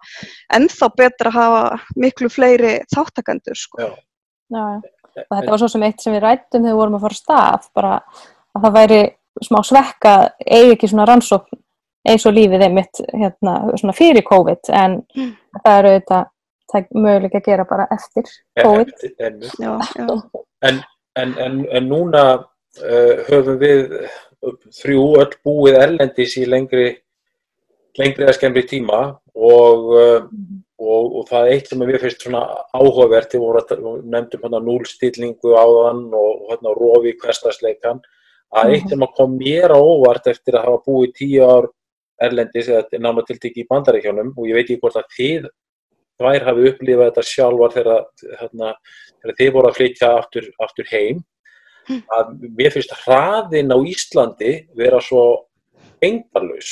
ennþá 0.60 0.92
betra 0.98 1.34
að 1.34 1.38
hafa 1.40 1.64
miklu 1.96 2.30
fleiri 2.30 2.76
þáttakandur 2.94 3.58
sko. 3.58 3.82
Já. 3.82 3.92
Já, 4.54 4.66
og 5.30 5.36
þetta 5.38 5.52
var 5.52 5.62
svo 5.62 5.70
sem 5.72 5.84
eitt 5.86 6.02
sem 6.02 6.14
við 6.14 6.24
rættum 6.26 6.64
þegar 6.64 6.74
við 6.74 6.80
vorum 6.80 6.96
að 6.98 7.06
fara 7.06 7.18
stað 7.18 7.68
bara 7.78 7.94
að 8.54 8.66
það 8.66 8.76
væri 8.78 9.02
smá 9.42 9.60
svekka 9.66 10.14
eigi 10.46 10.76
ekki 10.76 10.90
svona 10.92 11.08
rannsókn 11.10 11.62
eins 12.10 12.26
og 12.28 12.36
lífið 12.36 12.66
einmitt 12.68 13.02
hérna 13.14 13.54
svona 13.80 13.96
fyrir 13.96 14.26
COVID 14.28 14.72
en 14.76 15.00
mm. 15.16 15.30
það 15.64 15.78
eru 15.80 15.94
þetta 15.96 16.20
það 16.74 16.82
er 16.82 17.06
möguleik 17.06 17.38
að 17.38 17.48
gera 17.50 17.66
bara 17.70 17.86
eftir 17.94 18.30
COVID. 18.60 18.94
En, 20.70 20.82
en, 21.22 21.34
en, 21.46 21.60
en 21.78 21.90
núna 21.90 22.24
uh, 22.34 23.14
höfum 23.30 23.60
við 23.62 23.96
þrjú 24.82 25.06
öll 25.22 25.32
búið 25.46 25.80
erlendis 25.80 26.36
í 26.42 26.48
lengri, 26.50 26.90
lengri 28.00 28.28
að 28.28 28.38
skemmri 28.40 28.66
tíma 28.70 29.04
og, 29.34 29.94
uh, 29.94 30.26
og, 30.82 31.20
og 31.20 31.30
það 31.30 31.46
er 31.46 31.54
eitt 31.54 31.72
sem 31.72 31.86
við 31.86 32.02
finnst 32.04 32.26
svona 32.26 32.44
áhugavert, 32.76 33.38
við 33.38 34.02
nefndum 34.10 34.44
hérna 34.44 34.64
núlstillingu 34.66 35.56
á 35.56 35.66
þann 35.66 36.04
og 36.18 36.50
hérna 36.50 36.76
rofi 36.80 37.16
hverstasleikan, 37.22 38.04
að 38.54 38.76
eitt 38.76 38.84
mhm. 38.84 38.96
sem 38.96 39.08
að 39.08 39.16
kom 39.18 39.38
mér 39.40 39.74
á 39.74 39.80
óvart 39.80 40.28
eftir 40.30 40.58
að 40.58 40.68
hafa 40.68 40.86
búið 40.90 41.16
tíu 41.22 41.48
ár 41.48 41.72
erlendis 42.24 42.70
eða 42.70 43.02
náma 43.02 43.24
tiltekki 43.26 43.64
í 43.64 43.70
bandaríkjónum 43.70 44.34
og 44.38 44.48
ég 44.48 44.58
veit 44.58 44.68
ekki 44.68 44.82
hvort 44.84 45.00
að 45.00 45.16
þið 45.18 45.48
tvær 46.22 46.46
hafi 46.48 46.70
upplifað 46.72 47.10
þetta 47.10 47.26
sjálfar 47.28 47.76
þegar, 47.76 48.08
hérna, 48.42 48.72
þegar 49.22 49.38
þið 49.40 49.52
voru 49.56 49.70
að 49.70 49.78
flytja 49.80 50.10
aftur, 50.20 50.50
aftur 50.64 50.90
heim 50.92 51.22
hm. 51.90 52.02
að 52.18 52.34
mér 52.60 52.74
finnst 52.76 52.96
hraðin 53.04 53.74
á 53.74 53.78
Íslandi 53.94 54.54
vera 54.78 55.02
svo 55.04 55.26
engarlaus 56.04 56.72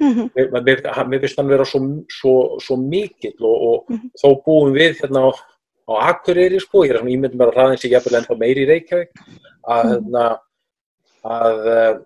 mm 0.00 0.12
-hmm. 0.14 0.26
mér, 0.64 0.82
mér 1.10 1.22
finnst 1.24 1.40
hann 1.40 1.52
vera 1.52 1.64
svo, 1.68 1.80
svo, 2.20 2.34
svo 2.62 2.76
mikill 2.76 3.38
og, 3.40 3.56
og 3.68 3.78
mm 3.88 3.96
-hmm. 3.96 4.10
þó 4.22 4.28
búum 4.44 4.74
við 4.74 5.00
hérna 5.02 5.24
á, 5.26 5.30
á 5.88 5.92
Akureyri 6.12 6.60
sko, 6.60 6.84
ég 6.84 6.90
er 6.90 6.98
svona 6.98 7.16
ímyndum 7.16 7.46
að 7.46 7.54
hraðin 7.54 7.80
sé 7.80 7.88
jafnvel 7.88 8.20
ennþá 8.20 8.38
meiri 8.38 8.62
í 8.62 8.68
Reykjavík 8.68 9.10
að 9.66 9.82
-hmm. 9.82 9.90
hérna 9.92 10.38
að 11.24 12.04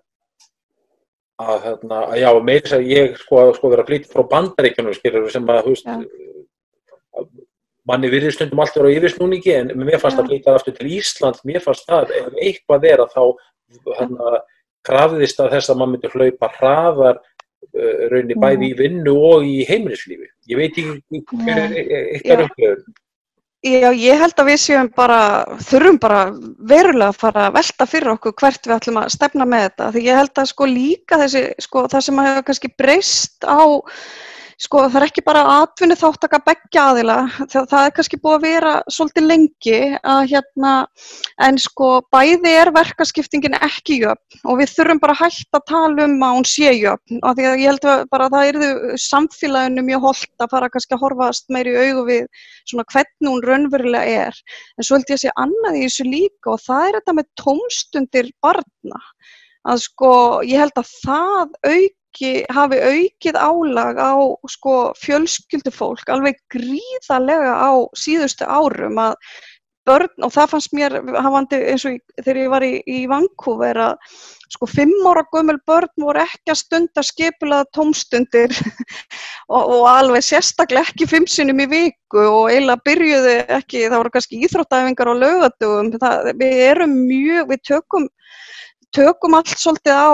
að 1.43 1.63
hérna, 1.65 1.97
að 2.13 2.17
já, 2.21 2.29
meira 2.43 2.61
þess 2.61 2.73
að 2.73 2.87
ég 2.87 3.17
sko, 3.17 3.53
sko 3.53 3.69
vera 3.69 3.81
að 3.81 3.87
flytja 3.87 4.11
frá 4.13 4.23
bandaríkjunum 4.29 4.93
sem 5.29 5.49
að, 5.49 5.63
þú 5.63 5.69
veist, 5.73 5.85
ja 5.85 5.97
manni 7.89 8.11
virðir 8.11 8.35
stundum 8.35 8.61
allt 8.63 8.77
vera 8.77 8.91
á 8.91 8.95
yfirsnúningi 8.95 9.53
en 9.57 9.73
mér 9.79 9.99
fannst 10.01 10.19
það 10.19 10.31
flytað 10.31 10.59
aftur 10.59 10.77
til 10.77 10.89
Ísland 10.97 11.43
mér 11.47 11.63
fannst 11.63 11.85
það, 11.89 12.15
ef 12.19 12.41
eitthvað 12.47 12.89
er 12.89 13.03
að 13.03 13.13
þá 13.15 13.23
hana, 13.99 14.33
krafðist 14.87 15.39
að 15.43 15.55
þess 15.57 15.71
að 15.71 15.79
maður 15.79 15.93
myndi 15.93 16.11
hlaupa 16.13 16.51
hraðar 16.57 17.21
uh, 17.21 18.03
raunni 18.13 18.39
bæði 18.39 18.71
í 18.71 18.75
vinnu 18.79 19.15
og 19.31 19.47
í 19.47 19.63
heimilislífi. 19.67 20.29
Ég 20.51 20.59
veit 20.59 20.81
ekki 20.83 21.23
hver 21.31 21.63
er 21.63 21.79
eitthvað 21.79 22.45
umhverfum 22.47 22.99
Já, 23.63 23.93
ég 23.95 24.19
held 24.19 24.35
að 24.41 24.49
við 24.49 24.57
séum 24.59 24.89
bara, 24.91 25.17
þurfum 25.63 25.97
bara 26.03 26.23
verulega 26.67 27.13
að 27.13 27.19
fara 27.21 27.45
að 27.47 27.53
velta 27.55 27.85
fyrir 27.87 28.11
okkur 28.11 28.33
hvert 28.41 28.67
við 28.67 28.73
ætlum 28.75 28.97
að 28.99 29.13
stefna 29.13 29.45
með 29.47 29.61
þetta. 29.63 29.85
Því 29.93 30.01
ég 30.03 30.19
held 30.19 30.41
að 30.41 30.49
sko 30.49 30.67
líka 30.67 31.19
þessi, 31.21 31.43
sko 31.63 31.83
það 31.93 32.03
sem 32.03 32.19
hafa 32.19 32.41
kannski 32.49 32.71
breyst 32.81 33.47
á 33.47 33.63
Sko 34.63 34.85
það 34.87 34.95
er 35.01 35.03
ekki 35.09 35.21
bara 35.25 35.41
atvinni 35.57 35.95
þáttaka 35.99 36.37
begja 36.45 36.83
aðila, 36.93 37.15
það, 37.51 37.65
það 37.71 37.85
er 37.85 37.93
kannski 37.97 38.19
búið 38.23 38.35
að 38.37 38.43
vera 38.45 38.73
svolítið 38.95 39.25
lengi 39.27 39.79
að 40.07 40.19
hérna, 40.31 40.73
en 41.47 41.57
sko 41.59 41.87
bæði 42.13 42.53
er 42.61 42.71
verkaskiptingin 42.75 43.57
ekki 43.57 43.97
jöfn 44.05 44.45
og 44.47 44.61
við 44.61 44.71
þurfum 44.77 45.01
bara 45.03 45.17
hætta 45.19 45.59
að 45.59 45.65
tala 45.71 46.05
um 46.05 46.23
að 46.27 46.35
hún 46.37 46.47
sé 46.47 46.71
jöfn 46.77 47.19
og 47.19 47.35
því 47.35 47.47
að 47.49 47.63
ég 47.63 47.71
held 47.73 47.87
að 47.91 48.03
bara 48.13 48.29
það 48.31 48.51
eru 48.51 48.99
samfélaginu 49.03 49.83
mjög 49.89 50.05
holdt 50.07 50.45
að 50.45 50.53
fara 50.53 50.69
kannski 50.75 50.95
að 50.95 51.03
horfast 51.03 51.51
meir 51.51 51.71
í 51.71 51.73
augu 51.81 52.05
við 52.07 52.45
svona 52.69 52.85
hvernig 52.93 53.31
hún 53.33 53.43
raunverulega 53.49 54.21
er, 54.27 54.37
en 54.77 54.87
svo 54.87 54.99
held 54.99 55.11
ég 55.11 55.17
að 55.17 55.25
sé 55.25 55.33
annað 55.43 55.81
í 55.81 55.83
þessu 55.89 56.07
líka 56.07 56.53
og 56.53 56.63
það 56.63 56.85
er 56.85 56.97
þetta 57.01 57.17
með 57.19 57.27
tómstundir 57.43 58.31
barna, 58.45 59.03
að 59.67 59.83
sko 59.89 60.13
ég 60.47 60.63
held 60.63 60.79
að 60.79 60.95
það 61.01 61.59
auk 61.73 61.99
auki, 62.13 62.45
hafi 62.49 62.77
aukið 62.77 63.37
álag 63.37 63.97
á 63.97 64.13
sko, 64.47 64.93
fjölskyldufólk 64.97 66.09
alveg 66.09 66.37
gríðarlega 66.53 67.57
á 67.57 67.71
síðustu 67.95 68.45
árum 68.45 68.97
að 68.97 69.15
börn, 69.83 70.23
og 70.23 70.31
það 70.31 70.49
fannst 70.53 70.73
mér 70.73 70.93
hafandi 71.19 71.57
eins 71.59 71.83
og 71.85 71.97
þegar 72.23 72.37
ég 72.39 72.49
var 72.53 72.63
í, 72.63 72.73
í 72.87 73.05
Vancouver 73.07 73.75
að 73.75 73.97
sko 74.53 74.67
fimm 74.69 75.07
ára 75.09 75.25
gömul 75.33 75.57
börn 75.67 75.91
voru 75.99 76.21
ekki 76.23 76.53
að 76.53 76.61
stunda 76.61 77.03
skipulaða 77.03 77.67
tómstundir 77.75 78.53
og, 79.53 79.59
og 79.59 79.87
alveg 79.89 80.23
sérstaklega 80.23 80.87
ekki 80.87 81.09
fimm 81.09 81.27
sinum 81.27 81.59
í 81.59 81.67
viku 81.67 82.23
og 82.23 82.51
eiginlega 82.53 82.85
byrjuði 82.85 83.37
ekki, 83.57 83.87
það 83.89 83.97
voru 83.97 84.13
kannski 84.13 84.43
íþróttæfingar 84.45 85.11
og 85.11 85.23
lögatugum, 85.25 85.91
við 86.39 86.61
erum 86.69 86.99
mjög, 87.09 87.49
við 87.51 87.65
tökum 87.73 88.07
tökum 88.93 89.35
allt 89.35 89.57
svolítið 89.57 89.97
á 89.99 90.13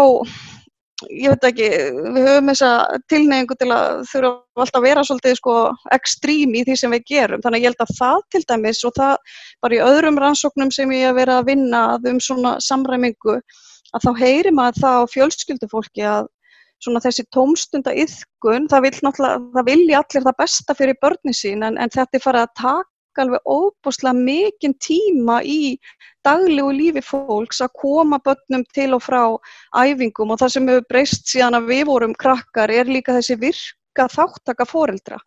ég 1.08 1.32
veit 1.32 1.46
ekki, 1.50 1.68
við 2.16 2.28
höfum 2.28 2.52
þessa 2.52 2.72
tilneyingu 3.12 3.56
til 3.60 3.70
að 3.76 4.02
þurfa 4.12 4.32
alltaf 4.64 4.80
að 4.80 4.88
vera 4.88 5.04
svolítið 5.08 5.38
sko 5.40 5.56
ekstrím 5.96 6.56
í 6.58 6.64
því 6.68 6.76
sem 6.82 6.96
við 6.96 7.06
gerum. 7.12 7.44
Þannig 7.46 7.60
að 7.60 7.64
ég 7.64 7.72
held 7.72 7.86
að 7.86 7.96
það 8.00 8.26
til 8.36 8.44
dæmis 8.52 8.82
og 8.88 8.96
það 8.98 9.16
bara 9.64 9.78
í 9.78 9.84
öðrum 9.86 10.20
rannsóknum 10.24 10.74
sem 10.76 10.92
ég 10.98 11.08
hef 11.08 11.20
verið 11.20 11.36
að 11.38 11.50
vinna 11.52 11.84
um 12.12 12.20
svona 12.24 12.56
samræmingu 12.64 13.40
að 13.96 14.06
þá 14.06 14.12
heyri 14.20 14.54
maður 14.54 14.84
það 14.84 15.00
á 15.00 15.12
fjölskyldufólki 15.14 16.06
að 16.06 16.30
svona 16.84 17.02
þessi 17.04 17.26
tómstunda 17.36 17.92
yðkun, 17.92 18.70
það 18.72 18.86
vil 18.88 18.94
það 19.02 19.66
vilja 19.68 20.00
allir 20.00 20.26
það 20.28 20.38
besta 20.40 20.76
fyrir 20.78 21.00
börni 21.02 21.34
sín 21.36 21.66
en, 21.68 21.76
en 21.76 21.92
þetta 21.92 22.16
er 22.20 22.24
farið 22.24 22.46
að 22.46 22.54
alveg 23.18 23.42
óbúslega 23.50 24.14
mikinn 24.16 24.76
tíma 24.82 25.40
í 25.44 25.78
daglegu 26.26 26.72
lífi 26.76 27.04
fólks 27.06 27.62
að 27.64 27.76
koma 27.82 28.20
börnum 28.24 28.66
til 28.76 28.94
og 28.98 29.04
frá 29.06 29.22
æfingum 29.78 30.34
og 30.34 30.42
það 30.42 30.56
sem 30.56 30.72
hefur 30.72 30.88
breyst 30.92 31.28
síðan 31.32 31.60
að 31.60 31.70
við 31.74 31.84
vorum 31.90 32.16
krakkar 32.16 32.72
er 32.74 32.92
líka 32.92 33.16
þessi 33.16 33.38
virka 33.40 34.08
þáttaka 34.12 34.68
foreldra. 34.68 35.18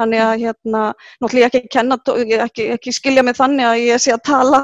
Þannig 0.00 0.22
að 0.24 0.32
hérna, 0.42 0.82
náttúrulega 1.22 1.50
ekki, 1.50 1.62
kenna, 1.72 1.98
ekki, 2.46 2.66
ekki 2.76 2.96
skilja 2.96 3.24
mig 3.24 3.38
þannig 3.38 3.68
að 3.68 3.84
ég 3.86 4.02
sé 4.02 4.16
að 4.16 4.24
tala 4.28 4.62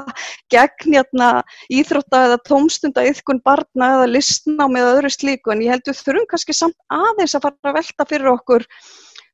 gegn 0.53 0.97
hérna, 0.97 1.29
íþrótta 1.73 2.25
eða 2.27 2.41
tómstunda 2.49 3.05
yfkun 3.09 3.41
barna 3.45 3.93
eða 3.95 4.11
listna 4.11 4.67
með 4.69 4.91
öðru 4.95 5.13
slíku 5.15 5.53
en 5.53 5.63
ég 5.65 5.73
held 5.75 5.89
við 5.89 6.03
þurfum 6.03 6.29
kannski 6.33 6.57
samt 6.57 6.77
aðeins 6.93 7.37
að 7.37 7.47
fara 7.47 7.73
að 7.73 7.81
velta 7.81 8.09
fyrir 8.09 8.33
okkur 8.35 8.69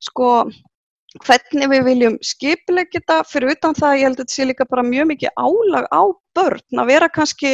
sko 0.04 0.30
hvernig 1.24 1.70
við 1.72 1.86
viljum 1.90 2.18
skipilegja 2.24 3.00
þetta. 3.00 3.22
Fyrir 3.30 3.56
utan 3.56 3.78
það 3.78 3.96
ég 4.00 4.08
held 4.08 4.20
að 4.20 4.24
þetta 4.26 4.36
sé 4.36 4.50
líka 4.50 4.68
bara 4.70 4.84
mjög 4.88 5.10
mikið 5.14 5.40
álag 5.40 5.88
á 5.92 6.04
börn 6.36 6.82
að 6.82 6.92
vera 6.92 7.10
kannski 7.10 7.54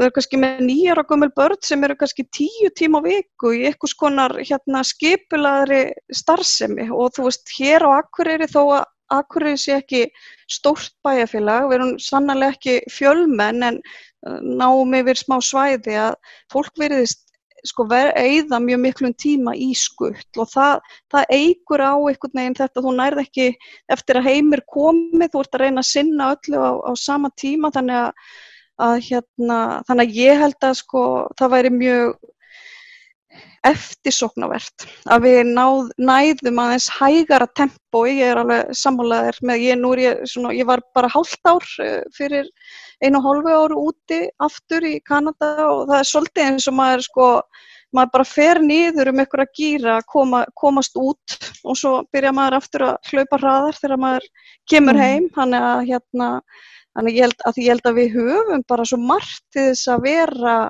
þú 0.00 0.06
er 0.06 0.14
kannski 0.16 0.38
með 0.40 0.60
nýjar 0.64 1.00
og 1.02 1.10
gömul 1.10 1.30
börn 1.36 1.60
sem 1.66 1.82
eru 1.84 1.96
kannski 2.00 2.24
tíu 2.32 2.70
tíma 2.76 3.02
á 3.02 3.06
viku 3.06 3.52
í 3.56 3.66
einhvers 3.68 3.96
konar 3.98 4.36
hérna 4.38 4.84
skipilagri 4.86 5.82
starfsemi. 6.14 6.88
Og 6.88 7.12
þú 7.16 7.28
veist 7.28 7.52
hér 7.58 7.84
á 7.84 8.00
Akureyri 8.00 8.48
þó 8.48 8.62
að 8.80 8.84
Akureyri 9.10 9.58
sé 9.58 9.74
ekki 9.80 10.04
stórt 10.50 10.94
bæjarfélag, 11.04 11.66
við 11.68 11.76
erum 11.80 11.96
sannlega 11.98 12.54
ekki 12.54 12.76
fjölmenn 12.94 13.66
en 13.66 13.80
uh, 13.82 14.38
náum 14.40 14.94
yfir 14.94 15.18
smá 15.18 15.40
svæði 15.42 15.98
að 15.98 16.14
fólk 16.52 16.78
veriðist 16.78 17.26
sko 17.66 17.86
eða 17.90 18.60
mjög 18.62 18.80
miklum 18.80 19.14
tíma 19.14 19.54
í 19.56 19.70
skutt 19.76 20.40
og 20.40 20.48
það, 20.52 20.80
það 21.12 21.34
eigur 21.36 21.82
á 21.84 21.92
einhvern 21.94 22.38
veginn 22.40 22.58
þetta, 22.58 22.84
þú 22.84 22.94
nærð 22.96 23.22
ekki 23.24 23.48
eftir 23.92 24.20
að 24.20 24.28
heimir 24.30 24.62
komið, 24.66 25.30
þú 25.32 25.42
ert 25.44 25.54
að 25.58 25.64
reyna 25.64 25.84
að 25.84 25.90
sinna 25.90 26.30
öllu 26.34 26.62
á, 26.62 26.72
á 26.86 26.92
sama 26.96 27.30
tíma 27.36 27.72
þannig 27.74 28.00
að, 28.00 28.26
að 28.80 28.96
hérna, 29.08 29.58
þannig 29.88 30.06
að 30.06 30.20
ég 30.22 30.44
held 30.44 30.68
að 30.70 30.76
sko 30.80 31.04
það 31.38 31.54
væri 31.56 31.74
mjög 31.76 32.14
eftirsoknavert 33.66 34.86
að 35.12 35.26
við 35.26 35.40
náð, 35.52 35.90
næðum 36.00 36.60
aðeins 36.62 36.86
hægara 36.96 37.48
tempo, 37.58 38.04
ég 38.08 38.32
er 38.32 38.40
alveg 38.40 38.70
sammálaðir 38.76 39.40
með, 39.44 39.64
ég, 39.66 39.80
nú 39.80 39.90
er 39.96 40.02
ég, 40.04 40.22
svona, 40.32 40.54
ég 40.56 40.68
var 40.68 40.82
bara 40.96 41.10
hálft 41.12 41.44
ár 41.48 41.66
eh, 41.84 42.00
fyrir 42.16 42.48
einu 43.04 43.20
og 43.20 43.26
hálfu 43.26 43.58
áru 43.64 43.82
úti 43.90 44.22
aftur 44.40 44.86
í 44.88 44.94
Kanada 45.04 45.52
og 45.66 45.84
það 45.90 45.98
er 45.98 46.08
svolítið 46.08 46.46
eins 46.46 46.70
og 46.70 46.76
maður 46.80 47.04
sko, 47.04 47.28
maður 47.96 48.12
bara 48.16 48.28
fer 48.32 48.62
niður 48.64 49.12
um 49.12 49.22
ykkur 49.26 49.44
að 49.44 49.54
gýra, 49.60 50.00
koma, 50.08 50.42
komast 50.56 50.96
út 51.00 51.38
og 51.64 51.76
svo 51.76 51.94
byrja 52.14 52.32
maður 52.36 52.60
aftur 52.62 52.88
að 52.88 53.12
hlaupa 53.12 53.42
hraðar 53.44 53.80
þegar 53.82 54.04
maður 54.06 54.28
kemur 54.72 54.96
mm. 54.96 55.04
heim, 55.04 55.30
þannig 55.36 55.70
að 55.70 55.86
hérna, 55.92 56.32
þannig 56.96 57.20
ég 57.20 57.28
held 57.28 57.48
að 57.48 57.60
ég 57.60 57.72
held 57.74 57.92
að 57.92 58.00
við 58.00 58.12
höfum 58.16 58.68
bara 58.72 58.88
svo 58.88 59.04
margt 59.04 59.42
til 59.52 59.68
þess 59.68 59.92
að 59.92 60.06
vera 60.08 60.60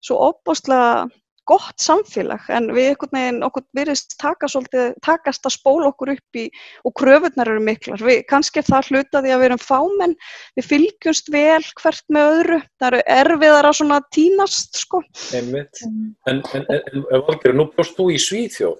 svo 0.00 0.20
óbúslega 0.30 1.08
gott 1.48 1.82
samfélag 1.82 2.48
en 2.52 2.68
við 2.76 2.90
einhvern 2.92 3.16
veginn 3.16 3.46
okkur 3.46 3.64
virðist 3.76 4.16
taka 4.20 4.48
svolítið, 4.50 4.92
takast 5.04 5.46
að 5.48 5.54
spóla 5.56 5.90
okkur 5.92 6.12
upp 6.14 6.40
í 6.40 6.44
og 6.86 6.94
kröfunar 7.00 7.50
eru 7.52 7.62
miklar. 7.64 8.02
Við, 8.04 8.20
kannski 8.30 8.62
er 8.62 8.68
það 8.68 8.90
hlutaði 8.92 9.32
að 9.34 9.40
við 9.42 9.48
erum 9.48 9.62
fámenn, 9.62 10.16
við 10.58 10.68
fylgjumst 10.72 11.32
vel 11.34 11.62
hvert 11.80 12.04
með 12.14 12.34
öðru, 12.34 12.60
það 12.78 12.90
eru 12.90 13.02
erfiðar 13.18 13.70
að 13.70 13.78
svona 13.80 14.02
tínast 14.14 14.82
sko. 14.82 15.02
Einmitt, 15.38 15.82
en, 16.28 16.44
en, 16.52 16.68
en 16.68 17.08
Valger, 17.08 17.56
nú 17.56 17.70
bjóst 17.72 17.96
þú 17.98 18.10
í 18.12 18.20
Svíþjóð 18.22 18.76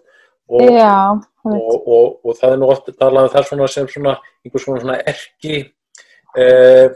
og, 0.48 0.70
og, 1.48 1.74
og, 1.74 2.06
og 2.24 2.38
það 2.38 2.54
er 2.54 2.62
nú 2.62 2.70
oft 2.72 2.92
talað 3.00 3.28
um 3.28 3.34
það 3.34 3.50
svona 3.50 3.72
sem 3.72 3.90
svona 3.92 4.14
einhvers 4.44 4.64
svona, 4.64 4.84
svona 4.84 5.02
erki 5.08 5.66
Eh, 6.36 6.90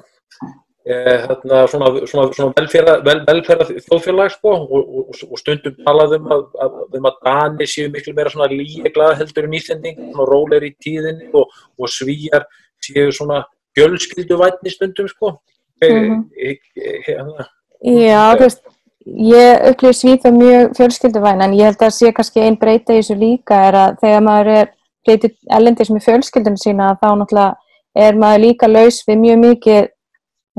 þarna, 0.83 1.61
svona, 1.71 1.91
svona, 2.11 2.33
svona 2.35 2.55
velferða, 2.57 2.97
vel, 3.07 3.21
velferða 3.29 3.69
þjóðfélag 3.85 4.33
sko, 4.35 4.55
og, 4.65 4.81
og, 4.83 5.21
og 5.29 5.39
stundum 5.39 5.77
talaðum 5.87 6.27
að, 6.35 6.43
að, 6.65 6.81
um 6.99 7.07
að 7.07 7.21
Dani 7.29 7.69
séu 7.71 7.91
miklu 7.93 8.15
meira 8.17 8.49
líeglaða 8.51 9.21
heldur 9.21 9.47
en 9.47 9.57
Íslanding 9.61 10.03
og 10.17 10.27
róleir 10.27 10.67
í 10.67 10.73
tíðinni 10.83 11.31
og, 11.39 11.55
og 11.79 11.93
svíjar 11.93 12.49
séu 12.83 13.15
svona 13.15 13.45
fjölskyldu 13.79 14.39
vætni 14.41 14.75
stundum 14.75 15.09
sko. 15.09 15.39
mm 15.83 15.89
-hmm. 15.89 16.25
e, 16.37 16.51
e, 16.77 17.13
e, 17.13 17.45
Já, 17.83 18.35
þú 18.35 18.41
veist 18.41 18.63
ég 19.07 19.65
upplýði 19.71 19.97
svíð 19.99 20.21
það 20.23 20.39
mjög 20.39 20.77
fjölskyldu 20.77 21.21
væn 21.23 21.43
en 21.43 21.55
ég 21.59 21.65
held 21.65 21.83
að 21.83 21.97
sé 21.97 22.13
kannski 22.13 22.41
einn 22.41 22.59
breyta 22.59 22.93
í 22.93 23.01
þessu 23.01 23.17
líka 23.19 23.55
er 23.69 23.75
að 23.75 23.97
þegar 24.03 24.23
maður 24.23 24.49
er 24.61 24.69
breytið 25.07 25.35
ellendis 25.51 25.91
með 25.91 26.05
fjölskyldunum 26.07 26.57
sína 26.57 26.93
þá 27.03 27.09
náttúrulega 27.19 27.55
er 27.95 28.15
maður 28.15 28.45
líka 28.47 28.69
laus 28.71 29.03
við 29.09 29.19
mjög 29.25 29.39
mikið 29.47 29.89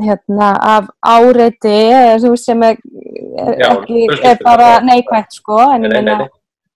hérna, 0.02 0.54
af 0.62 0.88
áreiti 1.06 2.38
sem 2.38 2.64
er, 2.64 2.78
er, 3.38 3.60
Já, 3.60 3.68
ekki, 3.72 4.08
er 4.24 4.40
bara 4.44 4.80
neikvægt 4.82 5.38
sko, 5.38 5.60
en 5.76 5.86
ég 5.86 5.94
meina 5.94 6.30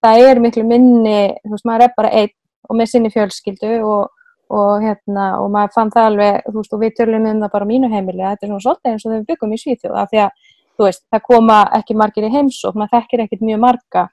það 0.03 0.27
er 0.29 0.41
miklu 0.41 0.65
minni, 0.67 1.21
þú 1.45 1.55
veist, 1.55 1.65
maður 1.65 1.87
er 1.87 1.95
bara 1.97 2.11
einn 2.13 2.33
og 2.67 2.77
með 2.77 2.91
sinni 2.91 3.11
fjölskyldu 3.13 3.79
og, 3.87 4.11
og 4.53 4.83
hérna, 4.83 5.29
og 5.41 5.49
maður 5.53 5.73
fann 5.75 5.93
það 5.95 6.09
alveg, 6.11 6.37
þú 6.45 6.59
veist, 6.59 6.75
og 6.75 6.83
við 6.83 6.93
törlum 6.99 7.25
um 7.31 7.41
það 7.43 7.55
bara 7.55 7.69
mínu 7.69 7.89
heimili, 7.91 8.23
þetta 8.23 8.45
er 8.45 8.51
svona 8.51 8.65
svolítið 8.65 8.91
eins 8.91 9.07
og 9.07 9.15
við 9.15 9.25
byggum 9.31 9.55
í 9.55 9.61
Svíþjóða, 9.63 10.05
því 10.11 10.21
að, 10.25 10.53
þú 10.77 10.87
veist, 10.87 11.03
það 11.11 11.25
koma 11.31 11.59
ekki 11.79 11.97
margir 11.97 12.27
í 12.27 12.33
heimsók, 12.35 12.77
maður 12.77 12.99
þekkir 12.99 13.25
ekkit 13.25 13.45
mjög 13.47 13.63
marga 13.63 14.07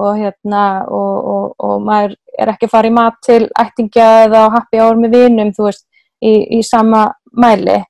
og 0.00 0.18
hérna, 0.20 0.64
og, 0.86 1.30
og, 1.32 1.46
og 1.64 1.86
maður 1.86 2.18
er 2.40 2.52
ekki 2.52 2.68
að 2.68 2.74
fara 2.74 2.90
í 2.90 2.94
mat 2.94 3.16
til 3.24 3.42
ættingja 3.58 4.10
eða 4.26 4.48
happy 4.54 4.80
hour 4.80 5.00
með 5.00 5.16
vinum, 5.16 5.54
þú 5.56 5.70
veist, 5.70 5.86
í, 6.20 6.34
í 6.58 6.60
sama 6.66 7.06
mæli 7.40 7.80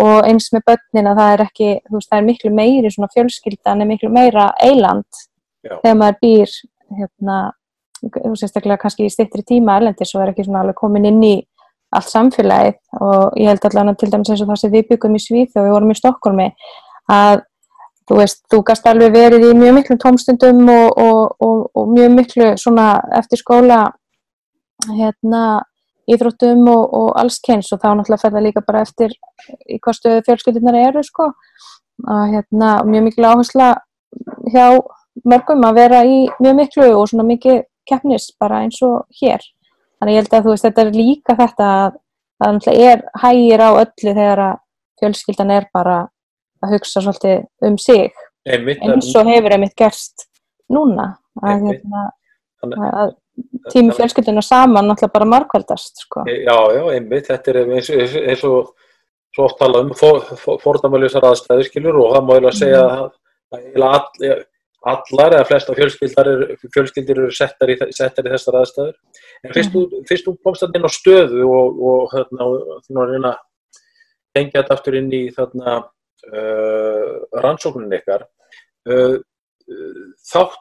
og 0.00 0.26
eins 0.28 0.48
með 0.54 0.64
börnin 0.70 1.10
að 1.10 1.18
það 1.20 1.32
er 1.32 1.44
ekki, 1.46 1.70
þú 1.88 1.98
veist, 1.98 2.10
það 2.10 2.18
er 2.18 2.28
miklu 2.28 2.52
meiri 2.56 2.92
svona 2.92 3.10
fjölskyldan 3.12 3.82
er 3.84 3.90
miklu 3.90 4.12
meira 4.12 4.46
eiland 4.64 5.20
Já. 5.62 5.76
þegar 5.82 5.98
maður 6.00 6.18
býr 6.24 6.54
hérna, 6.98 7.38
þú 8.16 8.34
sérstaklega 8.40 8.80
kannski 8.80 9.06
í 9.06 9.12
stittri 9.12 9.44
tíma 9.46 9.76
erlendis 9.78 10.14
og 10.16 10.24
er 10.24 10.32
ekki 10.32 10.46
svona 10.46 10.64
alveg 10.64 10.78
komin 10.80 11.08
inn 11.10 11.22
í 11.26 11.34
allt 11.92 12.08
samfélagið 12.08 13.02
og 13.04 13.36
ég 13.36 13.50
held 13.52 13.66
allavega 13.68 14.00
til 14.00 14.10
dæmis 14.12 14.32
eins 14.32 14.42
og 14.42 14.48
það 14.48 14.60
sem 14.62 14.72
við 14.72 14.86
byggum 14.92 15.16
í 15.16 15.22
Svíð 15.22 15.58
og 15.58 15.66
við 15.66 15.74
vorum 15.74 15.92
í 15.92 15.96
Stokkólmi 15.98 16.46
að 17.12 17.42
þú 18.08 18.18
veist, 18.18 18.40
þú 18.50 18.62
gast 18.66 18.88
alveg 18.88 19.12
verið 19.14 19.44
í 19.50 19.52
mjög 19.56 19.76
miklu 19.76 19.98
tómstundum 20.00 20.62
og, 20.72 21.02
og, 21.02 21.20
og, 21.44 21.58
og 21.76 21.92
mjög 21.92 22.14
miklu 22.16 22.48
svona 22.60 22.86
eftir 23.18 23.40
skóla 23.40 23.82
hérna 24.88 25.42
íþróttum 26.10 26.66
og, 26.72 26.82
og 26.98 27.08
alls 27.20 27.38
kens 27.44 27.70
og 27.72 27.80
þá 27.82 27.92
náttúrulega 27.92 28.22
fer 28.22 28.34
það 28.34 28.46
líka 28.46 28.64
bara 28.66 28.82
eftir 28.86 29.14
í 29.70 29.78
hvað 29.82 29.98
stöðu 29.98 30.24
fjölskyldunar 30.26 30.78
eru 30.80 31.02
sko. 31.06 31.30
Að 32.08 32.24
hérna 32.36 32.70
mjög 32.88 33.06
miklu 33.08 33.28
áhersla 33.28 33.68
hjá 34.50 34.66
mörgum 35.28 35.66
að 35.68 35.78
vera 35.78 36.02
í 36.08 36.24
mjög 36.42 36.56
miklu 36.58 36.88
og 36.96 37.06
svona 37.10 37.26
mikið 37.28 37.62
keppnis 37.88 38.30
bara 38.40 38.62
eins 38.64 38.80
og 38.86 39.04
hér. 39.20 39.44
Þannig 40.00 40.16
ég 40.16 40.24
held 40.24 40.34
að 40.34 40.46
þú 40.46 40.54
veist, 40.54 40.66
þetta 40.66 40.82
er 40.82 40.96
líka 40.96 41.38
þetta 41.38 41.70
að 41.76 41.98
það 42.42 42.56
náttúrulega 42.56 42.92
er 42.92 43.04
hægir 43.22 43.62
á 43.62 43.70
öllu 43.70 44.16
þegar 44.18 44.44
að 44.48 44.58
fjölskyldan 45.02 45.54
er 45.54 45.68
bara 45.74 45.96
að 46.62 46.76
hugsa 46.76 47.02
svolítið 47.02 47.68
um 47.68 47.78
sig. 47.78 48.22
Einmitt, 48.42 48.82
eins 48.82 49.10
og 49.18 49.28
hefur 49.30 49.54
einmitt 49.54 49.76
gerst 49.78 50.26
núna 50.72 51.12
að, 51.42 51.68
hérna, 51.68 52.06
að 52.66 53.12
tími 53.72 53.94
fjölskylduna 53.96 54.42
saman 54.44 54.88
náttúrulega 54.90 55.14
bara 55.14 55.28
markvældast 55.32 56.04
sko. 56.04 56.24
Já, 56.28 56.56
já, 56.76 56.82
einmitt, 56.92 57.28
þetta 57.30 57.52
er 57.52 57.60
eins, 57.78 58.44
og 58.44 58.72
svo 59.32 59.46
oft 59.48 59.60
talað 59.60 59.86
um 59.86 60.56
fordæmalösar 60.62 61.24
aðstæður 61.28 61.68
skilur 61.68 62.00
og 62.02 62.16
það 62.16 62.26
má 62.26 62.32
eiginlega 62.34 62.58
segja 62.58 62.82
að, 62.84 63.04
að 63.52 64.42
allar 64.92 65.36
eða 65.36 65.46
flesta 65.46 65.76
fjölskyldar 65.78 66.28
eru, 66.32 66.56
fjölskyldir 66.74 67.20
eru 67.22 67.34
settar 67.34 67.70
í, 67.70 67.76
settar 67.94 68.26
í 68.26 68.32
þessar 68.34 68.58
aðstæður. 68.60 68.96
En 69.42 69.54
fyrst 69.54 69.74
þú, 69.74 69.82
fyrst 70.08 70.26
þú 70.26 70.34
komst 70.42 70.64
þarna 70.64 70.80
inn 70.80 70.90
á 70.90 70.92
stöðu 70.96 71.46
og, 71.46 71.82
og 71.90 72.14
þarna, 72.16 72.48
þú 72.82 72.96
náður 72.96 73.12
reyna 73.14 73.32
að 73.32 73.78
tengja 74.36 74.58
þetta 74.58 74.76
aftur 74.76 74.98
inn 74.98 75.12
í 75.14 75.22
þarna 75.36 75.76
uh, 75.78 77.14
rannsóknin 77.44 77.96
ykkar, 78.00 78.26
uh, 78.90 79.16
þátt 80.32 80.60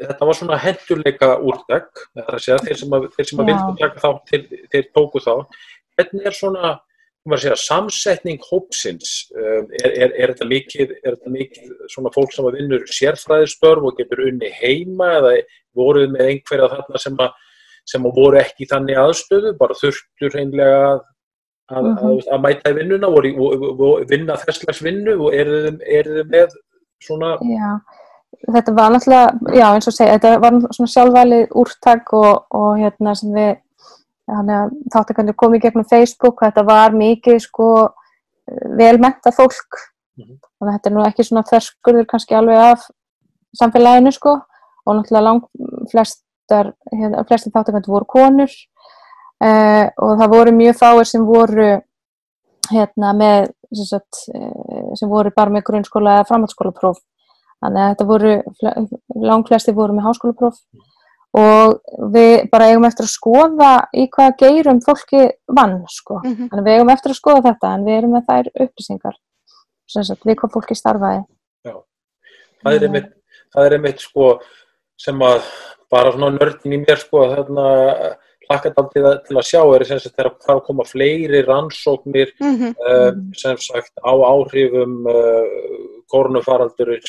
þetta 0.00 0.28
var 0.28 0.38
svona 0.38 0.58
hendurleika 0.62 1.28
úrtak, 1.44 2.06
þeir 2.16 2.78
sem 2.80 2.96
að, 2.96 3.10
þeir 3.16 3.28
sem 3.28 3.42
að 3.42 3.50
vildu 3.52 3.76
taka 3.82 4.02
þátt, 4.06 4.32
þeir, 4.32 4.64
þeir 4.72 4.88
tóku 4.96 5.22
þá. 5.22 5.34
Hvernig 5.98 6.26
er 6.30 6.36
svona, 6.36 6.72
segja, 7.36 7.58
samsetning 7.60 8.40
hópsins? 8.48 9.12
Um, 9.36 9.68
er, 9.82 9.92
er, 9.92 10.16
er, 10.16 10.32
þetta 10.32 10.48
mikið, 10.48 10.96
er 11.04 11.16
þetta 11.18 11.34
mikið 11.36 11.70
svona 11.92 12.12
fólk 12.14 12.34
sem 12.34 12.48
að 12.48 12.58
vinnur 12.58 12.86
sérfræðistörf 12.88 13.88
og 13.90 14.00
getur 14.00 14.24
unni 14.26 14.50
heima 14.58 15.12
eða 15.20 15.36
voruð 15.76 16.10
með 16.16 16.32
einhverja 16.32 16.70
þarna 16.72 17.02
sem 17.04 17.22
að, 17.22 17.32
sem 17.92 18.04
að 18.08 18.18
voru 18.18 18.40
ekki 18.40 18.68
þannig 18.70 19.00
aðstöðu, 19.02 19.56
bara 19.60 19.78
þurftur 19.78 20.36
hreinlega 20.36 20.82
að, 20.88 21.00
að, 21.72 21.86
Mhm. 21.92 22.06
að, 22.08 22.26
að 22.34 22.42
mæta 22.46 22.72
í 22.72 22.78
vinnuna, 22.80 23.12
voru 23.12 23.92
vinna 24.08 24.36
þesslegs 24.40 24.82
vinnu 24.84 25.18
og 25.20 25.34
eru 25.36 25.62
þið 25.68 26.32
með 26.32 26.56
svona, 27.02 27.36
Já, 27.42 27.70
þetta 28.52 28.74
var 28.76 28.92
náttúrulega, 28.94 29.54
já 29.54 29.66
eins 29.68 29.88
og 29.88 29.96
segja, 29.96 30.18
þetta 30.18 30.40
var 30.42 30.58
svona 30.72 30.92
sjálfvalið 30.94 31.56
úrtak 31.62 32.12
og, 32.18 32.44
og 32.50 32.80
hérna 32.80 33.14
sem 33.18 33.32
við 33.36 33.56
þáttakandur 34.92 35.36
komið 35.36 35.64
gegnum 35.66 35.88
Facebook, 35.90 36.40
þetta 36.40 36.62
var 36.64 36.94
mikið 36.96 37.40
sko 37.42 37.68
velmenta 38.78 39.32
fólk 39.34 39.80
Mhm. 40.18 40.36
þannig 40.60 40.68
að 40.68 40.74
þetta 40.76 40.90
er 40.90 40.94
nú 40.94 41.04
ekki 41.06 41.24
svona 41.24 41.42
þverskurður 41.48 42.08
kannski 42.10 42.36
alveg 42.36 42.58
af 42.60 42.82
samfélaginu 43.56 44.12
sko 44.12 44.34
og 44.86 44.96
náttúrulega 44.98 45.24
lang 45.24 45.42
flestar, 45.90 46.72
hérna, 46.92 47.24
flestir 47.28 47.52
þáttakandur 47.54 47.94
voru 47.94 48.08
konur 48.08 48.52
uh, 49.42 49.86
og 49.96 50.20
það 50.20 50.34
voru 50.34 50.52
mjög 50.52 50.76
fáir 50.82 51.08
sem 51.08 51.24
voru 51.24 51.70
hérna 52.72 53.14
með 53.16 53.48
sem, 53.72 53.86
sagt, 53.88 54.26
eh, 54.34 54.92
sem 55.00 55.08
voru 55.08 55.32
bara 55.34 55.50
með 55.50 55.64
grunnskóla 55.70 56.18
eða 56.18 56.28
framhaldsskólapróf 56.28 57.00
þannig 57.62 57.82
að 57.82 57.90
þetta 57.92 58.06
voru 58.12 58.32
langflesti 59.32 59.74
voru 59.76 59.94
með 59.96 60.06
háskólapróf 60.08 60.58
og 61.32 61.78
við 62.12 62.50
bara 62.52 62.66
eigum 62.68 62.84
eftir 62.84 63.06
að 63.06 63.12
skoða 63.14 63.72
í 63.96 64.06
hvaða 64.12 64.34
geirum 64.42 64.80
fólki 64.84 65.22
vann 65.48 65.78
sko. 65.88 66.18
Mhm. 66.24 66.48
Þannig 66.50 66.60
að 66.60 66.66
við 66.68 66.74
eigum 66.76 66.90
eftir 66.92 67.10
að 67.14 67.20
skoða 67.22 67.42
þetta 67.46 67.70
en 67.74 67.84
við 67.86 67.98
erum 67.98 68.12
með 68.18 68.26
þær 68.28 68.50
upplýsingar 68.66 69.14
sagt 69.92 70.24
við 70.24 70.36
hvað 70.40 70.52
fólki 70.56 70.74
starfaði. 70.76 71.24
það 72.62 72.74
er 72.78 72.84
einmitt, 72.86 73.08
það 73.54 73.64
er 73.66 73.72
einmitt 73.76 73.98
sko 74.00 74.26
sem 74.96 75.18
að 75.18 75.42
bara 75.90 76.12
svona 76.12 76.28
nördin 76.38 76.72
í 76.76 76.78
mér 76.84 76.96
sko 77.00 77.24
þarna 77.32 77.64
hlakkat 78.46 78.76
til, 78.92 79.02
að- 79.02 79.18
til 79.26 79.36
að 79.36 79.48
sjá 79.48 79.60
er 79.74 79.84
sagt 79.84 80.14
þegar 80.16 80.30
það 80.46 80.60
koma 80.66 80.84
fleiri 80.84 81.40
rannsóknir 81.46 82.30
Mhm. 82.40 82.74
uh, 82.86 83.12
sem 83.34 83.56
sagt 83.56 83.92
á 84.04 84.12
áhrifum 84.14 85.06
uh, 85.08 86.02
koronafaraldur 86.12 86.92
uh, 86.94 87.00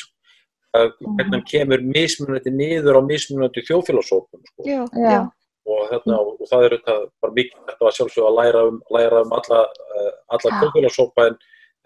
hvernig 0.74 1.32
hann 1.36 1.46
kemur 1.48 1.84
mismunandi 1.86 2.52
niður 2.54 2.98
á 2.98 3.02
mismunandi 3.06 3.64
þjóðfélagsóknum 3.68 4.42
sko. 4.48 4.66
Já, 4.66 4.80
Já. 4.98 5.20
og, 5.68 5.80
hérna, 5.92 6.18
og 6.18 6.50
það 6.50 6.66
er 6.66 6.76
þetta 6.76 6.96
bara 7.22 7.36
mikið 7.38 7.62
þetta 7.70 7.86
var 7.86 7.96
sjálfsög 7.98 8.28
að 8.28 8.38
læra 8.40 8.64
um, 8.70 8.82
læra 8.96 9.22
um 9.24 9.38
alla, 9.38 9.62
uh, 9.70 10.12
alla 10.36 10.52
Já. 10.52 10.58
þjóðfélagsópa 10.58 11.28
en, 11.30 11.40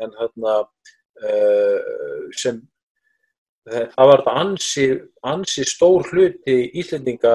en 0.05 0.19
hérna 0.23 0.57
uh, 0.65 2.27
sem 2.39 2.63
það 3.69 4.11
var 4.11 4.23
þetta 4.23 4.37
ansi, 4.41 4.89
ansi 5.29 5.67
stór 5.69 6.07
hluti 6.09 6.59
Íslendinga 6.81 7.35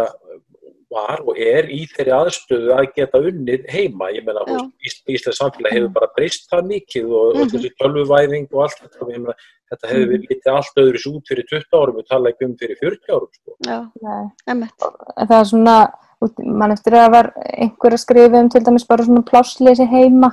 var 0.94 1.22
og 1.26 1.40
er 1.42 1.68
í 1.74 1.82
þeirri 1.92 2.14
aðstöðu 2.20 2.72
að 2.78 2.88
geta 2.96 3.22
unnið 3.30 3.66
heima. 3.74 4.12
Ég 4.16 4.26
meina, 4.28 4.44
Íslands 5.10 5.40
samfélag 5.42 5.74
hefur 5.76 5.92
bara 5.98 6.10
breyst 6.16 6.48
það 6.52 6.70
mikið 6.72 7.10
og 7.12 7.36
mm 7.36 7.42
Mhm. 7.44 7.50
þessi 7.56 7.72
tölvuvæðing 7.82 8.48
og 8.54 8.62
allt 8.68 8.80
þetta. 8.84 9.10
Ég 9.10 9.20
Meina, 9.24 9.36
þetta 9.74 9.90
hefur 9.92 10.08
verið 10.14 10.30
litið 10.30 10.54
allt 10.54 10.80
öðru 10.84 11.02
svo 11.04 11.12
út 11.18 11.28
fyrir 11.34 11.46
20 11.50 11.78
árum 11.82 11.98
og 11.98 12.06
tala 12.10 12.30
ekki 12.32 12.46
um 12.46 12.56
fyrir 12.62 12.78
40 12.80 13.12
árum. 13.18 13.30
Sko. 13.34 13.58
Já. 13.66 13.78
En 14.48 14.70
það 15.28 15.40
er 15.42 15.46
svona, 15.52 15.78
út- 16.24 16.40
mann 16.46 16.72
eftir 16.72 16.94
að 16.94 17.12
var 17.12 17.34
einhver 17.58 17.92
að 17.98 18.00
skrifa 18.06 18.40
um 18.40 18.50
til 18.50 18.62
dæmis 18.64 18.88
bara 18.88 19.04
svona 19.04 19.24
plássleysi 19.28 19.88
heima 19.90 20.30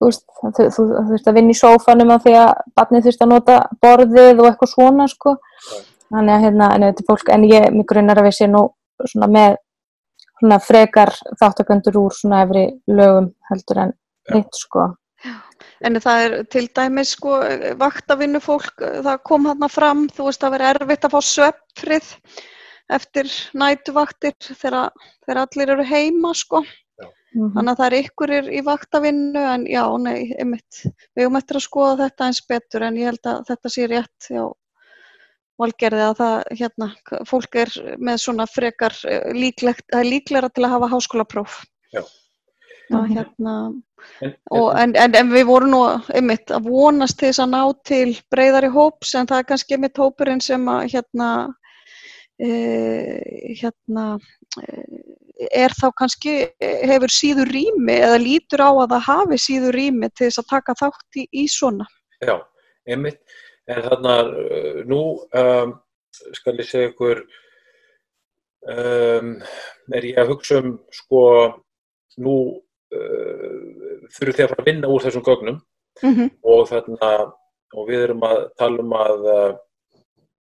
þú 0.00 0.06
veist, 0.10 0.24
þú, 0.42 0.48
þú, 0.52 0.82
þú 0.92 1.02
þurft 1.10 1.28
að 1.30 1.34
vinna 1.34 1.52
í 1.54 1.56
sófanum 1.56 2.10
af 2.14 2.22
því 2.24 2.32
að 2.36 2.54
barnið 2.76 3.04
þurft 3.06 3.22
að 3.24 3.28
nota 3.32 3.54
borðið 3.82 4.40
og 4.40 4.46
eitthvað 4.50 4.72
svona 4.74 5.06
sko 5.08 5.36
þannig 6.12 6.34
að 6.36 6.42
hérna, 6.44 6.66
en 6.74 6.82
þetta 6.86 7.00
er 7.02 7.08
fólk, 7.08 7.28
en 7.32 7.42
ég 7.48 7.72
mig 7.72 7.86
grunnar 7.86 8.16
að 8.20 8.26
við 8.28 8.34
sé 8.36 8.46
nú 8.48 8.62
svona 9.08 9.26
með 9.32 9.56
svona 10.40 10.60
frekar 10.62 11.12
þáttakendur 11.40 11.98
úr 12.04 12.14
svona 12.14 12.44
efri 12.44 12.68
lögum 12.90 13.32
heldur 13.50 13.82
en 13.86 13.96
hitt 14.32 14.62
sko 14.62 14.92
En 15.84 15.98
það 16.00 16.22
er 16.24 16.34
til 16.52 16.66
dæmis 16.76 17.12
sko 17.16 17.36
vaktavinnu 17.80 18.40
fólk, 18.44 18.80
það 18.80 19.22
kom 19.28 19.48
þarna 19.48 19.68
fram, 19.72 20.04
þú 20.12 20.28
veist 20.28 20.42
það 20.44 20.54
verið 20.56 20.70
erfitt 20.72 21.06
að 21.08 21.14
fá 21.14 21.20
svefnfrið 21.30 22.10
eftir 22.96 23.30
nætuvaktir 23.62 24.36
þegar, 24.48 24.92
þegar 25.24 25.40
allir 25.42 25.72
eru 25.74 25.86
heima 25.86 26.32
sko. 26.36 26.62
Mhm. 27.36 27.50
Þannig 27.56 27.72
að 27.72 27.80
það 27.80 27.86
er 27.86 27.98
ykkurir 28.00 28.46
í 28.48 28.60
vaktavinnu 28.64 29.42
en 29.54 29.66
já, 29.68 29.82
nei, 30.00 30.32
einmitt. 30.40 30.84
Við 31.16 31.26
höfum 31.26 31.40
eftir 31.40 31.58
að 31.58 31.66
skoða 31.66 31.96
þetta 32.04 32.28
eins 32.28 32.44
betur 32.48 32.86
en 32.86 32.96
ég 32.96 33.10
held 33.10 33.28
að 33.32 33.42
þetta 33.50 33.72
sé 33.74 33.88
rétt 33.90 34.30
já, 34.32 34.44
valgerði 35.60 36.04
að 36.04 36.14
það, 36.20 36.36
hérna, 36.60 36.90
fólk 37.28 37.58
er 37.62 37.72
með 37.98 38.20
svona 38.22 38.46
frekar 38.50 38.94
eh, 39.08 39.32
líklegt, 39.36 39.86
það 39.92 40.02
er 40.04 40.10
líklegra 40.12 40.52
til 40.52 40.66
að 40.66 40.74
hafa 40.76 40.92
háskólapróf. 40.94 41.58
Já. 41.94 42.02
Það, 42.86 43.02
Mhm. 43.02 43.14
hérna, 43.16 43.54
En, 44.20 44.34
Og, 44.50 44.70
en, 44.78 44.94
en, 44.96 45.14
en 45.18 45.30
við 45.32 45.46
vorum 45.48 45.72
nú 45.72 45.80
einmitt 46.14 46.52
að 46.54 46.68
vonast 46.70 47.20
þess 47.20 47.40
að 47.42 47.52
ná 47.52 47.62
til 47.88 48.14
breyðari 48.32 48.70
hóps 48.72 49.14
en 49.18 49.28
það 49.28 49.42
er 49.42 49.48
kannski 49.50 49.76
einmitt 49.76 50.00
hópurinn 50.00 50.42
sem 50.44 50.68
að 50.70 50.82
hérna, 50.94 51.30
e, 52.38 52.50
hérna 53.60 54.04
e, 54.62 54.84
er 55.52 55.74
þá 55.76 55.88
kannski 56.00 56.36
hefur 56.60 57.12
síður 57.12 57.50
rými 57.52 57.98
eða 57.98 58.20
lítur 58.22 58.64
á 58.64 58.70
að 58.70 58.94
það 58.94 59.06
hafi 59.10 59.40
síður 59.46 59.80
rými 59.80 60.10
til 60.12 60.28
þess 60.28 60.42
að 60.44 60.50
taka 60.54 60.76
þátt 60.80 61.20
í, 61.22 61.26
í 61.32 61.46
svona. 61.50 61.88
Já, 62.24 62.36
einmitt. 62.88 63.20
En 63.66 63.82
þarna 63.82 64.14
uh, 64.30 64.82
nú 64.86 65.00
um, 65.34 65.72
skal 66.38 66.56
ég 66.60 66.68
segja 66.68 66.90
ykkur 66.92 67.22
um, 68.70 69.32
er 69.94 70.06
ég 70.10 70.18
að 70.22 70.30
hugsa 70.34 70.60
um 70.62 70.76
sko 70.94 71.22
nú 72.22 72.36
uh, 72.94 74.06
þurfum 74.14 74.36
þið 74.36 74.44
að 74.44 74.52
fara 74.52 74.62
að 74.62 74.70
vinna 74.70 74.92
úr 74.92 75.06
þessum 75.08 75.26
gögnum 75.26 75.62
Mm 76.04 76.12
-hmm. 76.14 76.30
og 76.44 76.66
þarna 76.68 77.32
og 77.72 77.86
við 77.88 78.02
erum 78.04 78.20
að 78.22 78.40
tala 78.60 78.82
um 78.82 78.90
að 78.92 79.22
uh, 79.32 79.54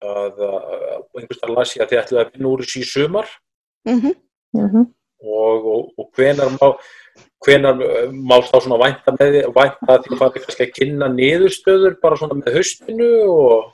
að, 0.01 0.39
að 0.41 1.03
einhverstað 1.20 1.53
las 1.53 1.75
ég 1.77 1.83
að 1.85 1.91
þið 1.91 2.01
ætluðu 2.01 2.20
að 2.23 2.31
vinna 2.33 2.49
úr 2.49 2.62
þessu 2.62 2.81
í 2.81 2.87
sumar 2.89 3.29
Mhm. 3.85 4.12
Mhm. 4.57 4.87
og, 5.20 5.66
og, 5.75 5.93
og 5.99 6.09
hvenar 6.16 6.49
má 6.57 6.68
hvenar 7.43 7.83
uh, 7.83 8.09
má 8.13 8.37
þá 8.47 8.57
svona 8.57 8.81
vænta 8.83 9.15
með 9.19 9.37
því 9.37 9.45
vænta 9.59 10.01
því 10.01 10.15
að 10.15 10.19
fara 10.23 10.35
kannski 10.39 10.67
að 10.67 10.75
kynna 10.79 11.13
niðurstöður 11.13 11.97
bara 12.03 12.21
svona 12.21 12.39
með 12.41 12.59
haustinu 12.59 13.13
og 13.29 13.71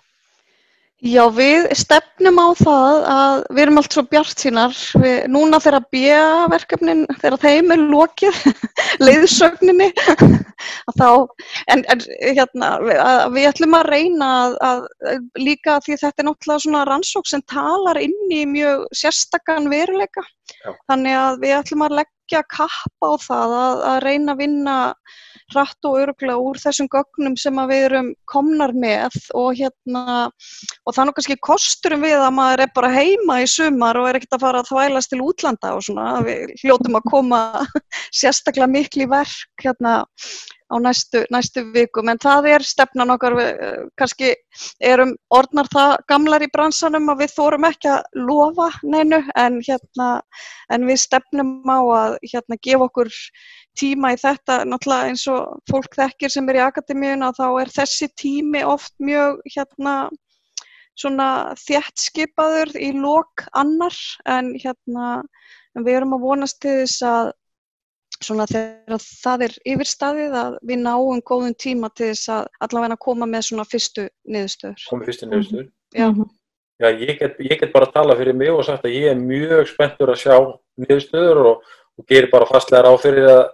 Já, 0.98 1.28
við 1.30 1.68
stefnum 1.78 2.40
á 2.42 2.48
það 2.58 3.04
að 3.06 3.34
við 3.54 3.60
erum 3.62 3.76
allt 3.78 3.94
svo 3.94 4.02
bjart 4.10 4.40
sínar. 4.42 4.72
Við, 4.98 5.18
núna 5.30 5.60
þegar 5.62 5.84
B-verkefnin, 5.94 7.04
þegar 7.20 7.36
þeim 7.44 7.70
er 7.70 7.84
lokið, 7.92 8.40
leiðsögninni, 9.06 9.86
að 10.10 10.98
þá, 10.98 11.10
en, 11.70 11.84
en 11.94 12.02
hérna, 12.18 12.72
við, 12.82 12.98
að, 13.04 13.22
við 13.36 13.48
ætlum 13.52 13.78
að 13.78 13.90
reyna 13.94 14.32
að, 14.40 14.58
að 14.72 14.82
líka 15.38 15.78
því 15.86 16.00
þetta 16.02 16.24
er 16.24 16.28
náttúrulega 16.32 16.66
svona 16.66 16.84
rannsók 16.90 17.30
sem 17.30 17.46
talar 17.46 18.02
inn 18.02 18.34
í 18.34 18.42
mjög 18.50 18.88
sérstakann 18.98 19.70
veruleika. 19.70 20.26
Já. 20.50 20.74
Þannig 20.90 21.20
að 21.20 21.42
við 21.46 21.58
ætlum 21.60 21.86
að 21.86 21.98
legg, 22.00 22.14
leggja 22.28 22.44
kappa 22.44 23.08
á 23.08 23.16
það 23.16 23.52
að, 23.56 23.82
að 23.88 23.98
reyna 24.04 24.32
að 24.32 24.40
vinna 24.42 24.76
hratt 25.48 25.86
og 25.88 25.96
öruglega 26.02 26.36
úr 26.44 26.58
þessum 26.60 26.88
gögnum 26.92 27.36
sem 27.40 27.56
við 27.70 27.84
erum 27.86 28.10
komnar 28.28 28.74
með 28.76 29.16
og 29.34 29.56
hérna 29.56 30.28
og 30.84 30.98
nú 30.98 31.14
kannski 31.16 31.38
kosturum 31.40 32.04
við 32.04 32.20
að 32.20 32.34
maður 32.36 32.64
er 32.66 32.72
bara 32.74 32.92
heima 32.92 33.40
í 33.40 33.48
sumar 33.48 33.96
og 33.96 34.10
er 34.10 34.18
ekkert 34.18 34.36
að 34.36 34.44
fara 34.44 34.60
að 34.60 34.68
þvælast 34.68 35.12
til 35.12 35.22
útlanda 35.24 35.72
og 35.74 35.86
svona 35.86 36.20
við 36.26 36.52
hljótum 36.60 37.00
að 37.00 37.08
koma 37.08 37.40
sérstaklega 38.20 38.68
miklu 38.68 39.06
í 39.06 39.10
verk 39.10 39.64
hérna 39.64 40.02
á 40.68 40.76
næstu, 40.80 41.22
næstu 41.32 41.64
vikum. 41.74 42.08
En 42.12 42.20
það 42.20 42.48
er 42.54 42.64
stefnan 42.66 43.12
okkar. 43.14 43.36
Við 43.38 43.48
eh, 43.66 43.84
kannski 44.00 44.32
erum 44.84 45.14
orðnar 45.34 45.70
það 45.72 45.94
gamlar 46.12 46.44
í 46.44 46.50
bransanum 46.52 47.08
að 47.12 47.24
við 47.24 47.34
þórum 47.36 47.68
ekki 47.70 47.92
að 47.94 48.20
lofa 48.28 48.68
neinu 48.82 49.22
en, 49.34 49.60
hérna, 49.64 50.08
en 50.74 50.86
við 50.88 51.00
stefnum 51.04 51.54
á 51.64 51.80
að 51.80 52.18
hérna, 52.32 52.60
gefa 52.68 52.88
okkur 52.88 53.12
tíma 53.78 54.12
í 54.14 54.20
þetta. 54.20 54.62
Náttúrulega 54.68 55.12
eins 55.12 55.26
og 55.32 55.58
fólk 55.70 55.98
þekkir 55.98 56.34
sem 56.34 56.48
er 56.52 56.60
í 56.60 56.64
akademíuna 56.66 57.32
þá 57.36 57.46
er 57.62 57.74
þessi 57.80 58.10
tími 58.20 58.64
oft 58.66 58.94
mjög 59.00 59.40
hérna 59.56 59.98
svona 60.98 61.54
þjætt 61.54 62.02
skipaður 62.02 62.72
í 62.74 62.90
lok 62.96 63.44
annar 63.56 63.94
en 64.26 64.50
hérna 64.58 65.20
en 65.76 65.86
við 65.86 66.00
erum 66.00 66.16
að 66.16 66.24
vonast 66.26 66.58
til 66.64 66.80
þess 66.80 67.04
að 67.06 67.30
svona 68.24 68.46
þegar 68.50 69.04
það 69.04 69.44
er 69.46 69.54
yfirstaðið 69.72 70.36
að 70.40 70.56
við 70.70 70.80
náum 70.82 71.22
góðum 71.26 71.54
tíma 71.58 71.90
til 71.94 72.10
þess 72.12 72.32
að 72.34 72.48
allavega 72.66 72.98
koma 73.00 73.28
með 73.30 73.46
svona 73.48 73.66
fyrstu 73.68 74.08
niðurstöður. 74.28 74.86
Komið 74.90 75.10
fyrstu 75.12 75.30
niðurstöður. 75.30 75.70
Já. 75.96 76.08
Já, 76.78 76.88
ég 76.94 77.18
get, 77.18 77.38
ég 77.42 77.58
get 77.58 77.72
bara 77.74 77.88
að 77.88 77.94
tala 77.96 78.14
fyrir 78.18 78.36
mig 78.38 78.52
og 78.54 78.62
sagt 78.66 78.84
að 78.86 78.94
ég 78.94 79.10
er 79.10 79.18
mjög 79.18 79.66
spenntur 79.66 80.12
að 80.12 80.20
sjá 80.22 80.34
niðurstöður 80.78 81.40
og, 81.52 81.72
og 81.98 82.10
gerir 82.10 82.30
bara 82.30 82.46
fastlega 82.46 82.84
ráð 82.86 83.00
fyrir 83.06 83.30
að 83.32 83.46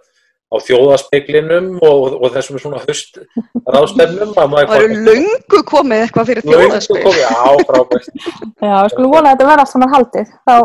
á 0.45 0.55
þjóðaspeglinum 0.61 1.69
og, 1.83 2.15
og 2.21 2.33
þessum 2.35 2.59
svona 2.61 2.81
höst 2.83 3.17
ráðstefnum 3.65 4.33
Það 4.35 4.73
eru 4.77 4.99
löngu 5.07 5.61
komið 5.67 6.03
eitthvað 6.05 6.29
fyrir 6.31 6.45
þjóðaspegl 6.45 6.99
Löngu 6.99 7.07
komið, 7.07 7.23
já, 7.23 7.67
frábært 7.69 8.09
Já, 8.13 8.75
við 8.75 8.91
skulum 8.93 9.15
vona 9.15 9.31
að 9.31 9.31
þetta 9.31 9.47
verða 9.49 9.65
allt 9.65 9.73
saman 9.73 9.93
haldið 9.95 10.35
þá, 10.45 10.55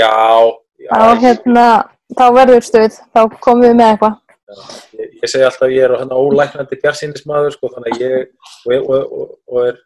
Já, 0.00 0.10
já 0.82 0.90
þá, 0.90 1.06
hérna, 1.22 1.66
þá 2.14 2.26
verður 2.36 2.68
stuð 2.68 3.00
þá 3.10 3.20
komum 3.40 3.66
við 3.66 3.76
með 3.80 3.92
eitthvað 3.94 4.14
ég, 5.00 5.10
ég 5.22 5.32
segi 5.32 5.46
alltaf 5.48 5.66
að 5.66 5.74
ég 5.74 5.88
er 5.88 6.14
ólæknandi 6.14 6.80
bjarsýnismadur 6.84 7.56
sko, 7.56 7.72
þannig 7.74 7.96
að 7.96 8.06
ég 8.06 8.78
og, 8.78 9.02
og, 9.02 9.36
og 9.50 9.62
er 9.66 9.82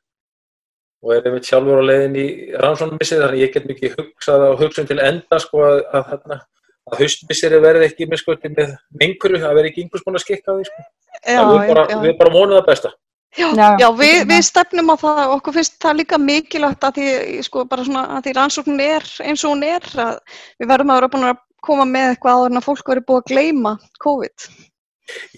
og 1.00 1.14
er 1.14 1.28
einmitt 1.28 1.48
sjálfur 1.48 1.80
á 1.80 1.84
leiðin 1.88 2.16
í 2.20 2.26
rannsónumissið 2.60 3.22
þannig 3.22 3.38
að 3.38 3.44
ég 3.44 3.52
get 3.54 3.68
mikið 3.70 3.94
hugsað 3.96 4.42
á 4.44 4.50
hugsun 4.60 4.88
til 4.88 4.98
enda 5.00 5.38
sko 5.40 5.62
að, 5.64 5.78
að, 5.96 6.10
að, 6.12 6.42
að 6.90 6.98
haustmisseri 7.00 7.60
verði 7.64 7.86
ekki 7.88 8.08
með 8.10 8.20
sko 8.22 8.36
með 8.42 8.74
menguru, 9.00 9.40
það 9.40 9.54
verði 9.58 9.70
ekki 9.72 9.86
einhvers 9.86 10.04
konar 10.04 10.24
skikk 10.24 10.44
á 10.44 10.52
því 10.52 10.66
sko. 10.68 10.88
Já, 11.24 11.40
við 11.40 11.62
bara, 11.72 11.86
já. 11.88 12.00
við 12.04 12.18
bara 12.20 12.34
mónum 12.34 12.58
það 12.58 12.68
besta. 12.68 12.92
Já, 13.38 13.46
Já. 13.54 13.66
já 13.78 13.86
við, 13.94 14.16
við 14.26 14.40
stefnum 14.42 14.90
á 14.90 14.96
það 15.00 15.20
og 15.22 15.36
okkur 15.36 15.54
finnst 15.54 15.76
það 15.80 16.00
líka 16.00 16.18
mikilvægt 16.18 16.86
að 16.88 16.96
því, 16.98 17.10
sko, 17.46 17.62
bara 17.70 17.84
svona, 17.86 18.02
að 18.16 18.24
því 18.26 18.32
rannsóknin 18.36 18.82
er 18.84 19.06
eins 19.22 19.44
og 19.46 19.54
hún 19.54 19.62
er 19.68 19.86
að 20.02 20.16
við 20.58 20.72
verðum 20.72 20.90
að 20.90 20.98
vera 20.98 21.10
búin 21.14 21.28
að 21.30 21.44
koma 21.66 21.86
með 21.88 22.14
eitthvað 22.14 22.38
áður 22.38 22.52
en 22.52 22.60
að 22.60 22.66
fólk 22.66 22.90
verður 22.92 23.06
búið 23.10 23.22
að 23.22 23.30
gleyma 23.32 23.72
COVID. 24.04 24.48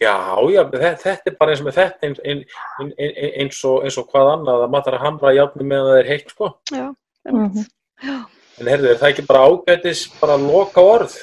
Já, 0.03 0.17
já, 0.53 0.61
þetta, 0.69 1.15
er 1.31 1.37
bara 1.39 1.55
eins 1.55 1.63
með 1.65 1.79
þetta 1.79 2.09
eins, 2.09 2.21
eins, 2.29 2.59
eins, 2.83 2.95
eins, 3.01 3.61
og, 3.69 3.87
eins 3.87 3.97
og 4.01 4.11
hvað 4.13 4.33
annað 4.35 4.67
að 4.67 4.73
maður 4.75 4.89
þarf 4.89 4.99
að 4.99 5.07
hamra 5.07 5.35
játni 5.39 5.67
meðan 5.69 5.89
það 5.89 6.01
er 6.03 6.11
heitt 6.11 6.35
sko. 6.35 6.51
Já, 6.73 6.87
einmitt. 7.29 7.73
Já, 8.03 8.17
En 8.61 8.69
herðu, 8.69 8.91
er 8.93 8.99
það 9.01 9.13
ekki 9.15 9.25
bara 9.31 9.45
ágætis 9.49 10.03
bara 10.21 10.37
að 10.37 10.47
loka 10.51 10.85
orð? 10.85 11.15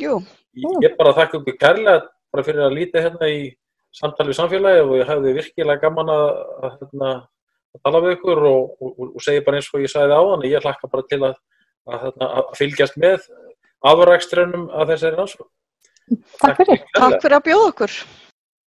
jú, 0.00 0.18
Ég 0.56 0.84
ég 0.86 0.94
bara 0.96 1.12
þakka 1.16 1.40
ykkur 1.42 1.58
kærlega 1.60 1.96
bara 2.32 2.44
fyrir 2.46 2.64
að 2.64 2.76
líta 2.78 3.02
hérna 3.04 3.28
í 3.28 3.40
samtali 3.96 4.32
við 4.32 4.38
samfélagi 4.40 4.84
og 4.84 4.94
ég 4.98 5.10
hefði 5.10 5.34
virkilega 5.36 5.82
gaman 5.84 6.12
að, 6.12 6.26
að, 6.62 6.78
hérna, 6.80 7.10
að 7.76 7.84
tala 7.84 8.02
við 8.04 8.16
ykkur 8.16 8.42
og, 8.50 8.72
og, 8.80 9.02
og 9.08 9.24
segja 9.24 9.44
bara 9.44 9.60
eins 9.60 9.68
og 9.72 9.84
ég 9.84 9.92
sagði 9.92 10.16
áðan 10.16 10.46
ég 10.48 10.64
hlakka 10.64 10.90
bara 10.92 11.06
til 11.10 11.20
að, 11.28 11.36
að, 11.88 11.98
hérna, 12.06 12.30
að 12.40 12.50
fylgjast 12.60 12.98
með 13.04 13.28
afrækströnum 13.92 14.68
að 14.70 14.94
þessari 14.94 15.18
rannsók. 15.20 15.48
Takk 16.40 16.60
fyrir. 16.60 16.84
takk 16.94 17.18
fyrir 17.22 17.36
að 17.38 17.46
bjóða 17.48 17.68
okkur. 17.72 17.96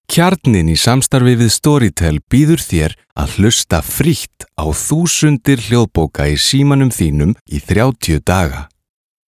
Kjarnin 0.09 0.71
í 0.73 0.77
samstarfi 0.81 1.35
við 1.37 1.51
Storytel 1.53 2.16
býður 2.33 2.62
þér 2.64 2.95
að 3.21 3.35
hlusta 3.37 3.83
frítt 3.85 4.47
á 4.57 4.64
þúsundir 4.73 5.61
hljóðbóka 5.66 6.31
í 6.33 6.39
símanum 6.41 6.89
þínum 6.89 7.35
í 7.45 7.61
30 7.61 8.25
daga. 8.25 8.66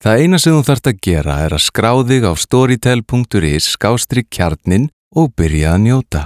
Það 0.01 0.23
eina 0.25 0.39
sem 0.41 0.57
þú 0.57 0.63
þarft 0.65 0.89
að 0.89 1.03
gera 1.05 1.37
er 1.45 1.53
að 1.53 1.67
skrá 1.67 1.91
þig 2.09 2.25
á 2.25 2.33
storytel.is 2.33 3.69
skástri 3.75 4.25
kjarnin 4.25 4.89
og 5.13 5.35
byrja 5.37 5.75
að 5.75 5.85
njóta. 5.85 6.23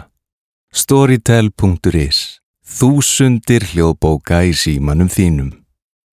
Storytel.is 0.70 2.38
Þúsundir 2.64 3.66
hljóðbóka 3.72 4.44
í 4.46 4.54
símanum 4.54 5.10
þínum. 5.10 5.63